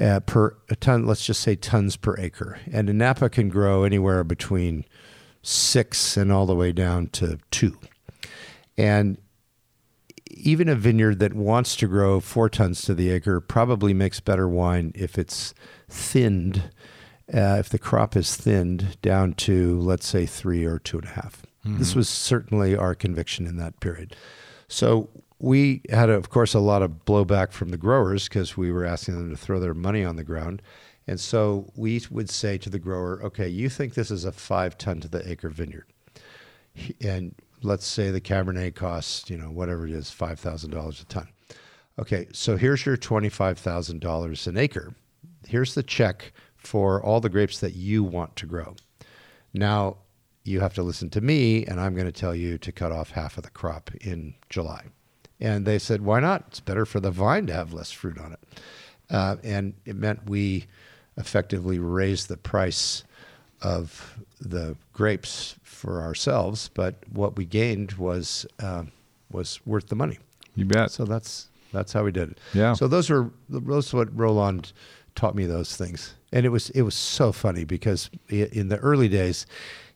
uh, 0.00 0.20
per 0.20 0.56
a 0.68 0.76
ton, 0.76 1.06
let's 1.06 1.24
just 1.24 1.40
say 1.40 1.54
tons 1.54 1.96
per 1.96 2.16
acre. 2.18 2.58
And 2.72 2.88
a 2.88 2.92
Napa 2.92 3.28
can 3.28 3.48
grow 3.48 3.84
anywhere 3.84 4.24
between 4.24 4.84
six 5.42 6.16
and 6.16 6.32
all 6.32 6.46
the 6.46 6.54
way 6.54 6.72
down 6.72 7.08
to 7.08 7.38
two. 7.50 7.78
And 8.76 9.18
even 10.30 10.68
a 10.68 10.74
vineyard 10.74 11.18
that 11.18 11.34
wants 11.34 11.76
to 11.76 11.86
grow 11.86 12.20
four 12.20 12.48
tons 12.48 12.82
to 12.82 12.94
the 12.94 13.10
acre 13.10 13.40
probably 13.40 13.92
makes 13.92 14.20
better 14.20 14.48
wine 14.48 14.92
if 14.94 15.18
it's 15.18 15.52
thinned, 15.88 16.70
uh, 17.32 17.56
if 17.58 17.68
the 17.68 17.78
crop 17.78 18.16
is 18.16 18.36
thinned 18.36 18.96
down 19.02 19.34
to, 19.34 19.78
let's 19.80 20.06
say, 20.06 20.24
three 20.24 20.64
or 20.64 20.78
two 20.78 20.98
and 20.98 21.06
a 21.06 21.10
half. 21.10 21.42
This 21.78 21.94
was 21.94 22.08
certainly 22.08 22.74
our 22.74 22.94
conviction 22.94 23.46
in 23.46 23.56
that 23.58 23.80
period. 23.80 24.16
So 24.66 25.10
we 25.40 25.80
had, 25.90 26.10
of 26.10 26.28
course, 26.28 26.52
a 26.52 26.60
lot 26.60 26.82
of 26.82 27.06
blowback 27.06 27.52
from 27.52 27.70
the 27.70 27.78
growers 27.78 28.28
because 28.28 28.58
we 28.58 28.70
were 28.70 28.84
asking 28.84 29.16
them 29.16 29.30
to 29.30 29.36
throw 29.36 29.58
their 29.58 29.74
money 29.74 30.04
on 30.04 30.16
the 30.16 30.24
ground. 30.24 30.60
And 31.06 31.18
so 31.18 31.72
we 31.74 32.02
would 32.10 32.28
say 32.28 32.58
to 32.58 32.68
the 32.68 32.78
grower, 32.78 33.20
okay, 33.24 33.48
you 33.48 33.70
think 33.70 33.94
this 33.94 34.10
is 34.10 34.26
a 34.26 34.32
five 34.32 34.76
ton 34.76 35.00
to 35.00 35.08
the 35.08 35.28
acre 35.28 35.48
vineyard. 35.48 35.86
And 37.00 37.34
let's 37.62 37.86
say 37.86 38.10
the 38.10 38.20
Cabernet 38.20 38.74
costs, 38.74 39.30
you 39.30 39.38
know, 39.38 39.50
whatever 39.50 39.86
it 39.86 39.92
is, 39.92 40.06
$5,000 40.10 41.02
a 41.02 41.04
ton. 41.06 41.28
Okay, 41.98 42.28
so 42.32 42.56
here's 42.56 42.84
your 42.84 42.98
$25,000 42.98 44.46
an 44.46 44.56
acre. 44.56 44.94
Here's 45.48 45.74
the 45.74 45.82
check 45.82 46.32
for 46.56 47.02
all 47.02 47.20
the 47.20 47.28
grapes 47.30 47.60
that 47.60 47.74
you 47.74 48.04
want 48.04 48.36
to 48.36 48.46
grow. 48.46 48.76
Now, 49.54 49.96
you 50.44 50.60
have 50.60 50.74
to 50.74 50.82
listen 50.82 51.10
to 51.10 51.20
me, 51.20 51.64
and 51.64 51.80
I'm 51.80 51.94
going 51.94 52.06
to 52.06 52.12
tell 52.12 52.34
you 52.34 52.58
to 52.58 52.72
cut 52.72 52.92
off 52.92 53.10
half 53.10 53.36
of 53.36 53.42
the 53.42 53.50
crop 53.50 53.90
in 54.00 54.34
July. 54.48 54.84
And 55.40 55.64
they 55.64 55.78
said, 55.78 56.02
why 56.02 56.20
not? 56.20 56.44
It's 56.48 56.60
better 56.60 56.84
for 56.84 57.00
the 57.00 57.10
vine 57.10 57.46
to 57.46 57.52
have 57.52 57.72
less 57.72 57.90
fruit 57.90 58.18
on 58.18 58.32
it. 58.32 58.60
Uh, 59.08 59.36
and 59.42 59.74
it 59.84 59.96
meant 59.96 60.28
we 60.28 60.66
effectively 61.16 61.78
raised 61.78 62.28
the 62.28 62.36
price 62.36 63.04
of 63.62 64.18
the 64.40 64.76
grapes 64.92 65.56
for 65.62 66.02
ourselves, 66.02 66.70
but 66.74 66.94
what 67.12 67.36
we 67.36 67.44
gained 67.44 67.92
was 67.92 68.46
uh, 68.58 68.84
was 69.30 69.60
worth 69.66 69.88
the 69.88 69.96
money. 69.96 70.18
You 70.54 70.64
bet. 70.64 70.90
So 70.90 71.04
that's 71.04 71.48
that's 71.72 71.92
how 71.92 72.04
we 72.04 72.12
did 72.12 72.32
it. 72.32 72.38
Yeah. 72.54 72.74
So 72.74 72.88
those 72.88 73.10
were 73.10 73.30
those 73.48 73.92
what 73.92 74.16
Rolland 74.16 74.72
taught 75.14 75.34
me 75.34 75.46
those 75.46 75.76
things, 75.76 76.14
and 76.32 76.46
it 76.46 76.50
was 76.50 76.70
it 76.70 76.82
was 76.82 76.94
so 76.94 77.32
funny 77.32 77.64
because 77.64 78.10
in 78.28 78.68
the 78.68 78.78
early 78.78 79.08
days, 79.08 79.46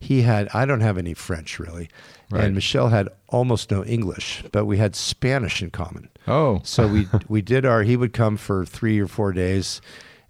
he 0.04 0.22
had 0.22 0.48
I 0.54 0.66
don't 0.66 0.80
have 0.82 0.98
any 0.98 1.14
French 1.14 1.58
really, 1.58 1.88
Right. 2.30 2.44
and 2.44 2.54
Michel 2.54 2.88
had 2.88 3.08
almost 3.28 3.70
no 3.70 3.84
English, 3.84 4.44
but 4.52 4.64
we 4.66 4.76
had 4.78 4.94
Spanish 4.96 5.62
in 5.62 5.70
common. 5.70 6.08
Oh, 6.28 6.60
So 6.64 6.86
we 6.88 7.06
we 7.28 7.42
did 7.42 7.64
our. 7.64 7.82
He 7.82 7.96
would 7.96 8.12
come 8.12 8.36
for 8.36 8.64
three 8.66 9.00
or 9.00 9.06
four 9.06 9.32
days 9.32 9.80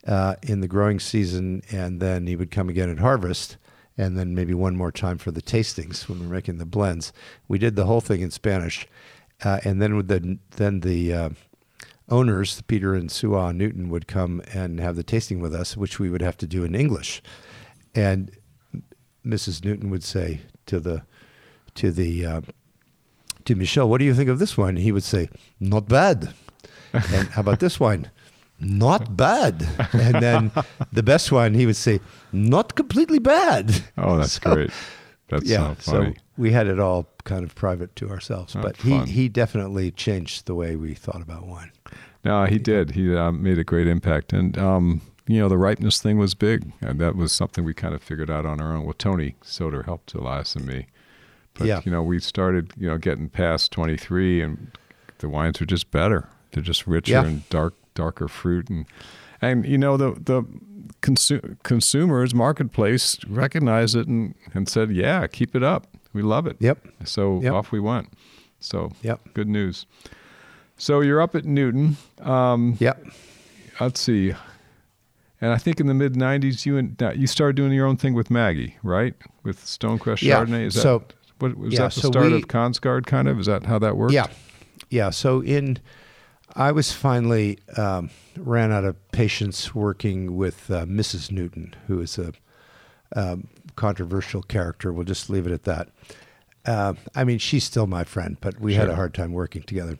uh, 0.06 0.34
in 0.42 0.60
the 0.60 0.68
growing 0.68 1.00
season, 1.00 1.62
and 1.70 2.00
then 2.00 2.26
he 2.26 2.36
would 2.36 2.50
come 2.50 2.68
again 2.68 2.90
at 2.90 2.98
harvest, 2.98 3.56
and 3.98 4.16
then 4.18 4.34
maybe 4.34 4.54
one 4.54 4.76
more 4.76 4.92
time 4.92 5.18
for 5.18 5.30
the 5.30 5.42
tastings 5.42 6.08
when 6.08 6.20
we 6.20 6.26
we're 6.26 6.34
making 6.34 6.58
the 6.58 6.66
blends. 6.66 7.12
We 7.48 7.58
did 7.58 7.74
the 7.76 7.86
whole 7.86 8.00
thing 8.00 8.20
in 8.20 8.30
Spanish, 8.30 8.86
uh, 9.44 9.60
and 9.64 9.80
then 9.82 9.96
with 9.96 10.08
the 10.08 10.38
then 10.56 10.80
the 10.80 11.14
uh, 11.14 11.30
owners, 12.08 12.60
Peter 12.62 12.94
and 12.94 13.10
Sue 13.10 13.52
Newton, 13.52 13.88
would 13.88 14.06
come 14.06 14.42
and 14.52 14.78
have 14.80 14.96
the 14.96 15.02
tasting 15.02 15.40
with 15.40 15.54
us, 15.54 15.76
which 15.76 15.98
we 15.98 16.10
would 16.10 16.22
have 16.22 16.36
to 16.38 16.46
do 16.46 16.64
in 16.64 16.74
English, 16.74 17.22
and 17.94 18.30
Mrs. 19.26 19.64
Newton 19.64 19.90
would 19.90 20.04
say 20.04 20.40
to 20.66 20.80
the 20.80 21.02
to 21.76 21.90
the 21.90 22.26
uh, 22.26 22.40
to 23.44 23.54
Michel, 23.54 23.88
"What 23.88 23.98
do 23.98 24.04
you 24.04 24.14
think 24.14 24.28
of 24.30 24.38
this 24.38 24.56
wine?" 24.56 24.76
He 24.76 24.92
would 24.92 25.02
say, 25.04 25.28
"Not 25.60 25.88
bad." 25.88 26.32
and 26.92 27.28
how 27.28 27.40
about 27.40 27.58
this 27.60 27.80
wine? 27.80 28.10
Not 28.60 29.16
bad. 29.16 29.66
And 29.92 30.22
then 30.22 30.52
the 30.92 31.02
best 31.02 31.32
one, 31.32 31.54
he 31.54 31.66
would 31.66 31.76
say, 31.76 32.00
"Not 32.32 32.74
completely 32.76 33.18
bad." 33.18 33.82
oh, 33.98 34.18
that's 34.18 34.40
So, 34.42 34.54
great. 34.54 34.70
That's 35.28 35.46
yeah. 35.46 35.74
so 35.80 35.92
funny. 35.92 36.14
So 36.14 36.20
we 36.36 36.52
had 36.52 36.66
it 36.66 36.78
all 36.78 37.06
kind 37.24 37.44
of 37.44 37.54
private 37.54 37.96
to 37.96 38.10
ourselves, 38.10 38.54
Oh, 38.54 38.62
but 38.62 38.76
fun. 38.76 39.06
he 39.06 39.12
he 39.12 39.28
definitely 39.28 39.90
changed 39.90 40.46
the 40.46 40.54
way 40.54 40.76
we 40.76 40.94
thought 40.94 41.22
about 41.22 41.46
wine. 41.46 41.72
No, 42.24 42.44
he 42.44 42.58
did. 42.58 42.92
He 42.92 43.14
uh, 43.14 43.32
made 43.32 43.58
a 43.58 43.64
great 43.64 43.86
impact, 43.86 44.32
and 44.32 44.56
um, 44.56 45.00
you 45.26 45.38
know 45.40 45.48
the 45.48 45.58
ripeness 45.58 46.00
thing 46.00 46.18
was 46.18 46.34
big, 46.34 46.72
and 46.80 46.98
that 47.00 47.16
was 47.16 47.32
something 47.32 47.64
we 47.64 47.74
kind 47.74 47.94
of 47.94 48.02
figured 48.02 48.30
out 48.30 48.44
on 48.46 48.60
our 48.60 48.74
own. 48.76 48.84
Well, 48.84 48.94
Tony 48.94 49.36
Soter 49.42 49.84
helped 49.84 50.12
Elias 50.14 50.54
and 50.54 50.66
me, 50.66 50.86
but 51.54 51.66
Yeah. 51.66 51.80
you 51.84 51.90
know 51.92 52.02
we 52.02 52.18
started 52.20 52.72
you 52.76 52.88
know 52.88 52.98
getting 52.98 53.28
past 53.28 53.72
twenty 53.72 53.96
three, 53.96 54.40
and 54.42 54.70
the 55.18 55.28
wines 55.28 55.60
are 55.62 55.66
just 55.66 55.90
better. 55.90 56.28
They're 56.52 56.62
just 56.62 56.86
richer 56.86 57.12
Yeah. 57.12 57.24
and 57.24 57.48
dark, 57.48 57.74
darker 57.94 58.28
fruit, 58.28 58.68
and 58.68 58.86
and 59.40 59.64
you 59.66 59.78
know 59.78 59.96
the 59.96 60.12
the 60.12 60.42
consu- 61.02 61.56
consumers 61.62 62.34
marketplace 62.34 63.18
recognized 63.26 63.96
it 63.96 64.06
and 64.06 64.34
and 64.52 64.68
said, 64.68 64.90
yeah, 64.90 65.26
keep 65.26 65.56
it 65.56 65.62
up. 65.62 65.86
We 66.12 66.22
love 66.22 66.46
it. 66.46 66.56
Yep. 66.60 66.86
So 67.04 67.40
Yep. 67.40 67.52
off 67.52 67.72
we 67.72 67.80
went. 67.80 68.12
So 68.60 68.92
Yep. 69.02 69.34
good 69.34 69.48
news. 69.48 69.86
So 70.76 71.00
you're 71.00 71.20
up 71.20 71.34
at 71.34 71.44
Newton. 71.44 71.96
Um, 72.20 72.76
Yep. 72.78 73.04
let's 73.80 74.00
see. 74.00 74.34
And 75.44 75.52
I 75.52 75.58
think 75.58 75.78
in 75.78 75.88
the 75.88 75.92
mid 75.94 76.14
'90s, 76.14 76.64
you 76.64 76.78
and 76.78 76.96
you 77.14 77.26
started 77.26 77.54
doing 77.54 77.70
your 77.72 77.86
own 77.86 77.98
thing 77.98 78.14
with 78.14 78.30
Maggie, 78.30 78.78
right? 78.82 79.12
With 79.42 79.62
Stonecrest 79.62 80.22
Yeah. 80.22 80.42
Chardonnay. 80.42 80.64
Is 80.68 80.82
that 80.82 81.12
what 81.38 81.58
was 81.58 81.74
yeah, 81.74 81.80
that 81.80 81.92
the 81.92 82.00
so 82.00 82.08
start 82.10 82.30
we- 82.32 82.36
of 82.36 82.48
Kongsgaard? 82.48 83.04
Kind 83.04 83.28
of. 83.28 83.38
Is 83.38 83.44
that 83.44 83.66
how 83.66 83.78
that 83.80 83.94
worked? 83.94 84.14
Yeah, 84.14 84.28
yeah. 84.88 85.10
So 85.10 85.42
in, 85.42 85.80
I 86.54 86.72
was 86.72 86.92
finally 86.92 87.58
um, 87.76 88.08
ran 88.38 88.72
out 88.72 88.84
of 88.84 88.96
patience 89.12 89.74
working 89.74 90.34
with 90.34 90.70
uh, 90.70 90.86
Mrs. 90.86 91.30
Newton, 91.30 91.74
who 91.88 92.00
is 92.00 92.16
a 92.18 92.32
um, 93.14 93.48
controversial 93.76 94.40
character. 94.40 94.94
We'll 94.94 95.04
just 95.04 95.28
leave 95.28 95.46
it 95.46 95.52
at 95.52 95.64
that. 95.64 95.90
Uh, 96.64 96.94
I 97.14 97.24
mean, 97.24 97.38
she's 97.38 97.64
still 97.64 97.86
my 97.86 98.04
friend, 98.04 98.38
but 98.40 98.58
we 98.60 98.72
had 98.72 98.88
a 98.88 98.96
hard 98.96 99.12
time 99.12 99.34
working 99.34 99.62
together. 99.64 99.98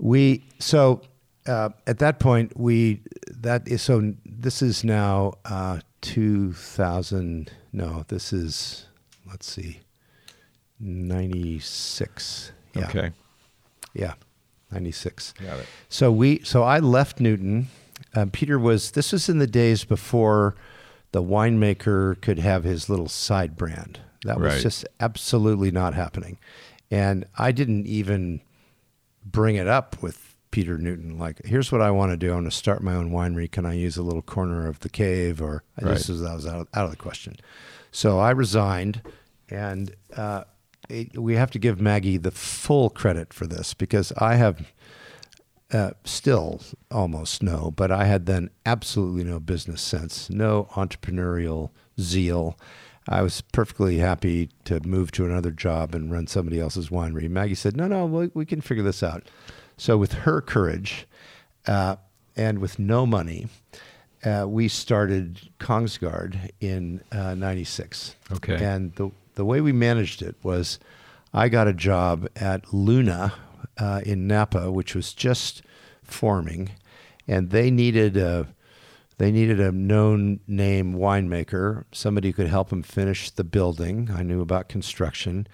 We 0.00 0.42
so 0.58 1.02
uh, 1.46 1.70
at 1.86 1.98
that 1.98 2.18
point 2.18 2.58
we 2.58 3.02
that 3.28 3.68
is 3.68 3.82
so 3.82 4.14
this 4.38 4.62
is 4.62 4.84
now 4.84 5.34
uh, 5.44 5.80
2000. 6.02 7.50
No, 7.72 8.04
this 8.08 8.32
is 8.32 8.86
let's 9.28 9.46
see, 9.50 9.80
96. 10.80 12.52
Yeah. 12.74 12.88
Okay. 12.88 13.10
Yeah, 13.94 14.14
96. 14.70 15.32
Got 15.34 15.60
it. 15.60 15.66
So 15.88 16.10
we 16.12 16.40
so 16.44 16.62
I 16.62 16.78
left 16.78 17.20
Newton. 17.20 17.68
Um, 18.14 18.30
Peter 18.30 18.58
was 18.58 18.92
this 18.92 19.12
was 19.12 19.28
in 19.28 19.38
the 19.38 19.46
days 19.46 19.84
before 19.84 20.54
the 21.12 21.22
winemaker 21.22 22.20
could 22.20 22.38
have 22.40 22.64
his 22.64 22.88
little 22.88 23.08
side 23.08 23.56
brand. 23.56 24.00
That 24.24 24.40
was 24.40 24.54
Right. 24.54 24.62
just 24.62 24.86
absolutely 25.00 25.70
not 25.70 25.94
happening. 25.94 26.38
And 26.90 27.26
I 27.38 27.52
didn't 27.52 27.86
even 27.86 28.40
bring 29.24 29.56
it 29.56 29.66
up 29.68 30.02
with 30.02 30.33
Peter 30.54 30.78
Newton. 30.78 31.18
Like, 31.18 31.44
here's 31.44 31.72
what 31.72 31.80
I 31.80 31.90
want 31.90 32.12
to 32.12 32.16
do. 32.16 32.30
I 32.30 32.34
want 32.34 32.46
to 32.46 32.50
start 32.52 32.80
my 32.80 32.94
own 32.94 33.10
winery. 33.10 33.50
Can 33.50 33.66
I 33.66 33.72
use 33.72 33.96
a 33.96 34.04
little 34.04 34.22
corner 34.22 34.68
of 34.68 34.78
the 34.78 34.88
cave? 34.88 35.42
Or 35.42 35.64
Right. 35.82 35.94
this 35.94 36.08
was 36.08 36.20
that 36.20 36.32
was 36.32 36.46
out 36.46 36.60
of, 36.60 36.68
out 36.72 36.84
of 36.84 36.92
the 36.92 36.96
question. 36.96 37.34
So 37.90 38.20
I 38.20 38.30
resigned, 38.30 39.02
and 39.50 39.96
uh, 40.16 40.44
it, 40.88 41.18
we 41.18 41.34
have 41.34 41.50
to 41.50 41.58
give 41.58 41.80
Maggie 41.80 42.18
the 42.18 42.30
full 42.30 42.88
credit 42.88 43.32
for 43.32 43.48
this 43.48 43.74
because 43.74 44.12
I 44.16 44.36
have 44.36 44.70
uh, 45.72 45.90
still 46.04 46.60
almost 46.88 47.42
no, 47.42 47.72
but 47.72 47.90
I 47.90 48.04
had 48.04 48.26
then 48.26 48.48
absolutely 48.64 49.24
no 49.24 49.40
business 49.40 49.82
sense, 49.82 50.30
no 50.30 50.68
entrepreneurial 50.74 51.70
zeal. 51.98 52.56
I 53.08 53.22
was 53.22 53.40
perfectly 53.40 53.98
happy 53.98 54.50
to 54.66 54.78
move 54.86 55.10
to 55.12 55.24
another 55.24 55.50
job 55.50 55.96
and 55.96 56.12
run 56.12 56.28
somebody 56.28 56.60
else's 56.60 56.90
winery. 56.90 57.28
Maggie 57.28 57.56
said, 57.56 57.76
"No, 57.76 57.88
no, 57.88 58.06
we, 58.06 58.30
we 58.34 58.46
can 58.46 58.60
figure 58.60 58.84
this 58.84 59.02
out." 59.02 59.28
So, 59.76 59.96
with 59.96 60.12
her 60.12 60.40
courage 60.40 61.06
uh, 61.66 61.96
and 62.36 62.58
with 62.58 62.78
no 62.78 63.06
money, 63.06 63.48
uh, 64.24 64.46
we 64.48 64.68
started 64.68 65.40
Kongsgaard 65.58 66.50
in 66.60 67.00
'96. 67.12 68.16
Okay. 68.32 68.64
And 68.64 68.94
the 68.94 69.10
the 69.34 69.44
way 69.44 69.60
we 69.60 69.72
managed 69.72 70.22
it 70.22 70.36
was, 70.42 70.78
I 71.32 71.48
got 71.48 71.68
a 71.68 71.72
job 71.72 72.28
at 72.36 72.72
Luna 72.72 73.34
uh, 73.78 74.00
in 74.04 74.26
Napa, 74.26 74.70
which 74.70 74.94
was 74.94 75.12
just 75.12 75.62
forming, 76.02 76.70
and 77.26 77.50
they 77.50 77.70
needed 77.70 78.16
a 78.16 78.46
they 79.18 79.30
needed 79.30 79.60
a 79.60 79.70
known 79.70 80.40
name 80.48 80.94
winemaker, 80.94 81.84
somebody 81.92 82.28
who 82.28 82.34
could 82.34 82.48
help 82.48 82.70
them 82.70 82.82
finish 82.82 83.30
the 83.30 83.44
building. 83.44 84.10
I 84.12 84.22
knew 84.22 84.40
about 84.40 84.68
construction, 84.68 85.46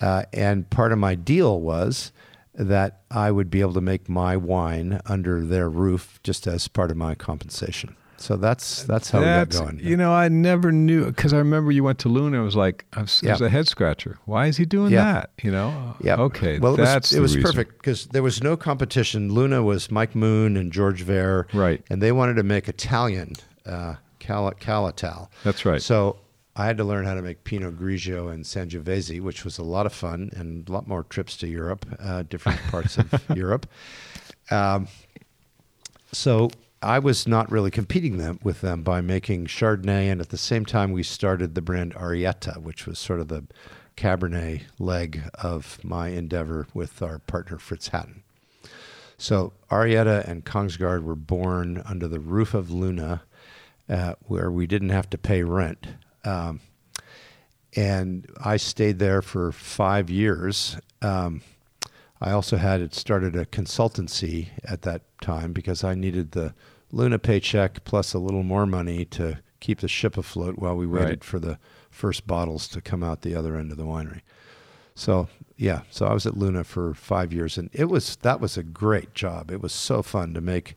uh, 0.00 0.24
and 0.32 0.68
part 0.70 0.92
of 0.92 0.98
my 0.98 1.14
deal 1.14 1.60
was 1.60 2.12
that 2.58 3.02
I 3.10 3.30
would 3.30 3.50
be 3.50 3.60
able 3.60 3.74
to 3.74 3.80
make 3.80 4.08
my 4.08 4.36
wine 4.36 5.00
under 5.06 5.44
their 5.44 5.70
roof 5.70 6.20
just 6.22 6.46
as 6.46 6.68
part 6.68 6.90
of 6.90 6.96
my 6.96 7.14
compensation. 7.14 7.96
So 8.20 8.36
that's 8.36 8.82
that's 8.82 9.10
how 9.10 9.20
That's, 9.20 9.54
we 9.56 9.64
got 9.64 9.66
going. 9.76 9.78
You 9.86 9.96
know, 9.96 10.12
I 10.12 10.26
never 10.26 10.72
knew 10.72 11.06
because 11.06 11.32
I 11.32 11.38
remember 11.38 11.70
you 11.70 11.84
went 11.84 12.00
to 12.00 12.08
Luna. 12.08 12.40
It 12.40 12.44
was 12.44 12.56
like 12.56 12.84
I 12.92 13.02
was, 13.02 13.22
it 13.22 13.30
was 13.30 13.40
a 13.40 13.48
head 13.48 13.68
scratcher. 13.68 14.18
Why 14.24 14.46
is 14.46 14.56
he 14.56 14.64
doing 14.64 14.90
Yeah. 14.90 15.12
that? 15.12 15.30
You 15.40 15.52
know? 15.52 15.94
Yeah. 16.00 16.16
Okay. 16.16 16.58
Well, 16.58 16.74
it 16.74 16.80
was, 16.80 17.12
it 17.12 17.20
was 17.20 17.36
reason. 17.36 17.48
perfect 17.48 17.78
because 17.78 18.06
there 18.08 18.24
was 18.24 18.42
no 18.42 18.56
competition. 18.56 19.32
Luna 19.32 19.62
was 19.62 19.88
Mike 19.92 20.14
Moone 20.16 20.58
and 20.58 20.72
George 20.72 21.02
Vare. 21.02 21.46
Right. 21.52 21.80
And 21.90 22.02
they 22.02 22.10
wanted 22.10 22.34
to 22.34 22.42
make 22.42 22.68
Italian 22.68 23.34
uh, 23.64 23.94
Cal- 24.18 24.50
Calatal. 24.58 25.30
That's 25.44 25.64
right. 25.64 25.80
So 25.80 26.18
I 26.58 26.66
had 26.66 26.76
to 26.78 26.84
learn 26.84 27.04
how 27.04 27.14
to 27.14 27.22
make 27.22 27.44
Pinot 27.44 27.78
Grigio 27.78 28.32
and 28.32 28.44
Sangiovese, 28.44 29.22
which 29.22 29.44
was 29.44 29.58
a 29.58 29.62
lot 29.62 29.86
of 29.86 29.92
fun 29.92 30.30
and 30.34 30.68
a 30.68 30.72
lot 30.72 30.88
more 30.88 31.04
trips 31.04 31.36
to 31.36 31.46
Europe, 31.46 31.86
uh, 32.00 32.24
different 32.24 32.60
parts 32.64 32.98
of 32.98 33.24
Europe. 33.34 33.68
Um, 34.50 34.88
so 36.10 36.50
I 36.82 36.98
was 36.98 37.28
not 37.28 37.48
really 37.52 37.70
competing 37.70 38.18
them 38.18 38.40
with 38.42 38.60
them 38.60 38.82
by 38.82 39.00
making 39.00 39.46
Chardonnay, 39.46 40.10
and 40.10 40.20
at 40.20 40.30
the 40.30 40.36
same 40.36 40.66
time, 40.66 40.90
we 40.90 41.04
started 41.04 41.54
the 41.54 41.62
brand 41.62 41.94
Arietta, 41.94 42.60
which 42.60 42.86
was 42.86 42.98
sort 42.98 43.20
of 43.20 43.28
the 43.28 43.44
Cabernet 43.96 44.62
leg 44.80 45.22
of 45.34 45.78
my 45.84 46.08
endeavor 46.08 46.66
with 46.74 47.00
our 47.02 47.20
partner 47.20 47.58
Fritz 47.58 47.88
Hatton. 47.88 48.24
So 49.16 49.52
Arietta 49.70 50.26
and 50.26 50.44
Kongsgaard 50.44 51.04
were 51.04 51.14
born 51.14 51.82
under 51.84 52.08
the 52.08 52.20
roof 52.20 52.52
of 52.52 52.68
Luna, 52.68 53.22
uh, 53.88 54.14
where 54.26 54.50
we 54.50 54.66
didn't 54.66 54.90
have 54.90 55.08
to 55.10 55.18
pay 55.18 55.44
rent. 55.44 55.86
Um, 56.24 56.60
and 57.76 58.26
I 58.42 58.56
stayed 58.56 58.98
there 58.98 59.22
for 59.22 59.52
five 59.52 60.10
years. 60.10 60.76
Um, 61.02 61.42
I 62.20 62.32
also 62.32 62.56
had 62.56 62.80
it 62.80 62.94
started 62.94 63.36
a 63.36 63.44
consultancy 63.46 64.48
at 64.64 64.82
that 64.82 65.02
time 65.20 65.52
because 65.52 65.84
I 65.84 65.94
needed 65.94 66.32
the 66.32 66.54
Luna 66.90 67.18
paycheck 67.18 67.84
plus 67.84 68.14
a 68.14 68.18
little 68.18 68.42
more 68.42 68.66
money 68.66 69.04
to 69.06 69.38
keep 69.60 69.80
the 69.80 69.88
ship 69.88 70.16
afloat 70.16 70.58
while 70.58 70.76
we 70.76 70.86
waited 70.86 71.08
Right. 71.08 71.24
for 71.24 71.38
the 71.38 71.58
first 71.90 72.26
bottles 72.26 72.66
to 72.68 72.80
come 72.80 73.02
out 73.02 73.22
the 73.22 73.34
other 73.34 73.56
end 73.56 73.70
of 73.70 73.76
the 73.76 73.84
winery. 73.84 74.22
So 74.94 75.28
yeah, 75.56 75.82
so 75.90 76.06
I 76.06 76.12
was 76.14 76.26
at 76.26 76.36
Luna 76.36 76.64
for 76.64 76.94
five 76.94 77.32
years, 77.32 77.58
and 77.58 77.68
it 77.72 77.84
was 77.86 78.16
that 78.16 78.40
was 78.40 78.56
a 78.56 78.62
great 78.62 79.14
job. 79.14 79.50
It 79.50 79.60
was 79.60 79.72
so 79.72 80.02
fun 80.02 80.34
to 80.34 80.40
make. 80.40 80.74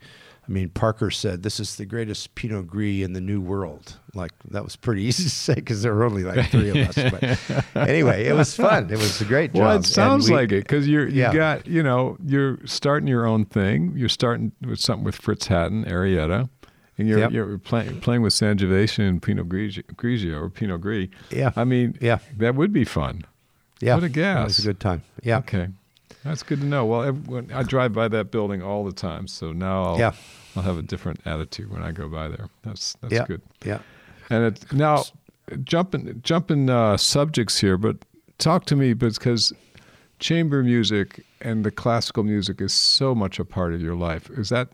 I 0.51 0.53
mean, 0.53 0.67
Parker 0.67 1.09
said 1.11 1.43
this 1.43 1.61
is 1.61 1.77
the 1.77 1.85
greatest 1.85 2.35
Pinot 2.35 2.67
Gris 2.67 3.05
in 3.05 3.13
the 3.13 3.21
New 3.21 3.39
World. 3.39 3.97
Like 4.13 4.31
that 4.49 4.65
was 4.65 4.75
pretty 4.75 5.03
easy 5.07 5.23
to 5.23 5.29
say 5.29 5.53
because 5.55 5.81
there 5.81 5.93
were 5.95 6.03
only 6.03 6.23
like 6.23 6.49
three 6.49 6.69
of 6.71 6.75
us. 6.89 6.95
But 6.95 7.65
anyway, 7.87 8.25
it 8.25 8.33
was 8.33 8.53
fun. 8.53 8.89
It 8.91 8.97
was 8.97 9.21
a 9.21 9.25
great 9.25 9.53
job. 9.53 9.61
Well, 9.61 9.77
it 9.77 9.85
sounds 9.85 10.29
we- 10.29 10.35
like 10.35 10.51
it 10.51 10.63
because 10.65 10.89
you're 10.89 11.07
you 11.07 11.21
Yeah. 11.21 11.33
got 11.33 11.67
you 11.67 11.81
know 11.81 12.17
you're 12.25 12.57
starting 12.65 13.07
your 13.07 13.25
own 13.25 13.45
thing. 13.45 13.93
You're 13.95 14.09
starting 14.09 14.51
with 14.61 14.79
something 14.81 15.05
with 15.05 15.15
Fritz 15.15 15.47
Hatton, 15.47 15.85
Arietta, 15.85 16.49
and 16.97 17.07
you're 17.07 17.19
Yep. 17.19 17.31
you're 17.31 17.57
playing 17.57 18.01
playing 18.01 18.21
with 18.21 18.33
Sangiovese 18.33 18.99
and 18.99 19.21
Pinot 19.21 19.47
Grigio, 19.47 20.33
or 20.41 20.49
Pinot 20.49 20.81
Gris. 20.81 21.07
Yeah. 21.29 21.51
I 21.55 21.63
mean, 21.63 21.97
Yeah. 22.01 22.19
that 22.39 22.55
would 22.55 22.73
be 22.73 22.83
fun. 22.83 23.23
Yeah, 23.79 23.95
What 23.95 24.03
a 24.03 24.09
gas! 24.09 24.41
It 24.41 24.43
was 24.43 24.59
a 24.59 24.63
good 24.63 24.79
time. 24.81 25.01
Yeah. 25.23 25.37
Okay, 25.37 25.69
that's 26.25 26.43
good 26.43 26.59
to 26.59 26.65
know. 26.67 26.85
Well, 26.85 27.45
I 27.53 27.63
drive 27.63 27.93
by 27.93 28.09
that 28.09 28.29
building 28.31 28.61
all 28.61 28.83
the 28.83 28.91
time, 28.91 29.27
so 29.27 29.53
now 29.53 29.83
I'll 29.83 29.97
Yeah. 29.97 30.11
I'll 30.55 30.63
have 30.63 30.77
a 30.77 30.81
different 30.81 31.21
attitude 31.25 31.71
when 31.71 31.81
I 31.81 31.91
go 31.91 32.07
by 32.09 32.27
there. 32.27 32.49
That's 32.63 32.93
that's 33.01 33.13
yeah. 33.13 33.25
good. 33.25 33.41
Yeah. 33.65 33.79
And 34.29 34.45
it, 34.45 34.73
now, 34.73 35.03
jumping 35.63 36.21
jumping 36.23 36.69
uh, 36.69 36.97
subjects 36.97 37.59
here, 37.59 37.77
but 37.77 37.97
talk 38.37 38.65
to 38.65 38.75
me 38.75 38.93
because 38.93 39.53
chamber 40.19 40.63
music 40.63 41.25
and 41.41 41.63
the 41.63 41.71
classical 41.71 42.23
music 42.23 42.61
is 42.61 42.73
so 42.73 43.15
much 43.15 43.39
a 43.39 43.45
part 43.45 43.73
of 43.73 43.81
your 43.81 43.95
life. 43.95 44.29
Is 44.31 44.49
that 44.49 44.69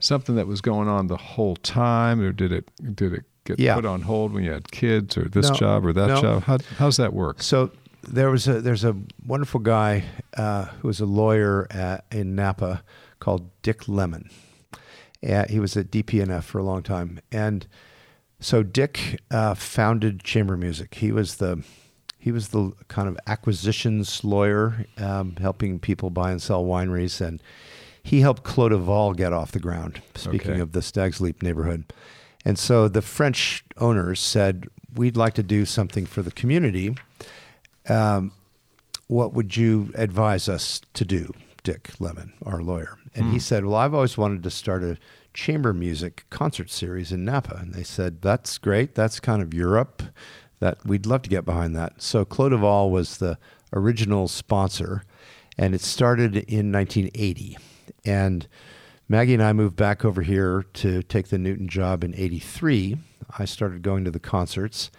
something 0.00 0.34
that 0.36 0.46
was 0.46 0.60
going 0.60 0.88
on 0.88 1.06
the 1.06 1.16
whole 1.16 1.56
time, 1.56 2.20
or 2.20 2.32
did 2.32 2.52
it 2.52 2.70
did 2.94 3.12
it 3.12 3.24
get 3.44 3.58
Yeah. 3.58 3.74
put 3.74 3.86
on 3.86 4.02
hold 4.02 4.32
when 4.32 4.44
you 4.44 4.52
had 4.52 4.70
kids, 4.70 5.16
or 5.16 5.24
this 5.28 5.48
No, 5.50 5.54
job 5.56 5.86
or 5.86 5.92
that 5.92 6.08
no. 6.08 6.20
job? 6.20 6.42
How, 6.44 6.58
how's 6.78 6.96
that 6.96 7.12
work? 7.12 7.42
So 7.42 7.70
there 8.02 8.30
was 8.30 8.48
a 8.48 8.60
there's 8.60 8.84
a 8.84 8.96
wonderful 9.26 9.60
guy 9.60 10.04
uh, 10.36 10.64
who 10.80 10.88
was 10.88 11.00
a 11.00 11.06
lawyer 11.06 11.66
at, 11.70 12.04
in 12.10 12.34
Napa 12.34 12.82
called 13.20 13.50
Dick 13.62 13.88
Lemon. 13.88 14.28
Uh, 15.28 15.46
he 15.48 15.60
was 15.60 15.76
at 15.76 15.90
DPNF 15.90 16.42
for 16.44 16.58
a 16.58 16.62
long 16.64 16.82
time, 16.82 17.20
and 17.30 17.66
so 18.40 18.62
Dick 18.62 19.20
uh, 19.30 19.54
founded 19.54 20.24
chamber 20.24 20.56
music. 20.56 20.94
He 20.96 21.12
was 21.12 21.36
the 21.36 21.62
he 22.18 22.30
was 22.32 22.48
the 22.48 22.72
kind 22.88 23.08
of 23.08 23.18
acquisitions 23.26 24.22
lawyer, 24.24 24.86
um, 24.98 25.36
helping 25.40 25.78
people 25.80 26.10
buy 26.10 26.30
and 26.30 26.40
sell 26.42 26.64
wineries, 26.64 27.20
and 27.20 27.42
he 28.02 28.20
helped 28.20 28.42
Clos 28.42 29.16
get 29.16 29.32
off 29.32 29.52
the 29.52 29.60
ground. 29.60 30.02
Speaking 30.14 30.52
Okay. 30.52 30.60
of 30.60 30.72
the 30.72 30.82
Stags 30.82 31.20
Leap 31.20 31.42
neighborhood, 31.42 31.92
and 32.44 32.58
so 32.58 32.88
the 32.88 33.02
French 33.02 33.64
owners 33.78 34.18
said, 34.20 34.66
"We'd 34.94 35.16
like 35.16 35.34
to 35.34 35.42
do 35.44 35.64
something 35.64 36.04
for 36.06 36.22
the 36.22 36.32
community. 36.32 36.96
Um, 37.88 38.32
what 39.08 39.34
would 39.34 39.56
you 39.56 39.90
advise 39.94 40.48
us 40.48 40.80
to 40.94 41.04
do, 41.04 41.32
Dick 41.62 41.90
Lemon, 41.98 42.32
our 42.44 42.62
lawyer?" 42.62 42.98
And 43.14 43.32
he 43.32 43.38
said, 43.38 43.64
"Well, 43.64 43.76
I've 43.76 43.94
always 43.94 44.18
wanted 44.18 44.42
to 44.42 44.50
start 44.50 44.82
a 44.82 44.98
chamber 45.34 45.72
music 45.72 46.24
concert 46.30 46.70
series 46.70 47.12
in 47.12 47.24
Napa." 47.24 47.56
And 47.56 47.74
they 47.74 47.82
said, 47.82 48.22
"That's 48.22 48.58
great. 48.58 48.94
That's 48.94 49.20
kind 49.20 49.42
of 49.42 49.54
Europe. 49.54 50.02
That 50.60 50.84
we'd 50.84 51.06
love 51.06 51.22
to 51.22 51.30
get 51.30 51.44
behind 51.44 51.76
that." 51.76 52.00
So 52.02 52.24
Clos 52.24 52.52
was 52.52 53.18
the 53.18 53.38
original 53.72 54.28
sponsor, 54.28 55.02
and 55.58 55.74
it 55.74 55.80
started 55.80 56.36
in 56.36 56.72
1980. 56.72 57.58
And 58.04 58.46
Maggie 59.08 59.34
and 59.34 59.42
I 59.42 59.52
moved 59.52 59.76
back 59.76 60.04
over 60.04 60.22
here 60.22 60.64
to 60.74 61.02
take 61.02 61.28
the 61.28 61.38
Newton 61.38 61.68
job 61.68 62.02
in 62.02 62.14
'83. 62.14 62.98
I 63.38 63.44
started 63.44 63.82
going 63.82 64.04
to 64.04 64.10
the 64.10 64.20
concerts. 64.20 64.90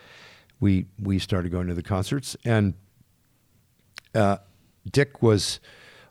We 0.59 0.85
we 0.99 1.19
started 1.19 1.51
going 1.51 1.67
to 1.67 1.73
the 1.73 1.83
concerts, 1.83 2.35
and 2.45 2.75
uh, 4.15 4.37
Dick 4.89 5.21
was 5.21 5.59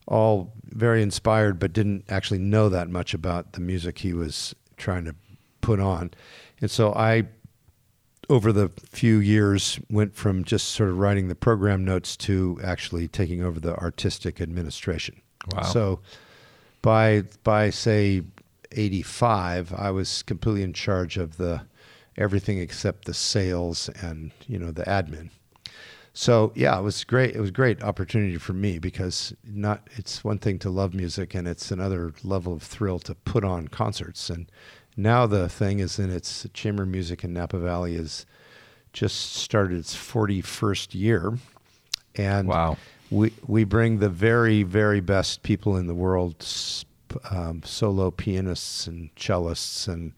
all 0.06 0.52
very 0.64 1.02
inspired, 1.02 1.58
but 1.58 1.72
didn't 1.72 2.04
actually 2.08 2.38
know 2.38 2.68
that 2.68 2.88
much 2.88 3.14
about 3.14 3.52
the 3.52 3.60
music 3.60 3.98
he 3.98 4.12
was 4.12 4.54
trying 4.76 5.04
to 5.04 5.14
put 5.60 5.80
on. 5.80 6.10
And 6.60 6.70
so 6.70 6.92
I, 6.94 7.24
over 8.28 8.52
the 8.52 8.70
few 8.90 9.18
years, 9.18 9.78
went 9.90 10.14
from 10.14 10.44
just 10.44 10.68
sort 10.68 10.90
of 10.90 10.98
writing 10.98 11.28
the 11.28 11.34
program 11.34 11.84
notes 11.84 12.16
to 12.18 12.58
actually 12.62 13.08
taking 13.08 13.42
over 13.42 13.60
the 13.60 13.76
artistic 13.76 14.40
administration. 14.40 15.20
Wow. 15.54 15.62
So 15.62 16.00
by 16.82 17.24
by 17.44 17.70
say 17.70 18.22
85, 18.72 19.72
I 19.72 19.90
was 19.90 20.22
completely 20.22 20.62
in 20.62 20.72
charge 20.72 21.16
of 21.16 21.36
the 21.36 21.62
everything 22.16 22.58
except 22.58 23.06
the 23.06 23.14
sales 23.14 23.88
and 24.00 24.32
you 24.46 24.58
know 24.58 24.70
the 24.70 24.84
admin. 24.84 25.30
So 26.14 26.52
yeah, 26.54 26.78
it 26.78 26.82
was 26.82 27.04
great. 27.04 27.34
It 27.34 27.40
was 27.40 27.48
a 27.48 27.52
great 27.52 27.82
opportunity 27.82 28.36
for 28.36 28.52
me 28.52 28.78
because 28.78 29.34
not 29.44 29.88
it's 29.92 30.22
one 30.22 30.38
thing 30.38 30.58
to 30.60 30.70
love 30.70 30.94
music 30.94 31.34
and 31.34 31.48
it's 31.48 31.70
another 31.70 32.12
level 32.22 32.52
of 32.52 32.62
thrill 32.62 32.98
to 33.00 33.14
put 33.14 33.44
on 33.44 33.68
concerts. 33.68 34.28
And 34.28 34.46
now 34.96 35.26
the 35.26 35.48
thing 35.48 35.78
is 35.78 35.98
in 35.98 36.10
its 36.10 36.46
chamber 36.52 36.84
music 36.84 37.24
in 37.24 37.32
Napa 37.32 37.58
Valley 37.58 37.94
is 37.94 38.26
just 38.92 39.36
started 39.36 39.78
its 39.78 39.94
41st 39.96 40.94
year, 40.94 41.38
and 42.14 42.46
Wow. 42.46 42.76
we 43.10 43.32
we 43.46 43.64
bring 43.64 44.00
the 44.00 44.10
very 44.10 44.64
very 44.64 45.00
best 45.00 45.42
people 45.42 45.78
in 45.78 45.86
the 45.86 45.94
world, 45.94 46.36
um, 47.30 47.62
solo 47.64 48.10
pianists 48.10 48.86
and 48.86 49.08
cellists 49.16 49.88
and 49.88 50.12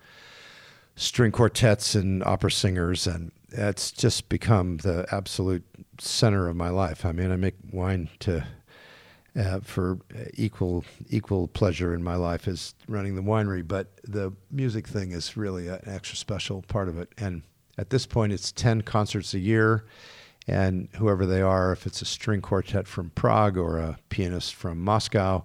string 0.97 1.31
quartets 1.31 1.95
and 1.95 2.25
opera 2.25 2.51
singers, 2.51 3.07
and 3.07 3.31
it's 3.57 3.93
just 3.93 4.29
become 4.29 4.79
the 4.79 5.07
absolute 5.13 5.65
center 5.99 6.49
of 6.49 6.57
my 6.57 6.71
life. 6.71 7.07
I 7.07 7.13
mean, 7.13 7.31
I 7.31 7.37
make 7.37 7.55
wine 7.73 8.11
to 8.21 8.45
uh, 9.37 9.61
for 9.61 9.99
equal 10.35 10.85
equal 11.09 11.49
pleasure 11.49 11.95
in 11.95 12.03
my 12.03 12.17
life 12.17 12.47
as 12.47 12.75
running 12.89 13.17
the 13.17 13.23
winery, 13.23 13.67
but 13.67 13.89
the 14.05 14.33
music 14.51 14.87
thing 14.87 15.13
is 15.13 15.37
really 15.37 15.69
an 15.69 15.81
extra 15.87 16.17
special 16.17 16.63
part 16.63 16.89
of 16.89 16.99
it. 16.99 17.09
And 17.17 17.43
at 17.79 17.91
this 17.91 18.07
point, 18.07 18.33
it's 18.33 18.53
ten 18.53 18.83
concerts 18.83 19.35
a 19.35 19.39
year, 19.39 19.85
and 20.47 20.89
whoever 20.97 21.27
they 21.27 21.43
are, 21.43 21.73
if 21.73 21.87
it's 21.87 22.03
a 22.03 22.05
string 22.05 22.41
quartet 22.41 22.87
from 22.87 23.11
Prague 23.11 23.57
or 23.57 23.79
a 23.79 23.99
pianist 24.09 24.55
from 24.55 24.79
Moscow, 24.81 25.45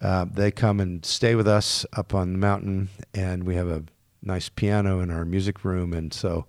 uh, 0.00 0.26
they 0.32 0.50
come 0.50 0.78
and 0.78 1.04
stay 1.04 1.34
with 1.34 1.48
us 1.48 1.84
up 1.96 2.14
on 2.14 2.32
the 2.32 2.38
mountain, 2.38 2.88
and 3.14 3.44
we 3.44 3.56
have 3.56 3.68
a 3.68 3.84
nice 4.22 4.48
piano 4.48 5.00
in 5.00 5.10
our 5.10 5.24
music 5.24 5.64
room, 5.64 5.92
and 5.92 6.12
so. 6.12 6.46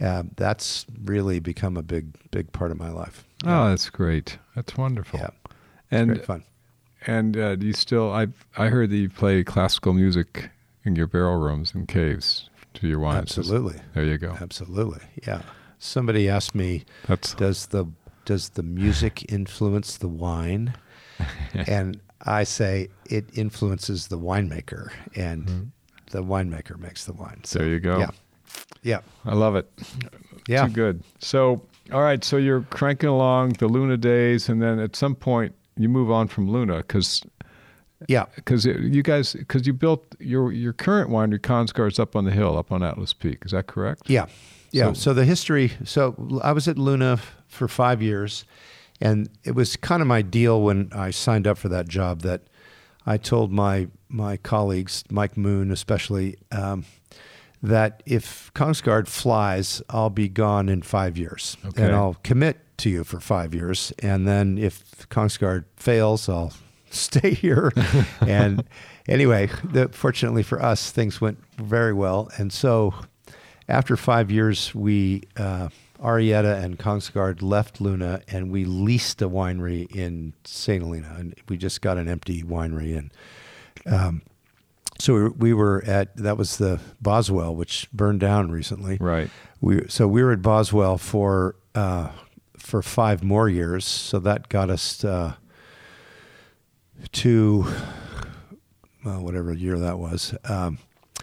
Uh, 0.00 0.22
that's 0.36 0.86
really 1.04 1.40
become 1.40 1.76
a 1.76 1.82
big, 1.82 2.14
big 2.30 2.52
part 2.52 2.70
of 2.70 2.78
my 2.78 2.90
life. 2.90 3.24
Oh, 3.44 3.68
that's 3.70 3.90
great. 3.90 4.38
That's 4.54 4.76
wonderful. 4.76 5.18
Yeah. 5.20 5.30
And 5.90 6.22
fun. 6.22 6.44
and 7.06 7.36
uh, 7.36 7.56
do 7.56 7.66
you 7.66 7.72
still? 7.72 8.12
I 8.12 8.28
I 8.56 8.68
heard 8.68 8.90
that 8.90 8.96
you 8.96 9.08
play 9.08 9.42
classical 9.42 9.92
music 9.92 10.50
in 10.84 10.94
your 10.96 11.06
barrel 11.06 11.38
rooms 11.38 11.74
and 11.74 11.88
caves 11.88 12.50
to 12.74 12.86
your 12.86 12.98
wines. 13.00 13.38
Absolutely. 13.38 13.80
There 13.94 14.04
you 14.04 14.18
go. 14.18 14.36
Absolutely. 14.40 15.00
Yeah. 15.26 15.42
Somebody 15.78 16.28
asked 16.28 16.54
me, 16.54 16.84
That's 17.06 17.34
does 17.34 17.66
the 17.66 17.86
does 18.24 18.50
the 18.50 18.62
music 18.62 19.30
influence 19.32 19.96
the 19.96 20.08
wine? 20.08 20.74
and 21.54 22.00
I 22.22 22.44
say 22.44 22.88
it 23.06 23.24
influences 23.32 24.08
the 24.08 24.18
winemaker 24.18 24.90
and 25.16 25.72
the 26.10 26.22
winemaker 26.22 26.78
makes 26.78 27.04
the 27.04 27.12
wine. 27.12 27.40
So 27.44 27.58
there 27.60 27.68
you 27.68 27.80
go. 27.80 27.98
yeah. 27.98 28.10
Yeah. 28.88 29.00
I 29.24 29.34
love 29.34 29.54
it. 29.56 29.66
Yeah. 30.48 30.66
Too 30.66 30.72
good. 30.72 31.02
So, 31.18 31.60
all 31.92 32.02
right. 32.02 32.24
So 32.24 32.36
you're 32.38 32.62
cranking 32.70 33.08
along 33.10 33.50
the 33.58 33.68
Luna 33.68 33.96
days, 33.96 34.48
and 34.48 34.62
then 34.62 34.78
at 34.78 34.96
some 34.96 35.14
point 35.14 35.54
you 35.76 35.88
move 35.88 36.10
on 36.10 36.26
from 36.28 36.50
Luna 36.50 36.78
because 36.78 37.22
Yeah. 38.08 38.24
because 38.36 38.64
you 38.64 39.02
guys 39.02 39.34
because 39.34 39.66
you 39.66 39.72
built 39.74 40.14
your 40.18 40.52
your 40.52 40.72
current 40.72 41.10
winery 41.10 41.38
Kongsgaard's 41.40 41.98
up 41.98 42.16
on 42.16 42.24
the 42.24 42.30
hill, 42.30 42.56
up 42.56 42.72
on 42.72 42.82
Atlas 42.82 43.12
Peak. 43.12 43.38
Is 43.44 43.52
that 43.52 43.66
correct? 43.66 44.08
Yeah. 44.08 44.26
Yeah. 44.70 44.92
So- 44.92 44.94
So, 44.94 45.14
the 45.14 45.24
history. 45.24 45.72
So 45.84 46.14
I 46.42 46.52
was 46.52 46.66
at 46.68 46.78
Luna 46.78 47.12
f- 47.14 47.34
for 47.46 47.68
five 47.68 48.00
years, 48.02 48.44
and 49.00 49.28
it 49.44 49.54
was 49.54 49.76
kind 49.76 50.00
of 50.02 50.08
my 50.08 50.22
deal 50.22 50.62
when 50.62 50.90
I 50.94 51.10
signed 51.10 51.46
up 51.46 51.58
for 51.58 51.68
that 51.70 51.88
job 51.88 52.20
that 52.22 52.40
I 53.06 53.16
told 53.18 53.52
my 53.52 53.88
my 54.10 54.36
colleagues, 54.38 55.04
Mike 55.10 55.34
Moone 55.36 55.70
especially, 55.72 56.36
um, 56.52 56.84
that 57.62 58.02
if 58.06 58.52
Kongsgaard 58.54 59.08
flies, 59.08 59.82
I'll 59.90 60.10
be 60.10 60.28
gone 60.28 60.68
in 60.68 60.82
five 60.82 61.16
years, 61.18 61.56
Okay. 61.66 61.84
and 61.84 61.94
I'll 61.94 62.16
commit 62.22 62.58
to 62.78 62.90
you 62.90 63.04
for 63.04 63.18
five 63.20 63.54
years, 63.54 63.92
and 63.98 64.26
then 64.28 64.58
if 64.58 65.08
Kongsgaard 65.08 65.64
fails, 65.76 66.28
I'll 66.28 66.52
stay 66.90 67.34
here. 67.34 67.72
and 68.20 68.64
anyway, 69.08 69.50
the, 69.64 69.88
fortunately 69.88 70.42
for 70.42 70.62
us, 70.62 70.90
things 70.92 71.20
went 71.20 71.38
very 71.56 71.92
well, 71.92 72.30
and 72.38 72.52
so 72.52 72.94
after 73.68 73.96
five 73.96 74.30
years, 74.30 74.74
we 74.74 75.22
uh, 75.36 75.68
Arietta 76.00 76.62
and 76.62 76.78
Kongsgaard 76.78 77.42
left 77.42 77.80
Luna, 77.80 78.22
and 78.28 78.50
we 78.52 78.64
leased 78.64 79.20
a 79.20 79.28
winery 79.28 79.90
in 79.94 80.32
Saint 80.44 80.84
Helena, 80.84 81.16
and 81.18 81.34
we 81.48 81.56
just 81.56 81.82
got 81.82 81.98
an 81.98 82.08
empty 82.08 82.44
winery, 82.44 82.96
and 82.96 83.12
um, 83.92 84.22
so 84.98 85.14
we 85.14 85.20
were, 85.22 85.30
we 85.30 85.54
were 85.54 85.84
at 85.86 86.16
that 86.16 86.36
was 86.36 86.56
the 86.58 86.80
Boswell, 87.00 87.54
which 87.54 87.88
burned 87.92 88.20
down 88.20 88.50
recently. 88.50 88.96
Right. 89.00 89.30
We 89.60 89.86
so 89.88 90.06
we 90.08 90.22
were 90.22 90.32
at 90.32 90.42
Boswell 90.42 90.98
for 90.98 91.56
uh, 91.74 92.10
for 92.56 92.82
five 92.82 93.22
more 93.22 93.48
years, 93.48 93.84
so 93.84 94.18
that 94.20 94.48
got 94.48 94.70
us 94.70 95.04
uh, 95.04 95.34
to 97.12 97.66
well, 99.04 99.20
whatever 99.22 99.52
year 99.52 99.78
that 99.78 99.98
was. 99.98 100.34
Um, 100.44 100.78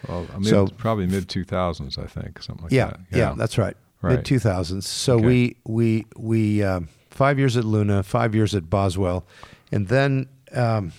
Well, 0.07 0.27
I 0.33 0.35
mean, 0.37 0.45
So- 0.45 0.67
probably 0.67 1.07
mid 1.07 1.27
2000s, 1.27 1.97
I 1.97 2.05
think, 2.05 2.41
something 2.41 2.63
like 2.63 2.71
yeah, 2.71 2.87
that. 2.91 2.99
yeah, 3.17 3.33
that's 3.37 3.57
right. 3.57 3.75
Right. 4.01 4.17
Mid 4.17 4.25
two 4.25 4.39
thousands. 4.39 4.87
So 4.87 5.15
Okay. 5.15 5.25
we 5.25 5.55
we 5.65 6.05
we 6.15 6.63
um, 6.63 6.89
five 7.09 7.39
years 7.39 7.57
at 7.57 7.65
Luna, 7.65 8.03
five 8.03 8.35
years 8.35 8.53
at 8.53 8.69
Boswell, 8.69 9.25
and 9.71 9.87
then 9.87 10.27
um, 10.53 10.91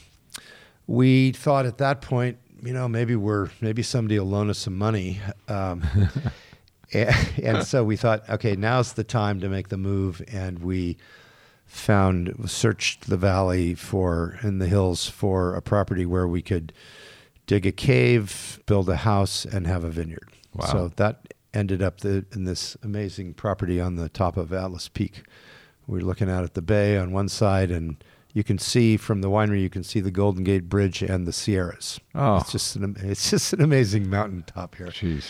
we 0.89 1.31
thought 1.33 1.67
at 1.67 1.79
that 1.79 2.01
point, 2.01 2.39
you 2.63 2.73
know, 2.73 2.89
maybe 2.89 3.17
we're 3.17 3.51
maybe 3.61 3.83
somebody 3.83 4.19
will 4.19 4.27
loan 4.27 4.51
us 4.51 4.59
some 4.59 4.77
money. 4.77 5.21
Um, 5.49 5.85
and, 6.93 7.15
and 7.43 7.67
so 7.67 7.85
we 7.85 7.97
thought, 7.97 8.29
okay, 8.29 8.57
now's 8.57 8.95
the 8.95 9.05
time 9.05 9.41
to 9.41 9.49
make 9.49 9.69
the 9.69 9.77
move, 9.77 10.23
and 10.29 10.61
we 10.61 10.97
found 11.67 12.49
searched 12.49 13.09
the 13.09 13.17
valley 13.17 13.75
for 13.75 14.39
in 14.43 14.59
the 14.59 14.69
hills 14.69 15.09
for 15.09 15.55
a 15.55 15.63
property 15.63 16.07
where 16.07 16.27
we 16.27 16.41
could 16.41 16.73
dig 17.47 17.67
a 17.67 17.73
cave, 17.73 18.61
build 18.67 18.89
a 18.89 18.97
house, 18.97 19.45
and 19.45 19.67
have 19.67 19.85
a 19.85 19.91
vineyard. 19.91 20.29
Wow. 20.55 20.67
So 20.67 20.89
that 20.97 21.35
ended 21.53 21.83
up 21.83 22.01
the, 22.01 22.25
in 22.33 22.45
this 22.45 22.77
amazing 22.83 23.35
property 23.35 23.81
on 23.81 23.97
the 23.97 24.09
top 24.09 24.37
of 24.37 24.53
Atlas 24.53 24.89
Peak. 24.89 25.23
We're 25.87 26.01
looking 26.01 26.31
out 26.31 26.45
at 26.45 26.55
the 26.55 26.63
bay 26.63 26.97
on 26.97 27.13
one 27.13 27.29
side, 27.29 27.71
and 27.71 27.97
you 28.37 28.45
can 28.45 28.59
see 28.59 28.99
from 28.99 29.23
the 29.23 29.31
winery, 29.31 29.63
you 29.63 29.71
can 29.71 29.83
see 29.83 29.99
the 29.99 30.11
Golden 30.11 30.45
Gate 30.45 30.69
Bridge 30.69 31.01
and 31.01 31.27
the 31.27 31.33
Sierras. 31.33 31.99
Oh. 32.15 32.37
It's 32.37 32.53
just 32.53 32.77
an, 32.77 32.95
it's 33.01 33.31
just 33.31 33.55
an 33.55 33.63
amazing 33.63 34.11
mountaintop 34.11 34.75
here. 34.75 34.89
Jeez. 34.89 35.25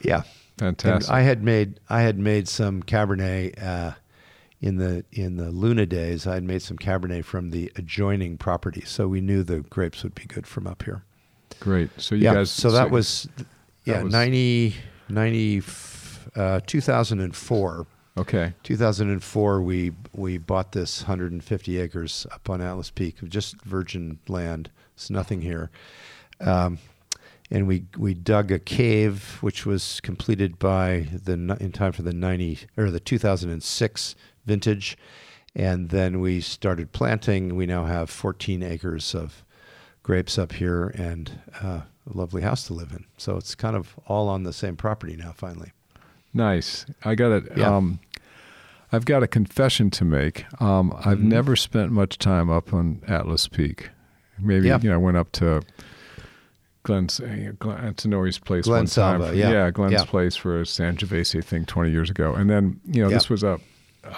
Yeah. 0.00 0.24
Fantastic. 0.58 1.08
And 1.08 1.16
I 1.16 1.22
had 1.22 1.44
made 1.44 1.78
I 1.88 2.00
had 2.02 2.18
made 2.18 2.48
some 2.48 2.82
Cabernet 2.82 3.62
uh, 3.62 3.92
in 4.60 4.78
the 4.78 5.04
in 5.12 5.36
the 5.36 5.52
Luna 5.52 5.86
days. 5.86 6.26
I 6.26 6.34
had 6.34 6.42
made 6.42 6.62
some 6.62 6.76
Cabernet 6.76 7.24
from 7.24 7.52
the 7.52 7.70
adjoining 7.76 8.38
property, 8.38 8.82
so 8.84 9.06
we 9.06 9.20
knew 9.20 9.44
the 9.44 9.60
grapes 9.60 10.02
would 10.02 10.16
be 10.16 10.24
good 10.24 10.48
from 10.48 10.66
up 10.66 10.82
here. 10.82 11.04
Great. 11.60 11.90
So 11.96 12.16
you 12.16 12.24
yeah. 12.24 12.34
guys. 12.34 12.50
so 12.50 12.72
that 12.72 12.90
was 12.90 13.28
yeah 13.84 14.02
was- 14.02 14.12
90, 14.12 14.74
90 15.08 15.62
uh, 16.34 16.60
2004. 16.66 17.86
Okay. 18.16 18.52
2004 18.62 19.62
we 19.62 19.92
we 20.12 20.36
bought 20.38 20.72
this 20.72 21.02
150 21.02 21.78
acres 21.78 22.26
up 22.30 22.50
on 22.50 22.60
Atlas 22.60 22.90
Peak, 22.90 23.22
of 23.22 23.30
just 23.30 23.60
virgin 23.62 24.18
land. 24.28 24.70
It's 24.94 25.08
nothing 25.08 25.40
here. 25.40 25.70
Um, 26.40 26.78
and 27.50 27.66
we 27.66 27.84
we 27.96 28.14
dug 28.14 28.50
a 28.50 28.58
cave 28.58 29.38
which 29.40 29.64
was 29.64 30.00
completed 30.00 30.58
by 30.58 31.06
the 31.12 31.34
in 31.60 31.70
time 31.72 31.92
for 31.92 32.02
the 32.02 32.12
90 32.12 32.60
or 32.76 32.90
the 32.90 33.00
2006 33.00 34.14
vintage 34.46 34.96
and 35.54 35.90
then 35.90 36.20
we 36.20 36.40
started 36.40 36.92
planting 36.92 37.54
we 37.54 37.66
now 37.66 37.84
have 37.84 38.08
14 38.10 38.62
acres 38.62 39.14
of 39.14 39.44
grapes 40.02 40.38
up 40.38 40.52
here 40.52 40.88
and 40.88 41.40
uh, 41.62 41.82
a 42.10 42.16
lovely 42.16 42.42
house 42.42 42.66
to 42.66 42.74
live 42.74 42.90
in 42.92 43.04
so 43.18 43.36
it's 43.36 43.54
kind 43.54 43.76
of 43.76 43.94
all 44.06 44.28
on 44.28 44.42
the 44.42 44.52
same 44.52 44.76
property 44.76 45.14
now 45.14 45.32
finally 45.32 45.72
Nice. 46.34 46.86
I 47.04 47.14
got 47.14 47.32
it. 47.32 47.44
Yeah. 47.56 47.76
Um, 47.76 48.00
I've 48.90 49.04
got 49.04 49.22
a 49.22 49.26
confession 49.26 49.90
to 49.90 50.04
make. 50.04 50.44
Um, 50.60 50.92
I've 51.04 51.18
Mhm. 51.18 51.22
never 51.24 51.56
spent 51.56 51.92
much 51.92 52.18
time 52.18 52.50
up 52.50 52.72
on 52.74 53.00
Atlas 53.08 53.48
Peak. 53.48 53.90
Maybe 54.38 54.68
Yeah. 54.68 54.78
you 54.82 54.88
know, 54.90 54.94
I 54.94 54.98
went 54.98 55.16
up 55.16 55.32
to 55.32 55.62
Glenn's 56.84 57.20
uh, 57.20 57.52
Glenn 57.58 57.78
Antinori's 57.94 58.38
place 58.38 58.64
Glen 58.64 58.80
one 58.80 58.84
time. 58.86 58.88
Salva, 59.20 59.28
for- 59.28 59.34
yeah. 59.34 59.70
Glenn's 59.70 59.92
Yeah. 59.92 60.04
place 60.04 60.34
for 60.36 60.60
a 60.60 60.64
Sangiovese 60.64 61.42
thing 61.44 61.64
20 61.64 61.90
years 61.90 62.10
ago. 62.10 62.34
And 62.34 62.50
then, 62.50 62.80
you 62.86 63.02
know, 63.02 63.08
Yeah. 63.08 63.14
this 63.16 63.30
was 63.30 63.42
a, 63.44 63.60
uh, 64.04 64.10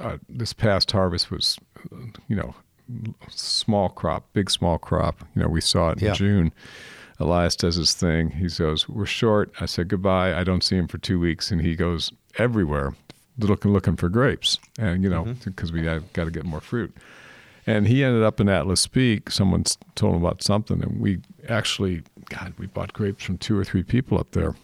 uh, 0.00 0.18
this 0.28 0.52
past 0.52 0.92
harvest 0.92 1.30
was, 1.30 1.58
you 2.28 2.36
know, 2.36 2.54
small 3.30 3.88
crop, 3.88 4.26
big 4.34 4.50
small 4.50 4.78
crop. 4.78 5.24
You 5.34 5.42
know, 5.42 5.48
we 5.48 5.60
saw 5.62 5.90
it 5.90 5.98
in 6.02 6.08
Yeah. 6.08 6.12
June. 6.12 6.52
Elias 7.24 7.56
does 7.56 7.76
his 7.76 7.94
thing. 7.94 8.30
He 8.30 8.48
goes, 8.48 8.88
"We're 8.88 9.06
short." 9.06 9.52
I 9.60 9.66
said 9.66 9.88
goodbye. 9.88 10.38
I 10.38 10.44
don't 10.44 10.62
see 10.62 10.76
him 10.76 10.88
for 10.88 10.98
two 10.98 11.18
weeks, 11.18 11.50
and 11.50 11.60
he 11.60 11.74
goes 11.74 12.12
everywhere, 12.38 12.94
looking 13.38 13.72
looking 13.72 13.96
for 13.96 14.08
grapes, 14.08 14.58
and 14.78 15.02
you 15.02 15.08
know, 15.08 15.24
mm-hmm. 15.24 15.50
because 15.50 15.72
we 15.72 15.82
got 15.82 16.02
to 16.12 16.30
get 16.30 16.44
more 16.44 16.60
fruit. 16.60 16.94
And 17.66 17.86
he 17.86 18.04
ended 18.04 18.22
up 18.22 18.40
in 18.40 18.48
Atlas 18.48 18.86
Peak. 18.86 19.30
Someone 19.30 19.64
told 19.94 20.16
him 20.16 20.24
about 20.24 20.42
something, 20.42 20.82
and 20.82 21.00
we 21.00 21.20
actually, 21.48 22.02
God, 22.28 22.52
we 22.58 22.66
bought 22.66 22.92
grapes 22.92 23.24
from 23.24 23.38
two 23.38 23.58
or 23.58 23.64
three 23.64 23.82
people 23.82 24.18
up 24.18 24.32
there. 24.32 24.54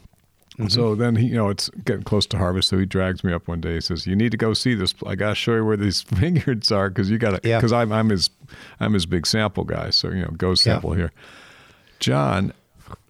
And 0.59 0.71
so 0.71 0.91
mm-hmm. 0.91 1.01
then 1.01 1.17
he, 1.17 1.29
you 1.29 1.37
know, 1.37 1.49
it's 1.49 1.71
getting 1.87 2.03
close 2.03 2.27
to 2.27 2.37
harvest. 2.37 2.69
So 2.69 2.77
he 2.77 2.85
drags 2.85 3.25
me 3.25 3.33
up 3.33 3.49
one 3.49 3.63
day. 3.63 3.75
He 3.75 3.81
says, 3.81 4.07
"You 4.07 4.15
need 4.15 4.33
to 4.33 4.37
go 4.37 4.53
see 4.53 4.75
this. 4.75 4.95
I 5.07 5.15
got 5.15 5.31
to 5.31 5.35
show 5.35 5.55
you 5.55 5.65
where 5.65 5.79
these 5.79 6.03
vineyards 6.09 6.71
are 6.71 6.91
because 6.91 7.09
you 7.09 7.17
got 7.17 7.43
to. 7.43 7.49
Yeah. 7.49 7.57
Because 7.57 7.73
I'm 7.73 7.91
I'm 7.91 8.11
his 8.11 8.29
I'm 8.79 8.93
his 8.93 9.07
big 9.07 9.27
sample 9.27 9.65
guy. 9.65 9.89
So 9.89 10.09
you 10.11 10.23
know, 10.23 10.33
go 10.37 10.55
sample 10.55 10.93
here." 10.93 11.13
John, 12.01 12.53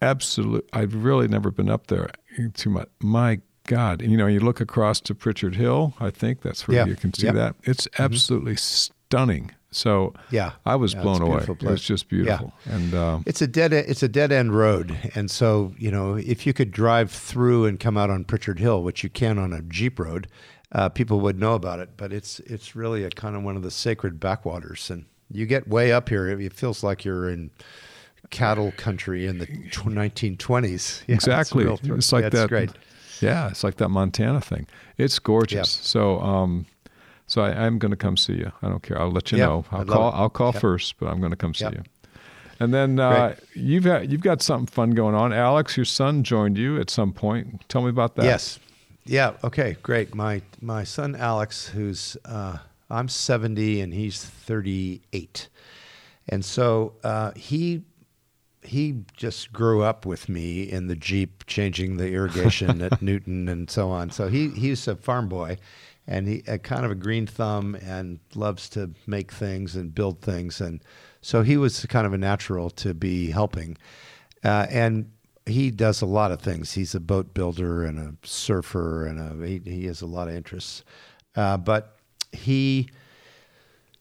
absolute. 0.03 0.68
I've 0.72 0.95
really 0.95 1.28
never 1.28 1.51
been 1.51 1.70
up 1.70 1.86
there 1.86 2.11
too 2.55 2.70
much. 2.70 2.88
My 3.01 3.41
God, 3.66 4.03
you 4.03 4.16
know, 4.16 4.26
you 4.26 4.41
look 4.41 4.61
across 4.61 5.01
to 5.03 5.14
Pritchard 5.14 5.55
Hill. 5.55 5.95
I 6.01 6.11
think 6.11 6.43
that's 6.43 6.66
where 6.66 6.78
Yeah. 6.78 6.86
you 6.86 6.97
can 6.97 7.14
see 7.14 7.26
Yep. 7.26 7.34
that. 7.36 7.55
It's 7.62 7.86
absolutely 7.99 8.57
stunning. 8.57 9.53
So 9.70 10.12
Yeah. 10.30 10.53
I 10.66 10.74
was 10.74 10.95
Yeah, 10.95 11.03
blown 11.03 11.22
away. 11.22 11.38
beautiful 11.45 11.68
It 11.72 11.76
just 11.76 12.09
beautiful. 12.09 12.53
And 12.64 12.93
um, 12.95 13.22
It's 13.26 13.41
a 13.41 13.47
dead 13.47 13.72
it's 13.72 14.03
a 14.03 14.09
dead 14.09 14.32
end 14.32 14.57
road, 14.57 14.97
and 15.14 15.30
so 15.30 15.72
you 15.78 15.93
know 15.93 16.16
if 16.16 16.45
you 16.47 16.53
could 16.53 16.72
drive 16.72 17.12
through 17.12 17.66
and 17.66 17.78
come 17.78 17.97
out 17.97 18.11
on 18.11 18.24
Pritchard 18.24 18.59
Hill, 18.59 18.82
which 18.82 19.05
you 19.05 19.11
can 19.11 19.38
on 19.38 19.53
a 19.53 19.62
jeep 19.62 20.01
road, 20.01 20.26
uh, 20.72 20.88
people 20.88 21.20
would 21.20 21.38
know 21.38 21.55
about 21.55 21.78
it. 21.78 21.91
But 21.97 22.12
it's 22.12 22.41
it's 22.41 22.74
really 22.74 23.05
a 23.05 23.11
kind 23.11 23.36
of 23.36 23.45
one 23.45 23.55
of 23.57 23.62
the 23.62 23.70
sacred 23.70 24.18
backwaters, 24.18 24.91
and 24.91 25.05
you 25.30 25.47
get 25.47 25.68
way 25.68 25.93
up 25.93 26.09
here, 26.09 26.26
it 26.28 26.53
feels 26.53 26.82
like 26.82 27.05
you're 27.05 27.30
in 27.30 27.53
cattle 28.31 28.72
country 28.76 29.26
in 29.26 29.39
the 29.39 29.47
1920s. 29.47 31.03
Yeah, 31.07 31.14
exactly, 31.14 31.64
thrill. 31.64 31.78
it's 31.97 32.12
like 32.12 32.24
Yeah, 32.24 32.28
that. 32.31 32.49
great. 32.49 32.70
Yeah, 33.20 33.49
it's 33.51 33.62
like 33.64 33.76
that 33.76 33.89
Montana 33.91 34.41
thing. 34.41 34.66
It's 34.97 35.18
gorgeous. 35.18 35.76
Yeah. 35.78 35.83
So, 35.85 36.20
um, 36.20 36.66
so 37.26 37.43
I, 37.43 37.51
I'm 37.66 37.78
going 37.78 37.91
to 37.91 37.97
come 37.97 38.16
see 38.16 38.35
you. 38.35 38.51
I 38.62 38.68
don't 38.68 38.83
care. 38.83 38.99
I'll 39.01 39.11
let 39.11 39.31
you 39.31 39.39
know. 39.39 39.64
I'll 39.70 39.85
call. 39.85 40.09
it. 40.09 40.14
I'll 40.14 40.31
call 40.31 40.53
first, 40.53 40.99
but 40.99 41.07
I'm 41.09 41.18
going 41.20 41.31
to 41.31 41.37
come 41.37 41.53
see 41.55 41.66
you. 41.66 41.83
And 42.61 42.72
then 42.74 42.99
uh, 43.01 43.37
you've 43.55 43.85
had, 43.85 44.11
you've 44.11 44.20
got 44.22 44.43
something 44.43 44.66
fun 44.66 44.91
going 44.93 45.14
on. 45.14 45.33
Alex, 45.33 45.76
your 45.76 45.85
son 45.87 46.22
joined 46.24 46.57
you 46.59 46.78
at 46.81 46.91
some 46.91 47.12
point. 47.12 47.62
Tell 47.68 47.83
me 47.83 47.89
about 47.91 48.16
that. 48.16 48.24
Yes. 48.24 48.59
Yeah. 49.05 49.33
Okay. 49.45 49.76
Great. 49.83 50.14
My 50.14 50.43
my 50.61 50.85
son 50.85 51.16
Alex, 51.16 51.66
who's 51.68 52.16
uh, 52.26 52.59
I'm 52.91 53.09
70 53.09 53.81
and 53.81 53.95
he's 53.95 54.22
38, 54.22 55.49
and 56.28 56.45
so 56.45 56.93
uh, 57.03 57.33
he 57.35 57.83
he 58.63 59.05
just 59.17 59.53
grew 59.53 59.83
up 59.83 60.05
with 60.05 60.29
me 60.29 60.63
in 60.63 60.87
the 60.87 60.97
jeep, 60.97 61.45
changing 61.47 61.97
the 61.97 62.09
irrigation 62.13 62.83
at 62.83 63.01
Newton 63.03 63.49
and 63.49 63.71
so 63.71 63.91
on. 63.91 64.11
So 64.11 64.29
he 64.29 64.49
he's 64.51 64.87
a 64.87 64.97
farm 64.97 65.29
boy, 65.29 65.57
and 66.07 66.29
he 66.29 66.43
a 66.47 66.59
kind 66.59 66.85
of 66.85 66.91
a 66.91 66.97
green 66.97 67.27
thumb 67.27 67.75
and 67.77 68.21
loves 68.35 68.69
to 68.71 68.91
make 69.07 69.33
things 69.33 69.77
and 69.77 69.95
build 69.95 70.21
things, 70.21 70.61
and 70.61 70.83
so 71.23 71.43
he 71.43 71.57
was 71.57 71.85
kind 71.87 72.07
of 72.07 72.13
a 72.13 72.19
natural 72.19 72.71
to 72.71 72.95
be 72.95 73.31
helping, 73.31 73.77
uh, 74.45 74.67
and 74.71 75.11
he 75.47 75.71
does 75.71 76.03
a 76.03 76.07
lot 76.07 76.33
of 76.33 76.41
things. 76.41 76.73
He's 76.73 76.95
a 76.95 77.01
boat 77.01 77.35
builder 77.35 77.85
and 77.85 77.99
a 77.99 78.27
surfer, 78.27 79.07
and 79.07 79.43
a, 79.43 79.47
he, 79.47 79.61
he 79.65 79.87
has 79.87 80.03
a 80.03 80.07
lot 80.07 80.29
of 80.29 80.35
interests. 80.35 80.85
Uh, 81.37 81.57
but 81.57 81.97
he 82.33 82.89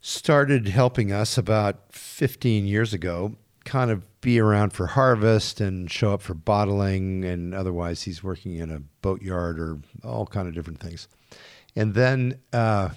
started 0.01 0.67
helping 0.67 1.11
us 1.11 1.37
about 1.37 1.91
15 1.91 2.65
years 2.65 2.93
ago, 2.93 3.35
kind 3.69 3.91
of 3.91 4.03
be 4.21 4.39
around 4.39 4.73
for 4.73 4.87
harvest 4.87 5.61
and 5.61 5.89
show 5.91 6.13
up 6.13 6.21
for 6.21 6.33
bottling, 6.33 7.23
and 7.23 7.53
otherwise 7.53 8.01
he's 8.01 8.23
working 8.23 8.55
in 8.55 8.71
a 8.71 8.79
boatyard 9.01 9.59
or 9.59 9.77
all 10.03 10.25
kind 10.25 10.47
of 10.47 10.55
different 10.55 10.79
things. 10.79 11.07
And 11.75 11.93
then 11.93 12.39
uh, 12.51 12.89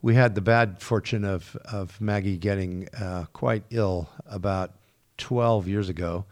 we 0.00 0.14
had 0.14 0.34
the 0.34 0.40
bad 0.40 0.80
fortune 0.80 1.24
of 1.24 1.54
of 1.70 2.00
Maggie 2.00 2.38
getting 2.38 2.88
uh, 2.98 3.26
quite 3.34 3.62
ill 3.70 4.08
about 4.26 4.72
12 5.18 5.68
years 5.68 5.88
ago, 5.88 6.24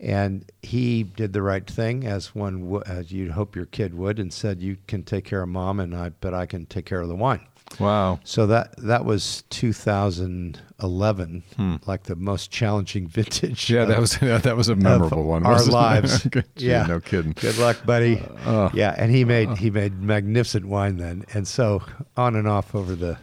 And 0.00 0.50
he 0.62 1.04
did 1.04 1.32
the 1.32 1.42
right 1.42 1.66
thing, 1.66 2.04
as 2.06 2.34
one 2.34 2.62
w- 2.62 2.82
as 2.86 3.12
you'd 3.12 3.32
hope 3.32 3.54
your 3.54 3.66
kid 3.66 3.94
would, 3.94 4.18
and 4.18 4.32
said, 4.32 4.60
"You 4.60 4.76
can 4.88 5.04
take 5.04 5.24
care 5.24 5.42
of 5.42 5.48
mom, 5.48 5.78
and 5.78 5.94
I 5.94 6.08
bet 6.08 6.34
I 6.34 6.46
can 6.46 6.66
take 6.66 6.86
care 6.86 7.00
of 7.00 7.08
the 7.08 7.14
wine." 7.14 7.46
Wow. 7.78 8.20
So 8.24 8.46
that 8.46 8.74
that 8.78 9.04
was 9.04 9.42
2011, 9.50 11.42
like 11.86 12.02
the 12.04 12.16
most 12.16 12.50
challenging 12.50 13.06
vintage. 13.08 13.66
Hmm. 13.68 13.74
Yeah, 13.74 13.84
that 13.86 14.00
was 14.00 14.16
that 14.20 14.56
was 14.56 14.68
a 14.68 14.76
memorable 14.76 15.24
one. 15.24 15.44
our 15.46 15.62
lives. 15.64 16.22
Gee, 16.56 16.66
Yeah. 16.68 16.86
no 16.86 17.00
kidding. 17.00 17.32
Good 17.32 17.58
luck, 17.58 17.84
buddy. 17.84 18.22
Uh, 18.44 18.70
yeah, 18.74 18.94
and 18.96 19.10
he 19.10 19.24
made 19.24 19.58
he 19.58 19.70
made 19.70 20.00
magnificent 20.02 20.66
wine 20.66 20.96
then, 20.98 21.24
and 21.34 21.46
so 21.48 21.82
on 22.16 22.36
and 22.36 22.48
off 22.48 22.74
over 22.74 22.94
the 22.94 23.18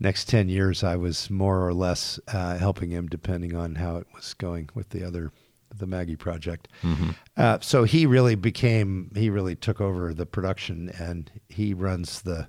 next 0.00 0.28
ten 0.28 0.48
years, 0.48 0.84
I 0.84 0.96
was 0.96 1.30
more 1.30 1.66
or 1.66 1.74
less 1.74 2.20
uh, 2.28 2.56
helping 2.58 2.90
him, 2.90 3.06
depending 3.08 3.54
on 3.54 3.76
how 3.76 3.96
it 3.96 4.06
was 4.14 4.34
going 4.34 4.70
with 4.74 4.90
the 4.90 5.04
other 5.04 5.32
the 5.76 5.86
Maggie 5.86 6.16
project. 6.16 6.66
Mm-hmm. 6.82 7.10
Uh, 7.36 7.58
so 7.60 7.84
he 7.84 8.06
really 8.06 8.34
became 8.34 9.10
he 9.14 9.30
really 9.30 9.54
took 9.54 9.80
over 9.80 10.12
the 10.14 10.26
production, 10.26 10.88
and 10.98 11.30
he 11.48 11.74
runs 11.74 12.22
the 12.22 12.48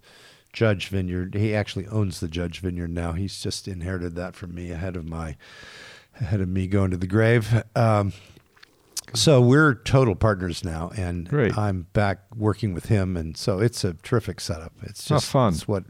Judge 0.54 0.88
Vineyard. 0.88 1.36
He 1.36 1.54
actually 1.54 1.88
owns 1.88 2.20
the 2.20 2.28
Judge 2.28 2.60
Vineyard 2.60 2.90
now. 2.92 3.14
He's 3.14 3.42
just 3.42 3.68
inherited 3.68 4.16
that 4.16 4.36
from 4.36 4.56
me 4.56 4.72
ahead 4.72 4.96
of 4.96 5.06
my 5.08 5.36
ahead 6.20 6.42
of 6.42 6.50
me 6.50 6.68
going 6.68 6.92
to 6.92 6.98
the 6.98 7.08
grave. 7.08 7.64
Um, 7.76 8.14
so 9.14 9.42
we're 9.42 9.74
total 9.74 10.16
partners 10.16 10.64
now, 10.64 10.92
and 10.96 11.28
Great. 11.28 11.58
I'm 11.58 11.88
back 11.94 12.20
working 12.36 12.74
with 12.74 12.86
him, 12.86 13.18
and 13.18 13.36
so 13.36 13.60
it's 13.60 13.84
a 13.84 13.94
terrific 13.94 14.40
setup. 14.40 14.74
It's 14.84 15.10
Oh, 15.10 15.16
just 15.16 15.28
fun. 15.28 15.54
It's 15.54 15.68
what 15.68 15.84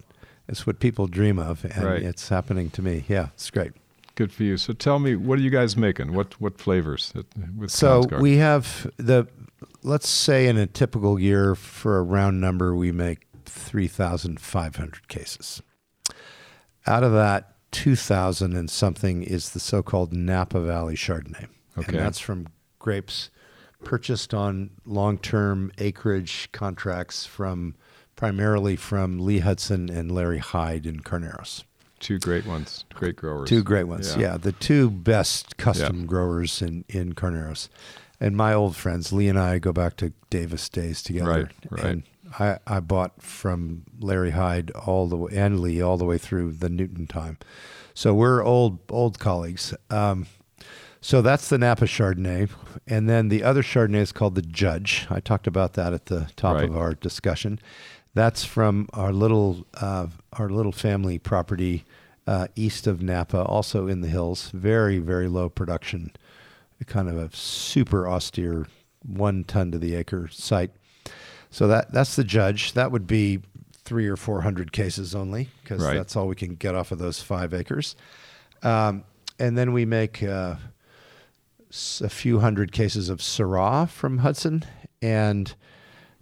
it's 0.48 0.66
what 0.66 0.80
people 0.80 1.08
dream 1.08 1.38
of, 1.38 1.64
and 1.66 1.84
Right. 1.84 2.02
it's 2.02 2.30
happening 2.30 2.70
to 2.72 2.82
me. 2.82 3.06
Yeah, 3.08 3.28
it's 3.34 3.50
great. 3.52 3.74
Good 4.16 4.32
for 4.32 4.44
you. 4.44 4.58
So 4.58 4.74
tell 4.74 5.00
me, 5.00 5.16
what 5.16 5.38
are 5.40 5.42
you 5.42 5.50
guys 5.50 5.76
making? 5.78 6.14
What 6.14 6.40
what 6.42 6.60
flavors 6.60 7.14
at- 7.16 7.70
So 7.72 8.04
we 8.20 8.38
have 8.38 8.90
the 8.98 9.28
let's 9.84 10.08
say 10.10 10.48
in 10.48 10.58
a 10.58 10.68
typical 10.68 11.20
year 11.20 11.56
for 11.56 11.98
a 11.98 12.04
round 12.04 12.40
number, 12.42 12.76
we 12.76 12.92
make 12.92 13.28
three 13.52 13.88
thousand 13.88 14.40
five 14.40 14.76
hundred 14.78 15.08
cases. 15.08 15.62
Out 16.88 17.04
of 17.04 17.12
that, 17.14 17.56
two 17.72 17.96
thousand 17.96 18.56
and 18.56 18.70
something 18.70 19.24
is 19.24 19.52
the 19.52 19.60
so-called 19.60 20.14
Napa 20.14 20.60
Valley 20.62 20.96
Chardonnay, 20.96 21.48
Okay. 21.78 21.88
and 21.88 21.98
that's 21.98 22.20
from 22.20 22.48
grapes 22.80 23.30
purchased 23.84 24.34
on 24.34 24.72
long-term 24.86 25.72
acreage 25.78 26.50
contracts 26.52 27.26
from 27.26 27.76
primarily 28.18 28.76
from 28.76 29.20
Lee 29.20 29.40
Hudson 29.40 29.90
and 29.90 30.12
Larry 30.12 30.40
Hyde 30.40 30.86
in 30.86 31.00
Carneros. 31.00 31.64
two 32.02 32.20
great 32.20 32.46
ones, 32.46 32.84
great 32.94 33.16
growers. 33.16 33.48
Two 33.48 33.64
great 33.64 33.86
ones. 33.86 34.16
Yeah. 34.16 34.22
Yeah, 34.32 34.38
the 34.38 34.52
two 34.52 34.90
best 34.90 35.56
custom 35.58 36.06
growers 36.06 36.62
in 36.62 36.84
in 36.90 37.14
Carneros. 37.14 37.70
And 38.22 38.36
my 38.36 38.54
old 38.54 38.76
friends, 38.76 39.14
Lee 39.14 39.30
and 39.30 39.40
I, 39.40 39.60
go 39.60 39.72
back 39.72 39.96
to 39.98 40.12
Davis 40.30 40.68
days 40.68 41.02
together. 41.02 41.30
Right, 41.30 41.48
right. 41.70 41.86
And 41.86 42.04
I, 42.38 42.60
I 42.68 42.80
bought 42.80 43.22
from 43.22 43.84
Larry 44.00 44.32
Hyde 44.32 44.72
all 44.72 45.08
the 45.08 45.18
way 45.18 45.32
and 45.36 45.60
Lee 45.60 45.82
all 45.82 45.98
the 45.98 46.06
way 46.06 46.18
through 46.18 46.52
the 46.54 46.70
Newton 46.70 47.08
time. 47.08 47.38
So 47.94 48.14
we're 48.14 48.44
old 48.44 48.80
old 48.90 49.20
colleagues. 49.20 49.74
Um, 49.90 50.28
so 51.02 51.22
that's 51.22 51.48
the 51.48 51.58
Napa 51.58 51.86
Chardonnay, 51.86 52.50
and 52.86 53.08
then 53.10 53.30
the 53.30 53.42
other 53.44 53.64
Chardonnay 53.64 54.02
is 54.02 54.12
called 54.12 54.36
the 54.36 54.42
Judge. 54.42 55.08
I 55.10 55.22
talked 55.22 55.48
about 55.48 55.74
that 55.74 55.94
at 55.94 56.08
the 56.08 56.30
top 56.36 56.56
Right. 56.56 56.66
of 56.66 56.76
our 56.76 56.94
discussion. 56.94 57.60
That's 58.14 58.44
from 58.44 58.90
our 58.94 59.14
little 59.14 59.66
uh, 59.76 60.08
our 60.34 60.50
little 60.50 60.72
family 60.74 61.18
property 61.18 61.86
uh, 62.28 62.48
east 62.56 62.86
of 62.86 63.02
Napa, 63.02 63.44
also 63.44 63.88
in 63.88 64.02
the 64.02 64.08
hills. 64.10 64.50
Very 64.52 65.00
very 65.00 65.28
low 65.30 65.48
production, 65.50 66.12
kind 66.86 67.08
of 67.08 67.18
a 67.18 67.34
super 67.36 68.08
austere 68.08 68.68
one 69.06 69.46
ton 69.46 69.72
to 69.72 69.78
the 69.78 69.96
acre 69.96 70.28
site. 70.28 70.72
So 71.52 71.68
that 71.68 71.92
that's 71.92 72.16
the 72.16 72.24
Judge. 72.24 72.74
That 72.74 72.92
would 72.92 73.08
be 73.08 73.40
three 73.74 74.08
or 74.08 74.16
four 74.16 74.42
hundred 74.42 74.72
cases 74.72 75.16
only 75.16 75.50
because 75.64 75.82
Right. 75.84 75.96
that's 75.96 76.16
all 76.16 76.28
we 76.28 76.36
can 76.36 76.56
get 76.56 76.76
off 76.76 76.92
of 76.92 77.00
those 77.00 77.22
five 77.22 77.54
acres. 77.54 77.96
Um, 78.62 79.04
and 79.40 79.58
then 79.58 79.72
we 79.74 79.86
make 79.86 80.22
uh, 80.22 80.56
a 82.02 82.10
few 82.10 82.40
hundred 82.40 82.72
cases 82.72 83.10
of 83.10 83.20
Syrah 83.20 83.90
from 83.90 84.20
Hudson 84.20 84.64
and 85.02 85.54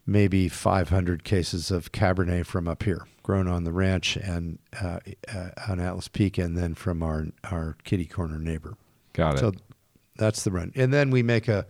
maybe 0.06 0.48
500 0.48 1.24
cases 1.24 1.72
of 1.72 1.92
Cabernet 1.92 2.46
from 2.46 2.68
up 2.68 2.84
here, 2.84 3.06
grown 3.24 3.48
on 3.48 3.64
the 3.64 3.72
ranch 3.72 4.16
and 4.18 4.60
uh, 4.82 5.00
uh, 5.34 5.50
on 5.68 5.80
Atlas 5.80 6.08
Peak, 6.08 6.38
and 6.38 6.58
then 6.58 6.76
from 6.76 7.02
our 7.04 7.26
our 7.52 7.76
kitty 7.84 8.06
corner 8.06 8.38
neighbor. 8.40 8.78
Got 9.14 9.36
it. 9.36 9.40
So 9.40 9.52
that's 10.16 10.44
the 10.44 10.52
run, 10.52 10.72
and 10.76 10.94
then 10.94 11.10
we 11.10 11.24
make 11.24 11.48
a 11.48 11.66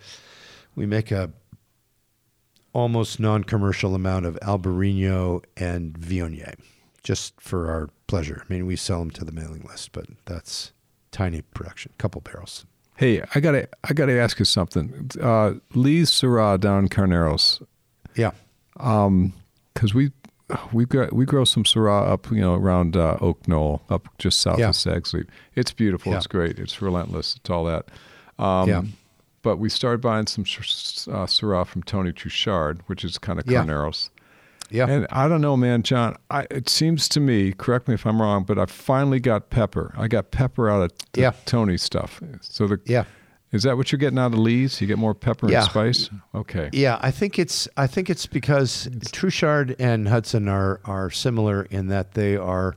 we 0.75 0.85
make 0.85 1.11
a 1.11 1.31
almost 2.73 3.19
non-commercial 3.19 3.95
amount 3.95 4.25
of 4.25 4.35
Albarino 4.41 5.43
and 5.55 5.93
Viognier, 5.99 6.55
just 7.03 7.39
for 7.41 7.69
our 7.71 7.89
pleasure. 8.07 8.43
I 8.47 8.53
mean, 8.53 8.65
we 8.65 8.75
sell 8.75 8.99
them 8.99 9.11
to 9.11 9.25
the 9.25 9.31
mailing 9.31 9.63
list, 9.67 9.91
but 9.91 10.05
that's 10.25 10.71
tiny 11.11 11.41
production, 11.41 11.91
couple 11.97 12.21
barrels. 12.21 12.65
hey, 12.97 13.23
I 13.35 13.39
gotta 13.39 13.67
I 13.83 13.93
gotta 13.93 14.19
ask 14.19 14.39
you 14.39 14.45
something. 14.45 15.09
Uh, 15.21 15.53
Lee's 15.73 16.11
Syrah 16.11 16.59
down 16.59 16.83
in 16.83 16.89
Carneros, 16.89 17.61
Yeah, 18.15 18.31
because 18.75 19.93
we 19.93 20.11
we 20.71 20.85
got 20.85 21.13
we 21.13 21.25
grow 21.25 21.43
some 21.45 21.63
Syrah 21.63 22.07
up 22.07 22.29
you 22.31 22.39
know 22.41 22.55
around 22.55 22.95
uh, 22.95 23.17
Oak 23.21 23.47
Knoll 23.47 23.81
up 23.89 24.07
just 24.17 24.39
south 24.39 24.59
Yeah. 24.59 24.69
of 24.69 24.75
Stags 24.75 25.13
Leap. 25.13 25.29
It's 25.55 25.71
beautiful. 25.73 26.11
Yeah. 26.11 26.17
It's 26.17 26.27
great. 26.27 26.59
It's 26.59 26.81
relentless. 26.81 27.35
It's 27.37 27.49
all 27.49 27.65
that. 27.65 27.85
Um, 28.39 28.69
Yeah. 28.69 28.81
But 29.47 29.59
we 29.59 29.69
started 29.69 30.01
buying 30.01 30.27
some 30.27 30.41
uh, 30.43 31.25
Syrah 31.25 31.65
from 31.65 31.81
Tony 31.83 32.11
Truchard, 32.11 32.81
which 32.87 33.05
is 33.05 33.17
kind 33.17 33.39
of 33.39 33.49
Yeah. 33.49 33.63
Carneros. 33.63 34.09
yeah, 34.69 34.85
And 34.89 35.07
I 35.09 35.29
don't 35.29 35.39
know, 35.39 35.55
man, 35.55 35.83
John. 35.83 36.17
I, 36.29 36.45
it 36.51 36.67
seems 36.67 37.07
to 37.07 37.21
me, 37.21 37.53
correct 37.53 37.87
me 37.87 37.93
if 37.93 38.05
I'm 38.05 38.21
wrong, 38.21 38.43
but 38.43 38.59
I 38.59 38.65
finally 38.65 39.21
got 39.21 39.49
pepper. 39.49 39.93
I 39.97 40.09
got 40.09 40.31
pepper 40.31 40.69
out 40.69 40.81
of 40.81 40.91
Yeah. 41.15 41.31
Tony 41.45 41.77
stuff. 41.77 42.19
So 42.41 42.67
the 42.67 42.81
yeah. 42.85 43.05
is 43.53 43.63
that 43.63 43.77
what 43.77 43.89
you're 43.89 43.99
getting 43.99 44.19
out 44.19 44.33
of 44.33 44.39
Lee's? 44.39 44.81
You 44.81 44.87
get 44.87 44.97
more 44.97 45.13
pepper 45.15 45.49
Yeah. 45.49 45.61
and 45.61 45.69
spice. 45.69 46.09
Okay. 46.35 46.69
Yeah, 46.73 46.99
I 46.99 47.09
think 47.11 47.39
it's 47.39 47.69
I 47.77 47.87
think 47.87 48.09
it's 48.09 48.25
because 48.25 48.89
Truchard 49.13 49.77
and 49.79 50.09
Hudson 50.09 50.49
are 50.49 50.81
are 50.83 51.09
similar 51.09 51.63
in 51.71 51.87
that 51.87 52.15
they 52.15 52.35
are 52.35 52.75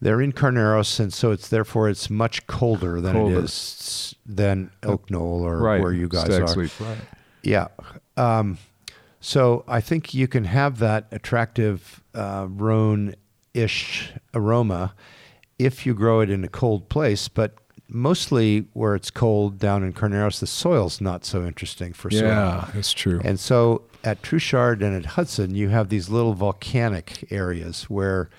they're 0.00 0.20
in 0.20 0.32
Carneros, 0.32 0.98
and 1.00 1.12
so 1.12 1.30
it's 1.30 1.48
therefore 1.48 1.88
it's 1.88 2.08
much 2.08 2.46
colder 2.46 3.00
than 3.00 3.12
Colder. 3.12 3.38
it 3.38 3.44
is 3.44 4.14
than 4.26 4.70
Oak 4.82 5.10
Knoll 5.10 5.42
or 5.42 5.58
Right. 5.58 5.80
where 5.80 5.92
you 5.92 6.08
guys 6.08 6.24
Stag's 6.24 6.56
are. 6.56 6.60
Leap, 6.62 6.80
Right. 6.80 6.98
Yeah. 7.42 7.68
Um, 8.16 8.58
so 9.20 9.64
I 9.68 9.80
think 9.80 10.14
you 10.14 10.26
can 10.28 10.44
have 10.44 10.78
that 10.78 11.06
attractive 11.12 12.02
uh, 12.14 12.46
Rhone-ish 12.48 14.12
aroma 14.34 14.94
if 15.58 15.84
you 15.84 15.94
grow 15.94 16.20
it 16.20 16.30
in 16.30 16.42
a 16.44 16.48
cold 16.48 16.88
place, 16.88 17.28
but 17.28 17.54
mostly 17.88 18.66
where 18.72 18.94
it's 18.94 19.10
cold 19.10 19.58
down 19.58 19.82
in 19.82 19.92
Carneros, 19.92 20.40
the 20.40 20.46
soil's 20.46 21.00
not 21.00 21.24
so 21.24 21.44
interesting 21.44 21.92
for 21.92 22.08
Syrah. 22.08 22.22
Yeah, 22.22 22.70
that's 22.72 22.92
true. 22.94 23.20
And 23.24 23.38
so 23.38 23.82
at 24.04 24.22
Truchard 24.22 24.82
and 24.82 24.96
at 24.96 25.04
Hudson, 25.04 25.54
you 25.54 25.68
have 25.68 25.88
these 25.90 26.08
little 26.08 26.32
volcanic 26.34 27.26
areas 27.30 27.84
where 27.90 28.30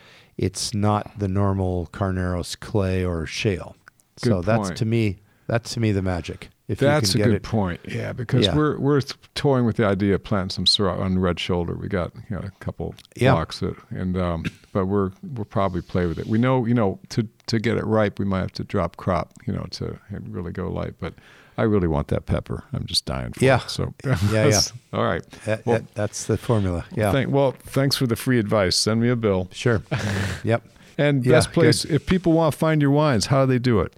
it's 0.42 0.74
not 0.74 1.18
the 1.20 1.28
normal 1.28 1.88
Carneros 1.94 2.60
clay 2.60 3.06
or 3.06 3.26
shale. 3.26 3.76
so 4.18 4.42
Good 4.42 4.46
that's 4.46 4.72
to 4.80 4.86
me 4.86 5.20
that's 5.48 5.74
to 5.74 5.80
me 5.80 5.92
the 5.92 6.02
magic. 6.02 6.50
If 6.68 6.80
That's 6.80 7.14
a 7.16 7.18
you 7.18 7.24
can 7.26 7.32
good 7.34 7.42
get 7.42 7.48
it, 7.48 7.52
point. 7.52 7.80
Yeah, 7.86 8.14
because 8.14 8.46
Yeah. 8.46 8.56
we're 8.56 8.80
we're 8.80 9.02
toying 9.36 9.66
with 9.66 9.76
the 9.76 9.86
idea 9.86 10.16
of 10.16 10.24
planting 10.24 10.52
some 10.52 10.64
Syrah 10.64 10.98
on 11.00 11.20
Red 11.20 11.38
Shoulder. 11.38 11.74
We 11.76 11.90
got 11.90 12.14
you 12.30 12.38
know 12.38 12.42
a 12.44 12.52
couple 12.64 12.96
Yeah. 13.18 13.34
blocks 13.34 13.60
that, 13.60 13.76
and 13.90 14.16
um, 14.18 14.46
but 14.72 14.86
we're 14.86 15.12
we'll 15.22 15.44
probably 15.46 15.82
play 15.82 16.06
with 16.06 16.18
it. 16.18 16.28
We 16.28 16.38
know 16.38 16.66
you 16.66 16.74
know 16.74 17.00
to 17.10 17.28
to 17.48 17.60
get 17.60 17.76
it 17.78 17.86
ripe, 17.86 18.20
we 18.20 18.26
might 18.26 18.40
have 18.40 18.54
to 18.54 18.64
drop 18.64 18.96
crop, 18.96 19.34
you 19.46 19.52
know, 19.52 19.66
to 19.72 20.00
really 20.30 20.54
go 20.54 20.72
light. 20.72 20.94
But 20.98 21.16
I 21.58 21.64
really 21.64 21.88
want 21.88 22.08
that 22.08 22.26
pepper. 22.26 22.64
I'm 22.74 22.86
just 22.86 23.06
dying 23.06 23.34
for 23.34 23.44
Yeah. 23.44 23.62
it. 23.64 23.70
So 23.70 23.94
yeah. 24.06 24.18
yeah. 24.48 24.62
All 24.94 25.04
right. 25.04 25.30
That- 25.46 25.66
Well, 25.66 25.80
that- 25.80 25.94
that's 25.96 26.26
the 26.26 26.38
formula. 26.38 26.86
Yeah, 26.96 27.12
Thank, 27.12 27.30
well, 27.30 27.52
thanks 27.52 27.96
for 27.96 28.08
the 28.08 28.16
free 28.16 28.40
advice. 28.40 28.76
Send 28.76 29.02
me 29.02 29.10
a 29.10 29.16
bill. 29.16 29.48
sure. 29.52 29.84
yep. 30.44 30.64
And 30.98 31.26
Yeah, 31.26 31.34
best 31.34 31.52
place 31.52 31.86
if 31.86 32.06
people 32.06 32.34
want 32.34 32.54
to 32.54 32.58
find 32.58 32.82
your 32.82 32.92
wines, 32.92 33.28
how 33.28 33.46
do 33.46 33.52
they 33.52 33.60
do 33.60 33.80
it? 33.80 33.94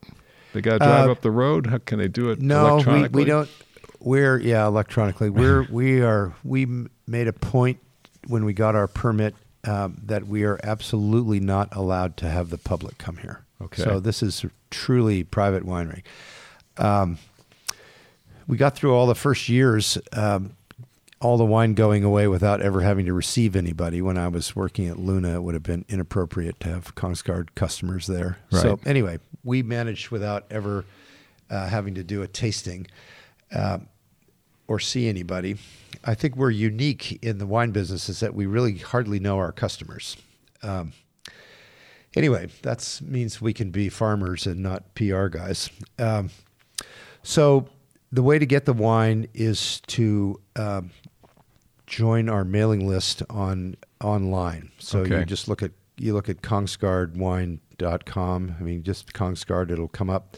They 0.54 0.62
got 0.62 0.74
to 0.74 0.80
drive 0.80 1.08
Uh, 1.10 1.12
up 1.12 1.22
the 1.22 1.32
road. 1.32 1.68
How 1.68 1.80
can 1.80 2.00
they 2.00 2.08
do 2.08 2.30
it? 2.30 2.40
No, 2.40 2.78
we, 2.86 3.08
we 3.10 3.26
don't. 3.26 3.50
We're 4.00 4.38
yeah, 4.40 4.68
electronically. 4.68 5.30
We're 5.42 5.64
we 5.72 6.02
are 6.02 6.34
we 6.44 6.68
made 7.08 7.28
a 7.28 7.34
point 7.34 7.80
when 8.28 8.46
we 8.46 8.54
got 8.54 8.76
our 8.76 8.88
permit 8.88 9.34
um, 9.64 9.98
that 10.06 10.28
we 10.28 10.44
are 10.44 10.60
absolutely 10.64 11.40
not 11.40 11.76
allowed 11.76 12.18
to 12.18 12.30
have 12.30 12.50
the 12.52 12.58
public 12.58 12.98
come 13.00 13.18
here. 13.18 13.44
Okay. 13.62 13.82
So 13.84 14.00
this 14.00 14.22
is 14.22 14.46
truly 14.70 15.24
private 15.24 15.64
winery. 15.66 16.04
Um, 16.78 17.18
we 18.48 18.58
got 18.58 18.76
through 18.76 18.94
all 18.94 19.08
the 19.08 19.16
first 19.16 19.50
years, 19.50 19.98
um, 20.14 20.56
all 21.22 21.38
the 21.38 21.46
wine 21.46 21.74
going 21.74 22.04
away 22.04 22.28
without 22.28 22.62
ever 22.62 22.82
having 22.82 23.06
to 23.06 23.14
receive 23.14 23.56
anybody. 23.56 24.02
When 24.02 24.18
I 24.18 24.28
was 24.28 24.56
working 24.56 24.88
at 24.88 25.00
Luna, 25.00 25.36
it 25.36 25.44
would 25.44 25.54
have 25.54 25.64
been 25.64 25.86
inappropriate 25.88 26.60
to 26.62 26.70
have 26.70 26.96
Kongsgaard 26.96 27.50
customers 27.56 28.08
there. 28.08 28.40
So 28.62 28.80
anyway, 28.86 29.20
we 29.44 29.64
managed 29.64 30.10
without 30.10 30.46
ever 30.52 30.86
uh, 31.50 31.68
having 31.68 31.96
to 31.96 32.04
do 32.04 32.22
a 32.22 32.28
tasting. 32.28 32.88
uh, 33.54 33.80
or 34.68 34.80
see 34.80 35.08
anybody. 35.08 35.58
I 36.06 36.16
think 36.16 36.36
we're 36.36 36.50
unique 36.50 37.20
in 37.24 37.38
the 37.38 37.46
wine 37.46 37.72
business 37.72 38.10
is 38.10 38.20
that 38.22 38.34
we 38.34 38.46
really 38.46 38.78
hardly 38.78 39.20
know 39.20 39.38
our 39.38 39.52
customers. 39.52 40.18
Um, 40.64 40.94
anyway, 42.16 42.48
that 42.62 43.02
means 43.06 43.42
we 43.42 43.54
can 43.54 43.72
be 43.72 43.90
farmers 43.90 44.48
and 44.48 44.62
not 44.62 44.96
PR 44.96 45.28
guys. 45.28 45.70
Um, 46.00 46.30
so 47.24 47.68
the 48.14 48.24
way 48.24 48.38
to 48.38 48.46
get 48.46 48.66
the 48.66 48.74
wine 48.74 49.28
is 49.34 49.82
to 49.88 50.40
um, 50.56 50.92
join 51.88 52.30
our 52.30 52.46
mailing 52.46 52.88
list 52.88 53.24
on 53.30 53.76
online. 54.04 54.72
So 54.78 55.00
Okay. 55.00 55.20
you 55.20 55.26
just 55.26 55.48
look 55.48 55.64
at 55.64 55.72
you 55.98 56.14
look 56.14 56.30
at 56.30 56.42
kongsgaardwine.com. 56.42 58.56
I 58.60 58.64
mean, 58.64 58.84
just 58.84 59.14
Kongsgaard, 59.14 59.72
it'll 59.72 59.88
come 59.88 60.10
up. 60.10 60.36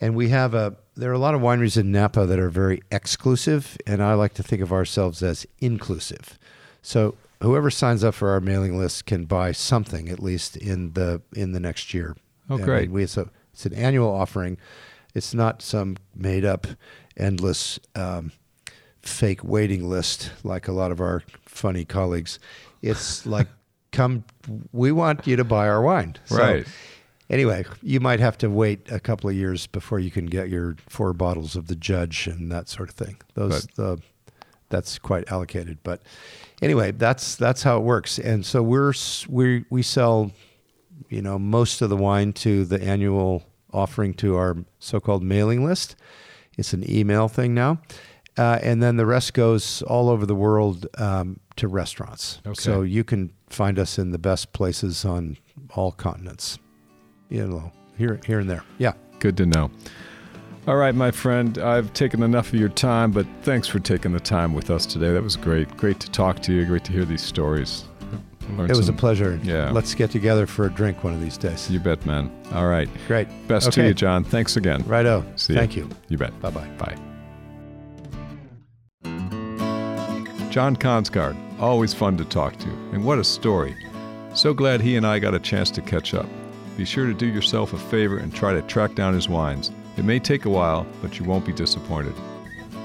And 0.00 0.14
we 0.16 0.28
have 0.30 0.54
a 0.54 0.76
there 0.96 1.10
are 1.10 1.14
a 1.14 1.18
lot 1.18 1.34
of 1.34 1.40
wineries 1.40 1.76
in 1.76 1.90
Napa 1.92 2.26
that 2.26 2.38
are 2.38 2.50
very 2.50 2.82
exclusive, 2.90 3.76
and 3.86 4.02
I 4.02 4.14
like 4.14 4.34
to 4.34 4.42
think 4.42 4.62
of 4.62 4.72
ourselves 4.72 5.22
as 5.22 5.46
inclusive. 5.60 6.38
So 6.82 7.16
whoever 7.42 7.70
signs 7.70 8.04
up 8.04 8.14
for 8.14 8.30
our 8.30 8.40
mailing 8.40 8.78
list 8.78 9.06
can 9.06 9.24
buy 9.24 9.52
something 9.52 10.08
at 10.08 10.20
least 10.20 10.56
in 10.56 10.92
the 10.92 11.22
in 11.34 11.52
the 11.52 11.60
next 11.60 11.94
year. 11.94 12.16
Oh, 12.50 12.58
great. 12.58 12.90
we 12.90 13.04
it's, 13.04 13.16
a, 13.16 13.28
it's 13.52 13.64
an 13.66 13.74
annual 13.74 14.10
offering. 14.12 14.58
It's 15.14 15.34
not 15.34 15.62
some 15.62 15.96
made 16.14 16.44
up 16.44 16.66
endless 17.16 17.78
um, 17.94 18.32
fake 19.00 19.44
waiting 19.44 19.88
list 19.88 20.32
like 20.42 20.68
a 20.68 20.72
lot 20.72 20.90
of 20.90 21.00
our 21.00 21.22
funny 21.44 21.84
colleagues. 21.84 22.38
It's 22.82 23.24
like 23.36 23.48
come 23.92 24.24
we 24.72 24.92
want 24.92 25.26
you 25.26 25.36
to 25.36 25.44
buy 25.44 25.68
our 25.68 25.80
wine. 25.82 26.16
So, 26.26 26.36
Right. 26.36 26.66
Anyway, 27.30 27.64
you 27.82 28.00
might 28.00 28.20
have 28.20 28.36
to 28.36 28.50
wait 28.50 28.92
a 28.92 29.00
couple 29.00 29.30
of 29.30 29.34
years 29.34 29.66
before 29.66 29.98
you 29.98 30.10
can 30.10 30.26
get 30.26 30.50
your 30.50 30.76
four 30.90 31.14
bottles 31.14 31.56
of 31.56 31.68
the 31.68 31.74
judge 31.74 32.26
and 32.26 32.52
that 32.52 32.68
sort 32.68 32.90
of 32.90 32.94
thing. 32.94 33.16
Those 33.32 33.66
the 33.76 33.98
that's 34.68 34.98
quite 34.98 35.30
allocated, 35.30 35.78
but 35.82 36.02
anyway, 36.60 36.90
that's 36.90 37.36
that's 37.36 37.62
how 37.62 37.78
it 37.78 37.82
works. 37.82 38.18
And 38.18 38.44
so 38.44 38.62
we're 38.62 38.92
we 39.28 39.64
we 39.70 39.82
sell 39.82 40.32
you 41.08 41.22
know 41.22 41.38
most 41.38 41.80
of 41.80 41.88
the 41.88 41.96
wine 41.96 42.32
to 42.34 42.64
the 42.64 42.82
annual 42.82 43.42
offering 43.74 44.14
to 44.14 44.36
our 44.36 44.56
so-called 44.78 45.22
mailing 45.22 45.64
list. 45.64 45.96
It's 46.56 46.72
an 46.72 46.88
email 46.88 47.28
thing 47.28 47.52
now. 47.52 47.80
Uh, 48.36 48.58
and 48.62 48.82
then 48.82 48.96
the 48.96 49.06
rest 49.06 49.34
goes 49.34 49.82
all 49.82 50.08
over 50.08 50.26
the 50.26 50.34
world 50.34 50.86
um, 50.98 51.38
to 51.56 51.68
restaurants. 51.68 52.40
Okay. 52.46 52.60
So 52.60 52.82
you 52.82 53.04
can 53.04 53.32
find 53.48 53.78
us 53.78 53.98
in 53.98 54.10
the 54.10 54.18
best 54.18 54.52
places 54.52 55.04
on 55.04 55.36
all 55.70 55.92
continents. 55.92 56.58
You 57.28 57.46
know, 57.46 57.72
here, 57.96 58.20
here 58.26 58.40
and 58.40 58.50
there. 58.50 58.64
Yeah. 58.78 58.94
Good 59.20 59.36
to 59.36 59.46
know. 59.46 59.70
All 60.66 60.76
right, 60.76 60.94
my 60.94 61.10
friend, 61.10 61.58
I've 61.58 61.92
taken 61.92 62.22
enough 62.22 62.48
of 62.48 62.58
your 62.58 62.70
time, 62.70 63.12
but 63.12 63.26
thanks 63.42 63.68
for 63.68 63.78
taking 63.78 64.12
the 64.12 64.20
time 64.20 64.54
with 64.54 64.70
us 64.70 64.86
today. 64.86 65.12
That 65.12 65.22
was 65.22 65.36
great. 65.36 65.76
Great 65.76 66.00
to 66.00 66.10
talk 66.10 66.40
to 66.42 66.52
you. 66.52 66.64
Great 66.64 66.84
to 66.84 66.92
hear 66.92 67.04
these 67.04 67.22
stories. 67.22 67.84
It 68.58 68.76
was 68.76 68.86
some- 68.86 68.94
a 68.94 68.98
pleasure. 68.98 69.38
Yeah. 69.42 69.70
Let's 69.70 69.94
get 69.94 70.10
together 70.10 70.46
for 70.46 70.66
a 70.66 70.70
drink 70.70 71.02
one 71.04 71.12
of 71.14 71.20
these 71.20 71.36
days. 71.36 71.70
You 71.70 71.80
bet, 71.80 72.04
man. 72.06 72.30
All 72.52 72.66
right. 72.66 72.88
Great. 73.08 73.28
Best 73.48 73.72
to 73.72 73.84
you, 73.86 73.94
John. 73.94 74.24
Thanks 74.24 74.56
again. 74.56 74.82
Righto. 74.86 75.24
See. 75.36 75.54
Thank 75.54 75.76
you. 75.76 75.88
You 76.08 76.18
bet. 76.18 76.38
Bye 76.40 76.50
bye. 76.50 76.68
Bye. 76.78 76.96
John 80.50 80.76
Kongsgaard, 80.76 81.36
always 81.58 81.92
fun 81.92 82.16
to 82.16 82.24
talk 82.24 82.56
to, 82.58 82.68
and 82.92 83.04
what 83.04 83.18
a 83.18 83.24
story. 83.24 83.74
So 84.34 84.54
glad 84.54 84.80
he 84.80 84.96
and 84.96 85.04
I 85.06 85.18
got 85.18 85.34
a 85.34 85.38
chance 85.40 85.70
to 85.72 85.80
catch 85.82 86.14
up. 86.14 86.26
Be 86.76 86.84
sure 86.84 87.06
to 87.06 87.14
do 87.14 87.26
yourself 87.26 87.72
a 87.72 87.78
favor 87.78 88.18
and 88.18 88.32
try 88.34 88.52
to 88.52 88.62
track 88.62 88.94
down 88.94 89.14
his 89.14 89.28
wines. 89.28 89.70
It 89.96 90.04
may 90.04 90.18
take 90.18 90.44
a 90.44 90.50
while, 90.50 90.86
but 91.02 91.18
you 91.18 91.24
won't 91.24 91.44
be 91.46 91.52
disappointed. 91.52 92.14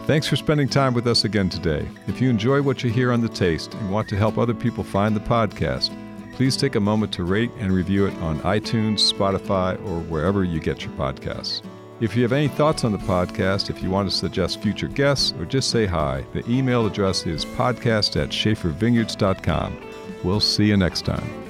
Thanks 0.05 0.27
for 0.27 0.35
spending 0.35 0.67
time 0.67 0.95
with 0.95 1.05
us 1.05 1.23
again 1.23 1.49
today. 1.49 1.87
If 2.07 2.19
you 2.19 2.29
enjoy 2.29 2.63
what 2.63 2.83
you 2.83 2.89
hear 2.89 3.11
on 3.11 3.21
The 3.21 3.29
Taste 3.29 3.75
and 3.75 3.91
want 3.91 4.09
to 4.09 4.17
help 4.17 4.37
other 4.39 4.55
people 4.55 4.83
find 4.83 5.15
the 5.15 5.19
podcast, 5.19 5.95
please 6.33 6.57
take 6.57 6.75
a 6.75 6.79
moment 6.79 7.13
to 7.13 7.23
rate 7.23 7.51
and 7.59 7.71
review 7.71 8.07
it 8.07 8.17
on 8.19 8.39
iTunes, 8.39 9.13
Spotify, 9.13 9.75
or 9.85 9.99
wherever 10.01 10.43
you 10.43 10.59
get 10.59 10.83
your 10.83 10.93
podcasts. 10.93 11.61
If 12.01 12.15
you 12.15 12.23
have 12.23 12.31
any 12.31 12.47
thoughts 12.47 12.85
on 12.85 12.91
the 12.91 12.97
podcast, 12.97 13.69
if 13.69 13.83
you 13.83 13.89
want 13.89 14.09
to 14.09 14.15
suggest 14.15 14.61
future 14.61 14.87
guests, 14.87 15.33
or 15.37 15.45
just 15.45 15.69
say 15.69 15.85
hi, 15.85 16.25
the 16.33 16.49
email 16.49 16.87
address 16.87 17.27
is 17.27 17.45
podcast 17.45 18.19
at 18.19 18.29
shafervineyards.com. 18.29 19.77
We'll 20.23 20.39
see 20.39 20.65
you 20.65 20.77
next 20.77 21.05
time. 21.05 21.48